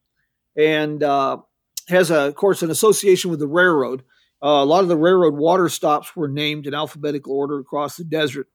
and 0.57 1.03
uh, 1.03 1.38
has, 1.91 2.11
a, 2.11 2.20
of 2.20 2.34
course, 2.34 2.62
an 2.62 2.70
association 2.70 3.30
with 3.30 3.41
the 3.41 3.47
railroad. 3.47 4.03
Uh, 4.43 4.62
a 4.62 4.64
lot 4.64 4.82
of 4.82 4.88
the 4.88 4.97
railroad 4.97 5.34
water 5.34 5.68
stops 5.68 6.16
were 6.16 6.28
named 6.28 6.66
in 6.66 6.74
alphabetical 6.74 7.34
order 7.34 7.59
across 7.59 7.97
the 7.97 8.05
desert. 8.05 8.49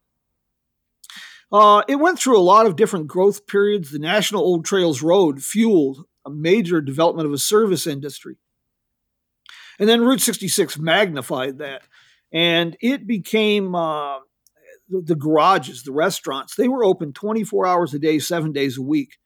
Uh, 1.51 1.83
it 1.87 1.97
went 1.97 2.19
through 2.19 2.37
a 2.37 2.41
lot 2.41 2.65
of 2.65 2.75
different 2.75 3.07
growth 3.07 3.45
periods. 3.45 3.91
The 3.91 3.99
National 3.99 4.41
Old 4.41 4.65
Trails 4.65 5.01
Road 5.01 5.43
fueled 5.43 6.05
a 6.25 6.31
major 6.31 6.81
development 6.81 7.27
of 7.27 7.33
a 7.33 7.37
service 7.37 7.85
industry. 7.85 8.37
And 9.79 9.87
then 9.87 10.01
Route 10.01 10.21
66 10.21 10.79
magnified 10.79 11.59
that. 11.59 11.83
And 12.31 12.75
it 12.81 13.05
became 13.05 13.75
uh, 13.75 14.19
the, 14.89 15.01
the 15.01 15.15
garages, 15.15 15.83
the 15.83 15.91
restaurants, 15.91 16.55
they 16.55 16.67
were 16.67 16.83
open 16.83 17.13
24 17.13 17.67
hours 17.67 17.93
a 17.93 17.99
day, 17.99 18.19
seven 18.19 18.51
days 18.51 18.77
a 18.77 18.81
week. 18.81 19.17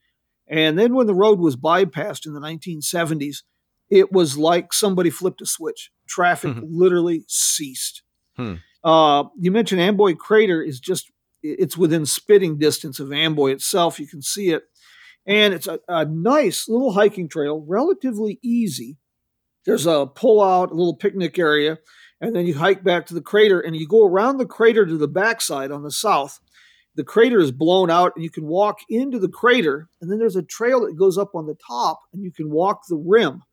And 0.47 0.77
then 0.77 0.95
when 0.95 1.07
the 1.07 1.15
road 1.15 1.39
was 1.39 1.55
bypassed 1.55 2.25
in 2.25 2.33
the 2.33 2.39
1970s, 2.39 3.43
it 3.89 4.11
was 4.11 4.37
like 4.37 4.73
somebody 4.73 5.09
flipped 5.09 5.41
a 5.41 5.45
switch. 5.45 5.91
Traffic 6.07 6.51
mm-hmm. 6.51 6.65
literally 6.69 7.25
ceased. 7.27 8.03
Hmm. 8.35 8.55
Uh, 8.83 9.25
you 9.37 9.51
mentioned 9.51 9.81
Amboy 9.81 10.15
Crater 10.15 10.61
is 10.61 10.79
just 10.79 11.11
it's 11.41 11.77
within 11.77 12.05
spitting 12.05 12.57
distance 12.57 12.99
of 12.99 13.11
Amboy 13.11 13.51
itself. 13.51 13.99
You 13.99 14.07
can 14.07 14.21
see 14.21 14.49
it. 14.49 14.63
And 15.25 15.53
it's 15.53 15.67
a, 15.67 15.79
a 15.87 16.05
nice 16.05 16.67
little 16.67 16.93
hiking 16.93 17.29
trail, 17.29 17.63
relatively 17.67 18.39
easy. 18.41 18.97
There's 19.65 19.85
a 19.85 20.07
pull 20.07 20.41
out, 20.41 20.71
a 20.71 20.75
little 20.75 20.95
picnic 20.95 21.37
area, 21.37 21.77
and 22.21 22.35
then 22.35 22.45
you 22.45 22.55
hike 22.55 22.83
back 22.83 23.05
to 23.07 23.13
the 23.13 23.21
crater 23.21 23.59
and 23.59 23.75
you 23.75 23.87
go 23.87 24.05
around 24.05 24.37
the 24.37 24.45
crater 24.45 24.85
to 24.85 24.97
the 24.97 25.07
backside 25.07 25.71
on 25.71 25.83
the 25.83 25.91
south. 25.91 26.39
The 26.95 27.03
crater 27.03 27.39
is 27.39 27.51
blown 27.51 27.91
out 27.91 28.13
and 28.15 28.23
you 28.23 28.31
can 28.31 28.45
walk 28.45 28.79
into 28.89 29.19
the 29.19 29.29
crater, 29.29 29.87
and 30.01 30.11
then 30.11 30.19
there's 30.19 30.35
a 30.35 30.41
trail 30.41 30.81
that 30.81 30.97
goes 30.97 31.17
up 31.17 31.35
on 31.35 31.45
the 31.45 31.57
top 31.67 31.99
and 32.13 32.23
you 32.23 32.31
can 32.31 32.49
walk 32.49 32.81
the 32.87 32.97
rim. 32.97 33.43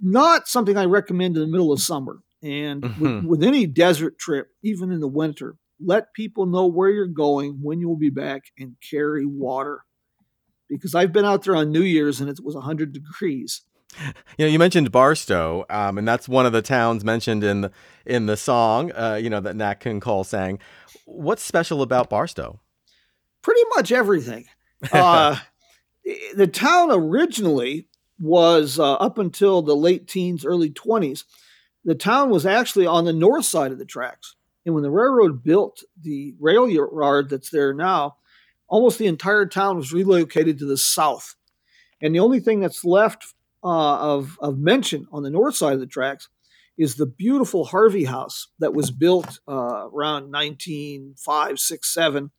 Not 0.00 0.48
something 0.48 0.76
I 0.76 0.84
recommend 0.84 1.36
in 1.36 1.42
the 1.42 1.48
middle 1.48 1.72
of 1.72 1.80
summer. 1.80 2.20
And 2.42 2.82
mm-hmm. 2.82 3.02
with, 3.02 3.24
with 3.24 3.42
any 3.42 3.66
desert 3.66 4.18
trip, 4.18 4.48
even 4.62 4.92
in 4.92 5.00
the 5.00 5.08
winter, 5.08 5.56
let 5.80 6.12
people 6.12 6.46
know 6.46 6.66
where 6.66 6.90
you're 6.90 7.06
going, 7.06 7.58
when 7.62 7.80
you 7.80 7.88
will 7.88 7.96
be 7.96 8.10
back, 8.10 8.42
and 8.58 8.76
carry 8.88 9.24
water. 9.26 9.84
Because 10.68 10.94
I've 10.94 11.12
been 11.12 11.24
out 11.24 11.44
there 11.44 11.56
on 11.56 11.72
New 11.72 11.82
Year's 11.82 12.20
and 12.20 12.28
it 12.28 12.38
was 12.42 12.54
100 12.54 12.92
degrees. 12.92 13.62
You 14.36 14.46
know, 14.46 14.50
you 14.50 14.58
mentioned 14.58 14.90
Barstow, 14.90 15.64
um, 15.70 15.98
and 15.98 16.08
that's 16.08 16.28
one 16.28 16.46
of 16.46 16.52
the 16.52 16.62
towns 16.62 17.04
mentioned 17.04 17.44
in 17.44 17.60
the 17.60 17.70
in 18.04 18.26
the 18.26 18.36
song. 18.36 18.90
Uh, 18.90 19.20
you 19.22 19.30
know 19.30 19.38
that 19.38 19.54
Nat 19.54 19.74
King 19.74 20.00
Cole 20.00 20.24
sang. 20.24 20.58
What's 21.04 21.44
special 21.44 21.80
about 21.80 22.10
Barstow? 22.10 22.58
Pretty 23.42 23.60
much 23.76 23.92
everything. 23.92 24.46
Uh, 24.92 25.36
the 26.34 26.46
town 26.46 26.90
originally 26.90 27.86
was 28.18 28.78
uh, 28.78 28.94
up 28.94 29.18
until 29.18 29.62
the 29.62 29.76
late 29.76 30.06
teens, 30.06 30.44
early 30.44 30.70
twenties. 30.70 31.24
The 31.84 31.94
town 31.94 32.30
was 32.30 32.46
actually 32.46 32.86
on 32.86 33.04
the 33.04 33.12
north 33.12 33.44
side 33.44 33.72
of 33.72 33.78
the 33.78 33.84
tracks. 33.84 34.36
And 34.64 34.74
when 34.74 34.82
the 34.82 34.90
railroad 34.90 35.42
built 35.42 35.82
the 36.00 36.34
rail 36.40 36.68
yard 36.68 37.28
that's 37.28 37.50
there 37.50 37.74
now, 37.74 38.16
almost 38.68 38.98
the 38.98 39.06
entire 39.06 39.46
town 39.46 39.76
was 39.76 39.92
relocated 39.92 40.58
to 40.58 40.66
the 40.66 40.78
south. 40.78 41.34
And 42.00 42.14
the 42.14 42.20
only 42.20 42.40
thing 42.40 42.60
that's 42.60 42.84
left 42.84 43.34
uh, 43.62 43.98
of, 43.98 44.38
of 44.40 44.58
mention 44.58 45.06
on 45.12 45.22
the 45.22 45.30
north 45.30 45.56
side 45.56 45.74
of 45.74 45.80
the 45.80 45.86
tracks 45.86 46.28
is 46.76 46.96
the 46.96 47.06
beautiful 47.06 47.64
Harvey 47.64 48.04
House 48.04 48.48
that 48.58 48.74
was 48.74 48.90
built 48.90 49.38
uh, 49.46 49.88
around 49.92 50.32
1905, 50.32 51.58
6, 51.58 51.94
7. 51.94 52.30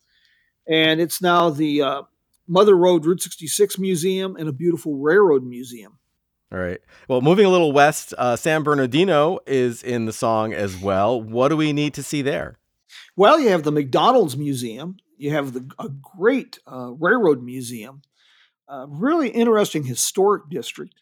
And 0.68 1.00
it's 1.00 1.22
now 1.22 1.50
the 1.50 1.82
uh, 1.82 2.02
Mother 2.48 2.76
Road 2.76 3.06
Route 3.06 3.22
66 3.22 3.78
Museum 3.80 4.36
and 4.36 4.48
a 4.48 4.54
beautiful 4.54 4.98
railroad 4.98 5.44
museum. 5.44 5.98
All 6.52 6.60
right. 6.60 6.80
Well, 7.08 7.22
moving 7.22 7.46
a 7.46 7.50
little 7.50 7.72
west, 7.72 8.14
uh, 8.18 8.36
San 8.36 8.64
Bernardino 8.64 9.40
is 9.48 9.82
in 9.82 10.06
the 10.06 10.14
song 10.14 10.54
as 10.54 10.78
well. 10.78 11.20
What 11.22 11.50
do 11.50 11.58
we 11.58 11.74
need 11.74 11.94
to 11.96 12.04
see 12.04 12.22
there? 12.22 12.60
Well, 13.16 13.40
you 13.40 13.50
have 13.50 13.64
the 13.64 13.72
McDonald's 13.72 14.38
Museum. 14.38 14.98
You 15.18 15.32
have 15.32 15.54
the, 15.54 15.70
a 15.80 15.90
great 15.90 16.60
uh, 16.72 16.92
railroad 17.00 17.42
museum, 17.42 18.02
a 18.68 18.86
really 18.88 19.30
interesting 19.30 19.84
historic 19.84 20.50
district. 20.50 21.02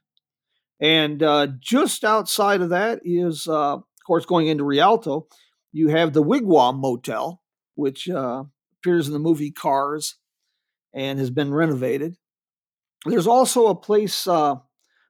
And 0.80 1.22
uh, 1.22 1.48
just 1.60 2.04
outside 2.04 2.62
of 2.62 2.70
that 2.70 3.02
is, 3.04 3.48
uh, 3.48 3.76
of 3.76 3.84
course, 4.06 4.26
going 4.26 4.48
into 4.48 4.64
Rialto, 4.64 5.28
you 5.72 5.90
have 5.90 6.14
the 6.14 6.24
Wigwam 6.24 6.80
Motel, 6.80 7.42
which 7.76 8.10
uh, 8.10 8.44
appears 8.80 9.08
in 9.08 9.14
the 9.14 9.20
movie 9.20 9.52
Cars 9.52 10.16
and 10.94 11.20
has 11.20 11.30
been 11.30 11.54
renovated. 11.54 12.18
There's 13.06 13.28
also 13.28 13.68
a 13.68 13.76
place 13.76 14.28
uh, 14.28 14.56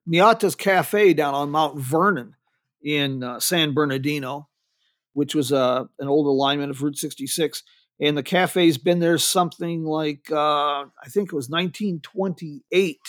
Mitla's 0.08 0.56
Cafe 0.56 1.14
down 1.14 1.34
on 1.34 1.52
Mount 1.52 1.80
Vernon 1.80 2.36
in 2.82 3.24
uh, 3.24 3.40
San 3.40 3.74
Bernardino, 3.74 4.50
which 5.14 5.36
was 5.36 5.52
uh, 5.52 5.86
an 6.00 6.08
old 6.08 6.28
alignment 6.28 6.72
of 6.72 6.82
Route 6.82 6.98
66. 6.98 7.64
And 8.00 8.18
the 8.18 8.24
cafe's 8.24 8.78
been 8.78 9.00
there 9.00 9.18
something 9.18 9.86
like, 9.86 10.32
uh, 10.32 10.36
I 10.36 11.08
think 11.08 11.30
it 11.32 11.36
was 11.36 11.50
1928. 11.50 13.00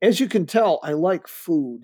As 0.00 0.20
you 0.20 0.28
can 0.28 0.46
tell, 0.46 0.80
I 0.82 0.92
like 0.92 1.28
food. 1.28 1.82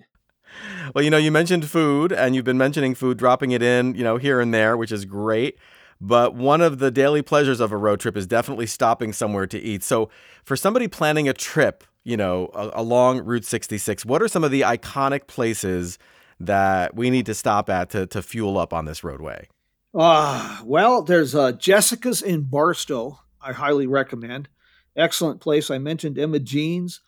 Well, 0.93 1.03
you 1.03 1.09
know, 1.09 1.17
you 1.17 1.31
mentioned 1.31 1.65
food 1.69 2.11
and 2.11 2.35
you've 2.35 2.45
been 2.45 2.57
mentioning 2.57 2.95
food, 2.95 3.17
dropping 3.17 3.51
it 3.51 3.61
in, 3.61 3.95
you 3.95 4.03
know, 4.03 4.17
here 4.17 4.39
and 4.39 4.53
there, 4.53 4.77
which 4.77 4.91
is 4.91 5.05
great. 5.05 5.57
But 6.01 6.35
one 6.35 6.61
of 6.61 6.79
the 6.79 6.91
daily 6.91 7.21
pleasures 7.21 7.59
of 7.59 7.71
a 7.71 7.77
road 7.77 7.99
trip 7.99 8.17
is 8.17 8.27
definitely 8.27 8.67
stopping 8.67 9.13
somewhere 9.13 9.47
to 9.47 9.59
eat. 9.59 9.83
So, 9.83 10.09
for 10.43 10.55
somebody 10.55 10.87
planning 10.87 11.29
a 11.29 11.33
trip, 11.33 11.83
you 12.03 12.17
know, 12.17 12.51
along 12.53 13.23
Route 13.23 13.45
66, 13.45 14.05
what 14.05 14.21
are 14.21 14.27
some 14.27 14.43
of 14.43 14.51
the 14.51 14.61
iconic 14.61 15.27
places 15.27 15.97
that 16.39 16.95
we 16.95 17.09
need 17.09 17.25
to 17.25 17.33
stop 17.33 17.69
at 17.69 17.89
to, 17.91 18.05
to 18.07 18.21
fuel 18.21 18.57
up 18.57 18.73
on 18.73 18.85
this 18.85 19.03
roadway? 19.03 19.47
Uh, 19.93 20.59
well, 20.65 21.01
there's 21.01 21.33
uh, 21.33 21.53
Jessica's 21.53 22.21
in 22.21 22.43
Barstow. 22.43 23.19
I 23.41 23.53
highly 23.53 23.87
recommend. 23.87 24.49
Excellent 24.95 25.39
place. 25.39 25.71
I 25.71 25.77
mentioned 25.77 26.19
Emma 26.19 26.39
Jean's. 26.39 27.01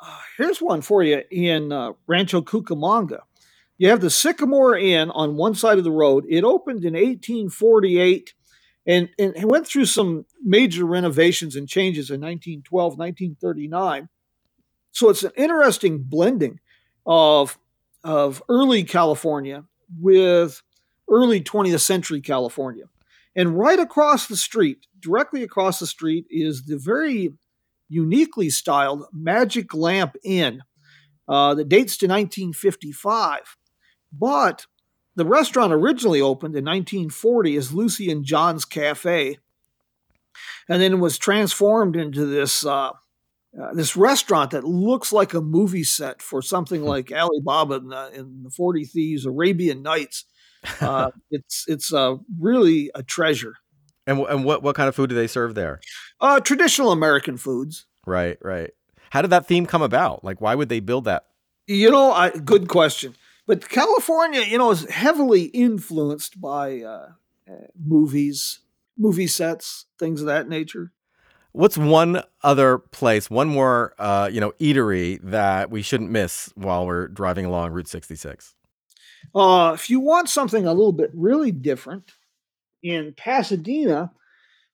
Uh, 0.00 0.18
here's 0.36 0.60
one 0.60 0.82
for 0.82 1.02
you 1.04 1.22
in 1.30 1.70
uh, 1.70 1.92
Rancho 2.08 2.42
Cucamonga. 2.42 3.20
You 3.78 3.88
have 3.88 4.00
the 4.00 4.10
Sycamore 4.10 4.76
Inn 4.76 5.10
on 5.10 5.36
one 5.36 5.54
side 5.54 5.78
of 5.78 5.84
the 5.84 5.90
road. 5.90 6.24
It 6.28 6.44
opened 6.44 6.84
in 6.84 6.94
1848 6.94 8.34
and, 8.86 9.08
and 9.18 9.34
went 9.44 9.66
through 9.66 9.86
some 9.86 10.26
major 10.42 10.84
renovations 10.84 11.56
and 11.56 11.68
changes 11.68 12.10
in 12.10 12.20
1912, 12.20 12.98
1939. 12.98 14.08
So 14.92 15.08
it's 15.08 15.22
an 15.22 15.32
interesting 15.36 16.02
blending 16.02 16.60
of, 17.06 17.58
of 18.04 18.42
early 18.48 18.84
California 18.84 19.64
with 20.00 20.62
early 21.10 21.40
20th 21.40 21.80
century 21.80 22.20
California. 22.20 22.84
And 23.34 23.58
right 23.58 23.78
across 23.78 24.26
the 24.26 24.36
street, 24.36 24.86
directly 25.00 25.42
across 25.42 25.78
the 25.78 25.86
street, 25.86 26.26
is 26.28 26.64
the 26.64 26.76
very 26.76 27.32
uniquely 27.88 28.50
styled 28.50 29.04
Magic 29.12 29.74
Lamp 29.74 30.16
Inn 30.22 30.62
uh, 31.28 31.54
that 31.54 31.68
dates 31.68 31.96
to 31.98 32.06
1955. 32.06 33.56
But 34.12 34.66
the 35.16 35.24
restaurant 35.24 35.72
originally 35.72 36.20
opened 36.20 36.54
in 36.56 36.64
1940 36.64 37.56
as 37.56 37.72
Lucy 37.72 38.10
and 38.10 38.24
John's 38.24 38.64
Cafe, 38.64 39.38
and 40.68 40.82
then 40.82 40.92
it 40.92 40.98
was 40.98 41.18
transformed 41.18 41.96
into 41.96 42.24
this 42.26 42.64
uh, 42.64 42.90
uh, 43.60 43.74
this 43.74 43.96
restaurant 43.96 44.52
that 44.52 44.64
looks 44.64 45.12
like 45.12 45.34
a 45.34 45.40
movie 45.40 45.84
set 45.84 46.22
for 46.22 46.40
something 46.40 46.82
hmm. 46.82 46.86
like 46.86 47.12
Alibaba 47.12 47.74
in 47.74 47.88
the, 47.88 48.10
in 48.14 48.42
the 48.42 48.50
Forty 48.50 48.84
Thieves, 48.84 49.26
Arabian 49.26 49.82
Nights. 49.82 50.24
Uh, 50.80 51.10
it's 51.32 51.64
it's 51.66 51.92
uh, 51.92 52.14
really 52.38 52.88
a 52.94 53.02
treasure. 53.02 53.56
And 54.06 54.20
and 54.20 54.44
what 54.44 54.62
what 54.62 54.76
kind 54.76 54.88
of 54.88 54.94
food 54.94 55.10
do 55.10 55.16
they 55.16 55.26
serve 55.26 55.56
there? 55.56 55.80
Uh, 56.20 56.38
traditional 56.38 56.92
American 56.92 57.36
foods. 57.36 57.86
Right, 58.06 58.38
right. 58.40 58.70
How 59.10 59.22
did 59.22 59.30
that 59.30 59.46
theme 59.48 59.66
come 59.66 59.82
about? 59.82 60.22
Like, 60.22 60.40
why 60.40 60.54
would 60.54 60.68
they 60.68 60.78
build 60.78 61.06
that? 61.06 61.24
You 61.66 61.90
know, 61.90 62.12
I, 62.12 62.30
good 62.30 62.68
question. 62.68 63.16
But 63.52 63.68
California, 63.68 64.40
you 64.40 64.56
know, 64.56 64.70
is 64.70 64.88
heavily 64.88 65.42
influenced 65.42 66.40
by 66.40 66.80
uh, 66.80 67.08
uh, 67.46 67.52
movies, 67.78 68.60
movie 68.96 69.26
sets, 69.26 69.84
things 69.98 70.22
of 70.22 70.26
that 70.26 70.48
nature. 70.48 70.90
What's 71.52 71.76
one 71.76 72.22
other 72.42 72.78
place, 72.78 73.28
one 73.28 73.48
more, 73.48 73.92
uh, 73.98 74.30
you 74.32 74.40
know, 74.40 74.52
eatery 74.52 75.20
that 75.24 75.70
we 75.70 75.82
shouldn't 75.82 76.10
miss 76.10 76.50
while 76.54 76.86
we're 76.86 77.08
driving 77.08 77.44
along 77.44 77.72
Route 77.72 77.88
66? 77.88 78.54
Uh, 79.34 79.72
if 79.74 79.90
you 79.90 80.00
want 80.00 80.30
something 80.30 80.66
a 80.66 80.72
little 80.72 80.94
bit 80.94 81.10
really 81.12 81.52
different, 81.52 82.12
in 82.82 83.12
Pasadena 83.14 84.12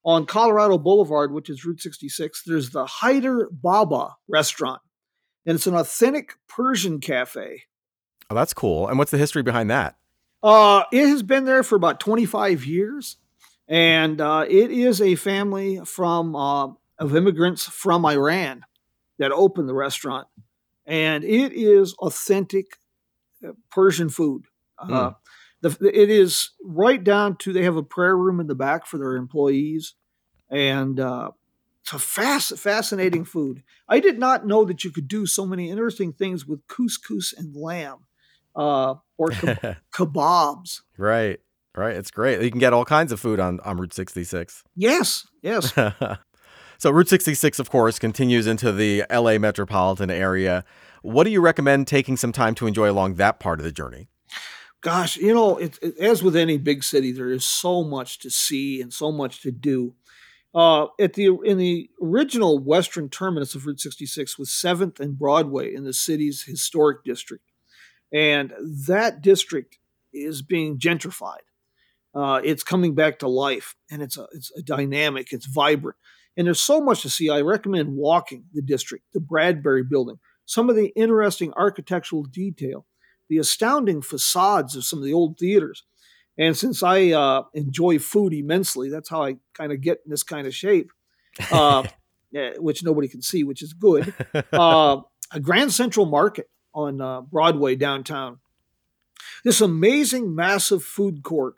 on 0.04 0.24
Colorado 0.24 0.78
Boulevard, 0.78 1.32
which 1.32 1.50
is 1.50 1.64
Route 1.64 1.80
66, 1.80 2.44
there's 2.46 2.70
the 2.70 2.86
Hyder 2.86 3.48
Baba 3.50 4.14
restaurant. 4.28 4.82
And 5.44 5.56
it's 5.56 5.66
an 5.66 5.74
authentic 5.74 6.34
Persian 6.46 7.00
cafe. 7.00 7.64
Oh, 8.30 8.34
that's 8.34 8.52
cool. 8.52 8.88
And 8.88 8.98
what's 8.98 9.10
the 9.10 9.18
history 9.18 9.42
behind 9.42 9.70
that? 9.70 9.96
Uh, 10.42 10.84
it 10.92 11.06
has 11.08 11.22
been 11.22 11.46
there 11.46 11.62
for 11.62 11.76
about 11.76 11.98
25 11.98 12.64
years, 12.64 13.16
and 13.66 14.20
uh, 14.20 14.44
it 14.48 14.70
is 14.70 15.00
a 15.00 15.14
family 15.14 15.80
from 15.84 16.36
uh, 16.36 16.68
of 16.98 17.16
immigrants 17.16 17.64
from 17.64 18.04
Iran 18.04 18.64
that 19.18 19.32
opened 19.32 19.68
the 19.68 19.74
restaurant, 19.74 20.28
and 20.86 21.24
it 21.24 21.52
is 21.52 21.94
authentic 21.94 22.78
uh, 23.46 23.52
Persian 23.70 24.10
food. 24.10 24.44
Mm. 24.80 25.16
The, 25.60 25.76
it 25.92 26.08
is 26.08 26.50
right 26.62 27.02
down 27.02 27.36
to 27.38 27.52
they 27.52 27.64
have 27.64 27.76
a 27.76 27.82
prayer 27.82 28.16
room 28.16 28.38
in 28.38 28.46
the 28.46 28.54
back 28.54 28.86
for 28.86 28.98
their 28.98 29.16
employees, 29.16 29.94
and 30.48 31.00
uh, 31.00 31.30
it's 31.82 31.94
a 31.94 31.98
fast, 31.98 32.56
fascinating 32.58 33.24
food. 33.24 33.64
I 33.88 33.98
did 33.98 34.18
not 34.20 34.46
know 34.46 34.64
that 34.66 34.84
you 34.84 34.92
could 34.92 35.08
do 35.08 35.26
so 35.26 35.46
many 35.46 35.68
interesting 35.68 36.12
things 36.12 36.46
with 36.46 36.66
couscous 36.68 37.34
and 37.36 37.56
lamb 37.56 38.04
uh, 38.58 38.96
or 39.16 39.30
ke- 39.30 39.76
kebabs. 39.94 40.80
Right, 40.98 41.38
right. 41.76 41.96
It's 41.96 42.10
great. 42.10 42.42
You 42.42 42.50
can 42.50 42.60
get 42.60 42.72
all 42.72 42.84
kinds 42.84 43.12
of 43.12 43.20
food 43.20 43.40
on, 43.40 43.60
on 43.60 43.78
Route 43.78 43.94
66. 43.94 44.64
Yes, 44.74 45.26
yes. 45.42 45.72
so 46.78 46.90
Route 46.90 47.08
66, 47.08 47.58
of 47.58 47.70
course, 47.70 47.98
continues 47.98 48.46
into 48.46 48.72
the 48.72 49.04
LA 49.10 49.38
metropolitan 49.38 50.10
area. 50.10 50.64
What 51.02 51.24
do 51.24 51.30
you 51.30 51.40
recommend 51.40 51.86
taking 51.86 52.16
some 52.16 52.32
time 52.32 52.54
to 52.56 52.66
enjoy 52.66 52.90
along 52.90 53.14
that 53.14 53.38
part 53.38 53.60
of 53.60 53.64
the 53.64 53.72
journey? 53.72 54.08
Gosh, 54.80 55.16
you 55.16 55.34
know, 55.34 55.56
it, 55.56 55.78
it, 55.82 55.98
as 55.98 56.22
with 56.22 56.36
any 56.36 56.56
big 56.56 56.84
city, 56.84 57.12
there 57.12 57.30
is 57.30 57.44
so 57.44 57.82
much 57.82 58.18
to 58.20 58.30
see 58.30 58.80
and 58.80 58.92
so 58.92 59.10
much 59.10 59.40
to 59.42 59.50
do. 59.50 59.94
Uh, 60.54 60.86
at 60.98 61.12
the 61.12 61.26
in 61.44 61.58
the 61.58 61.90
original 62.02 62.58
western 62.58 63.08
terminus 63.08 63.54
of 63.54 63.66
Route 63.66 63.80
66 63.80 64.38
was 64.38 64.50
Seventh 64.50 64.98
and 64.98 65.18
Broadway 65.18 65.74
in 65.74 65.84
the 65.84 65.92
city's 65.92 66.44
historic 66.44 67.04
district. 67.04 67.44
And 68.12 68.52
that 68.86 69.20
district 69.20 69.78
is 70.12 70.42
being 70.42 70.78
gentrified. 70.78 71.44
Uh, 72.14 72.40
it's 72.42 72.64
coming 72.64 72.94
back 72.94 73.18
to 73.18 73.28
life 73.28 73.74
and 73.90 74.02
it's 74.02 74.16
a, 74.16 74.26
it's 74.32 74.50
a 74.56 74.62
dynamic, 74.62 75.32
it's 75.32 75.46
vibrant. 75.46 75.96
And 76.36 76.46
there's 76.46 76.60
so 76.60 76.80
much 76.80 77.02
to 77.02 77.10
see. 77.10 77.28
I 77.28 77.40
recommend 77.40 77.96
walking 77.96 78.44
the 78.52 78.62
district, 78.62 79.04
the 79.12 79.20
Bradbury 79.20 79.82
building, 79.82 80.18
some 80.46 80.70
of 80.70 80.76
the 80.76 80.92
interesting 80.96 81.52
architectural 81.54 82.22
detail, 82.22 82.86
the 83.28 83.38
astounding 83.38 84.00
facades 84.02 84.74
of 84.74 84.84
some 84.84 85.00
of 85.00 85.04
the 85.04 85.12
old 85.12 85.38
theaters. 85.38 85.84
And 86.38 86.56
since 86.56 86.82
I 86.82 87.10
uh, 87.10 87.42
enjoy 87.52 87.98
food 87.98 88.32
immensely, 88.32 88.88
that's 88.88 89.10
how 89.10 89.24
I 89.24 89.36
kind 89.54 89.72
of 89.72 89.80
get 89.80 89.98
in 90.04 90.10
this 90.10 90.22
kind 90.22 90.46
of 90.46 90.54
shape, 90.54 90.90
uh, 91.50 91.86
which 92.58 92.84
nobody 92.84 93.08
can 93.08 93.20
see, 93.20 93.44
which 93.44 93.62
is 93.62 93.74
good. 93.74 94.14
Uh, 94.52 95.02
a 95.30 95.40
Grand 95.40 95.72
Central 95.72 96.06
Market 96.06 96.48
on 96.74 97.00
uh, 97.00 97.20
Broadway 97.22 97.76
downtown. 97.76 98.38
This 99.44 99.60
amazing, 99.60 100.34
massive 100.34 100.82
food 100.82 101.22
court 101.22 101.56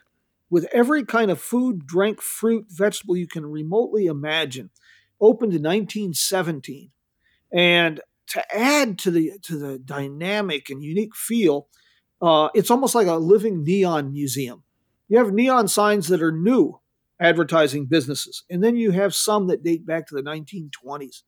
with 0.50 0.66
every 0.72 1.04
kind 1.04 1.30
of 1.30 1.40
food, 1.40 1.86
drink, 1.86 2.20
fruit, 2.20 2.66
vegetable 2.68 3.16
you 3.16 3.28
can 3.28 3.46
remotely 3.46 4.06
imagine, 4.06 4.70
opened 5.20 5.52
in 5.52 5.62
1917. 5.62 6.90
And 7.52 8.00
to 8.28 8.56
add 8.56 8.98
to 9.00 9.10
the 9.10 9.32
to 9.42 9.58
the 9.58 9.78
dynamic 9.78 10.70
and 10.70 10.82
unique 10.82 11.16
feel, 11.16 11.68
uh, 12.20 12.48
it's 12.54 12.70
almost 12.70 12.94
like 12.94 13.06
a 13.06 13.14
living 13.14 13.64
neon 13.64 14.12
museum. 14.12 14.62
You 15.08 15.18
have 15.18 15.32
neon 15.32 15.66
signs 15.66 16.08
that 16.08 16.22
are 16.22 16.32
new, 16.32 16.80
advertising 17.18 17.86
businesses, 17.86 18.44
and 18.48 18.62
then 18.62 18.76
you 18.76 18.92
have 18.92 19.14
some 19.14 19.48
that 19.48 19.64
date 19.64 19.86
back 19.86 20.06
to 20.08 20.14
the 20.14 20.22
1920s. 20.22 21.22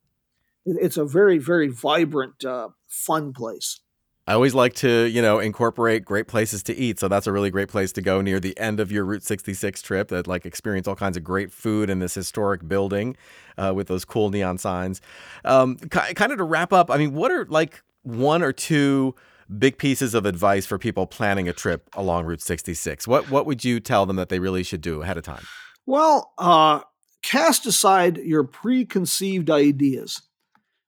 It's 0.65 0.97
a 0.97 1.05
very, 1.05 1.39
very 1.39 1.69
vibrant, 1.69 2.45
uh, 2.45 2.69
fun 2.89 3.33
place. 3.33 3.81
I 4.27 4.35
always 4.35 4.55
like 4.55 4.75
to, 4.75 5.07
you 5.07 5.21
know, 5.21 5.41
incorporate 5.41 6.05
great 6.05 6.29
places 6.29 6.63
to 6.65 6.77
eat. 6.77 7.01
So 7.01 7.09
that's 7.09 7.27
a 7.27 7.33
really 7.33 7.51
great 7.51 7.69
place 7.69 7.91
to 7.93 8.03
go 8.03 8.21
near 8.21 8.39
the 8.39 8.57
end 8.57 8.79
of 8.79 8.93
your 8.93 9.05
Route 9.05 9.25
66 9.25 9.83
trip 9.83 10.09
that 10.09 10.29
like 10.29 10.47
experience 10.47 10.87
all 10.87 10.95
kinds 10.95 11.17
of 11.17 11.25
great 11.25 11.51
food 11.51 11.91
in 11.91 11.99
this 11.99 12.15
historic 12.15 12.67
building 12.69 13.17
uh, 13.59 13.73
with 13.75 13.89
those 13.89 14.05
cool 14.05 14.31
neon 14.31 14.59
signs. 14.59 15.01
Um, 15.45 15.77
kind 15.77 16.33
of 16.33 16.39
to 16.39 16.45
wrap 16.45 16.73
up, 16.73 16.89
I 16.89 16.99
mean, 16.99 17.15
what 17.15 17.33
are 17.33 17.47
like 17.47 17.83
one 18.03 18.45
or 18.45 18.53
two 18.53 19.17
big 19.59 19.77
pieces 19.77 20.15
of 20.15 20.25
advice 20.25 20.67
for 20.67 20.79
people 20.79 21.07
planning 21.09 21.49
a 21.49 21.53
trip 21.53 21.91
along 21.95 22.25
Route 22.27 22.43
66? 22.43 23.09
What 23.09 23.29
what 23.29 23.45
would 23.45 23.65
you 23.65 23.81
tell 23.81 24.07
them 24.07 24.17
that 24.17 24.29
they 24.29 24.39
really 24.39 24.63
should 24.63 24.83
do 24.83 25.03
ahead 25.03 25.19
of 25.19 25.25
time? 25.25 25.45
Well, 25.85 26.33
uh, 26.39 26.83
cast 27.23 27.67
aside 27.67 28.19
your 28.19 28.45
preconceived 28.45 29.51
ideas 29.51 30.23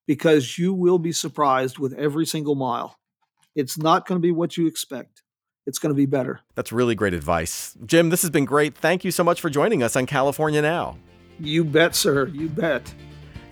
because 0.06 0.58
you 0.58 0.74
will 0.74 0.98
be 0.98 1.12
surprised 1.12 1.78
with 1.78 1.94
every 1.94 2.26
single 2.26 2.54
mile. 2.54 2.98
It's 3.54 3.78
not 3.78 4.06
going 4.06 4.20
to 4.20 4.22
be 4.22 4.32
what 4.32 4.56
you 4.56 4.66
expect. 4.66 5.22
It's 5.66 5.78
going 5.78 5.94
to 5.94 5.96
be 5.96 6.06
better. 6.06 6.40
That's 6.54 6.72
really 6.72 6.94
great 6.94 7.14
advice. 7.14 7.76
Jim, 7.86 8.10
this 8.10 8.22
has 8.22 8.30
been 8.30 8.44
great. 8.44 8.76
Thank 8.76 9.04
you 9.04 9.10
so 9.10 9.24
much 9.24 9.40
for 9.40 9.48
joining 9.48 9.82
us 9.82 9.96
on 9.96 10.06
California 10.06 10.60
Now. 10.60 10.98
You 11.40 11.64
bet, 11.64 11.94
sir. 11.94 12.28
You 12.28 12.48
bet. 12.48 12.92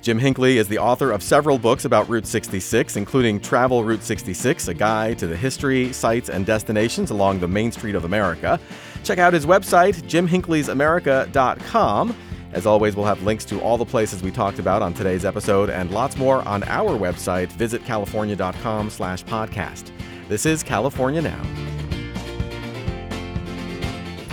Jim 0.03 0.18
Hinckley 0.18 0.59
is 0.59 0.66
the 0.66 0.78
author 0.78 1.12
of 1.12 1.22
several 1.22 1.59
books 1.59 1.84
about 1.84 2.09
Route 2.09 2.26
66, 2.26 2.96
including 2.96 3.40
Travel 3.40 3.84
Route 3.84 4.03
66, 4.03 4.66
a 4.66 4.74
guide 4.74 5.16
to 5.18 5.28
the 5.28 5.36
history, 5.36 5.92
sites, 5.92 6.28
and 6.28 6.44
destinations 6.44 7.11
along 7.11 7.38
the 7.38 7.46
Main 7.46 7.70
Street 7.70 7.94
of 7.94 8.05
America. 8.05 8.59
Check 9.05 9.18
out 9.18 9.32
his 9.32 9.46
website, 9.46 9.94
jimhinckleysamerica.com. 10.03 12.16
As 12.53 12.66
always, 12.66 12.94
we'll 12.94 13.07
have 13.07 13.22
links 13.22 13.44
to 13.46 13.61
all 13.61 13.78
the 13.78 13.84
places 13.84 14.22
we 14.22 14.30
talked 14.30 14.59
about 14.59 14.82
on 14.82 14.92
today's 14.92 15.24
episode 15.24 15.70
and 15.70 15.90
lots 15.90 16.16
more 16.16 16.46
on 16.46 16.62
our 16.64 16.98
website, 16.98 17.50
visitcalifornia.com 17.53 18.90
slash 18.90 19.24
podcast. 19.24 19.90
This 20.28 20.44
is 20.44 20.62
California 20.62 21.22
Now. 21.22 21.42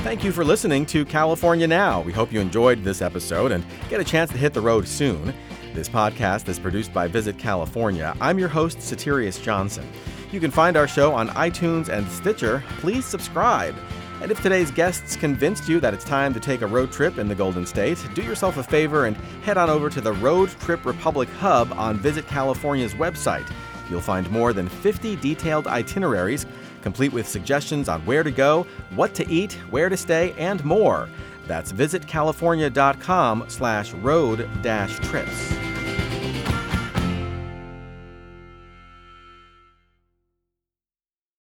Thank 0.03 0.23
you 0.23 0.31
for 0.31 0.43
listening 0.43 0.85
to 0.87 1.05
California 1.05 1.67
Now. 1.67 2.01
We 2.01 2.11
hope 2.11 2.31
you 2.31 2.39
enjoyed 2.39 2.83
this 2.83 3.01
episode 3.01 3.51
and 3.51 3.65
get 3.89 4.01
a 4.01 4.03
chance 4.03 4.31
to 4.31 4.37
hit 4.37 4.53
the 4.53 4.61
road 4.61 4.87
soon. 4.87 5.33
This 5.73 5.87
podcast 5.87 6.49
is 6.49 6.59
produced 6.59 6.93
by 6.93 7.07
Visit 7.07 7.37
California. 7.37 8.15
I'm 8.19 8.39
your 8.39 8.49
host, 8.49 8.79
Soterios 8.79 9.41
Johnson. 9.41 9.87
You 10.31 10.39
can 10.39 10.51
find 10.51 10.75
our 10.75 10.87
show 10.87 11.13
on 11.13 11.29
iTunes 11.29 11.89
and 11.89 12.07
Stitcher. 12.09 12.63
Please 12.79 13.05
subscribe. 13.05 13.75
And 14.21 14.31
if 14.31 14.41
today's 14.43 14.69
guests 14.69 15.15
convinced 15.15 15.69
you 15.69 15.79
that 15.79 15.93
it's 15.93 16.03
time 16.03 16.33
to 16.33 16.41
take 16.41 16.61
a 16.61 16.67
road 16.67 16.91
trip 16.91 17.17
in 17.17 17.29
the 17.29 17.35
Golden 17.35 17.65
State, 17.65 18.05
do 18.13 18.21
yourself 18.21 18.57
a 18.57 18.63
favor 18.63 19.05
and 19.05 19.15
head 19.43 19.57
on 19.57 19.69
over 19.69 19.89
to 19.89 20.01
the 20.01 20.11
Road 20.11 20.49
Trip 20.59 20.85
Republic 20.85 21.29
Hub 21.39 21.71
on 21.73 21.97
Visit 21.97 22.27
California's 22.27 22.93
website. 22.95 23.49
You'll 23.89 24.01
find 24.01 24.29
more 24.29 24.51
than 24.51 24.67
50 24.67 25.15
detailed 25.15 25.67
itineraries, 25.67 26.45
complete 26.81 27.13
with 27.13 27.27
suggestions 27.27 27.87
on 27.87 28.01
where 28.01 28.23
to 28.23 28.31
go, 28.31 28.67
what 28.93 29.13
to 29.15 29.27
eat, 29.29 29.53
where 29.69 29.87
to 29.87 29.97
stay, 29.97 30.33
and 30.37 30.63
more. 30.65 31.07
That's 31.47 31.71
visitcalifornia.com 31.71 33.45
slash 33.47 33.93
road 33.93 34.49
dash 34.61 34.99
trips. 34.99 35.68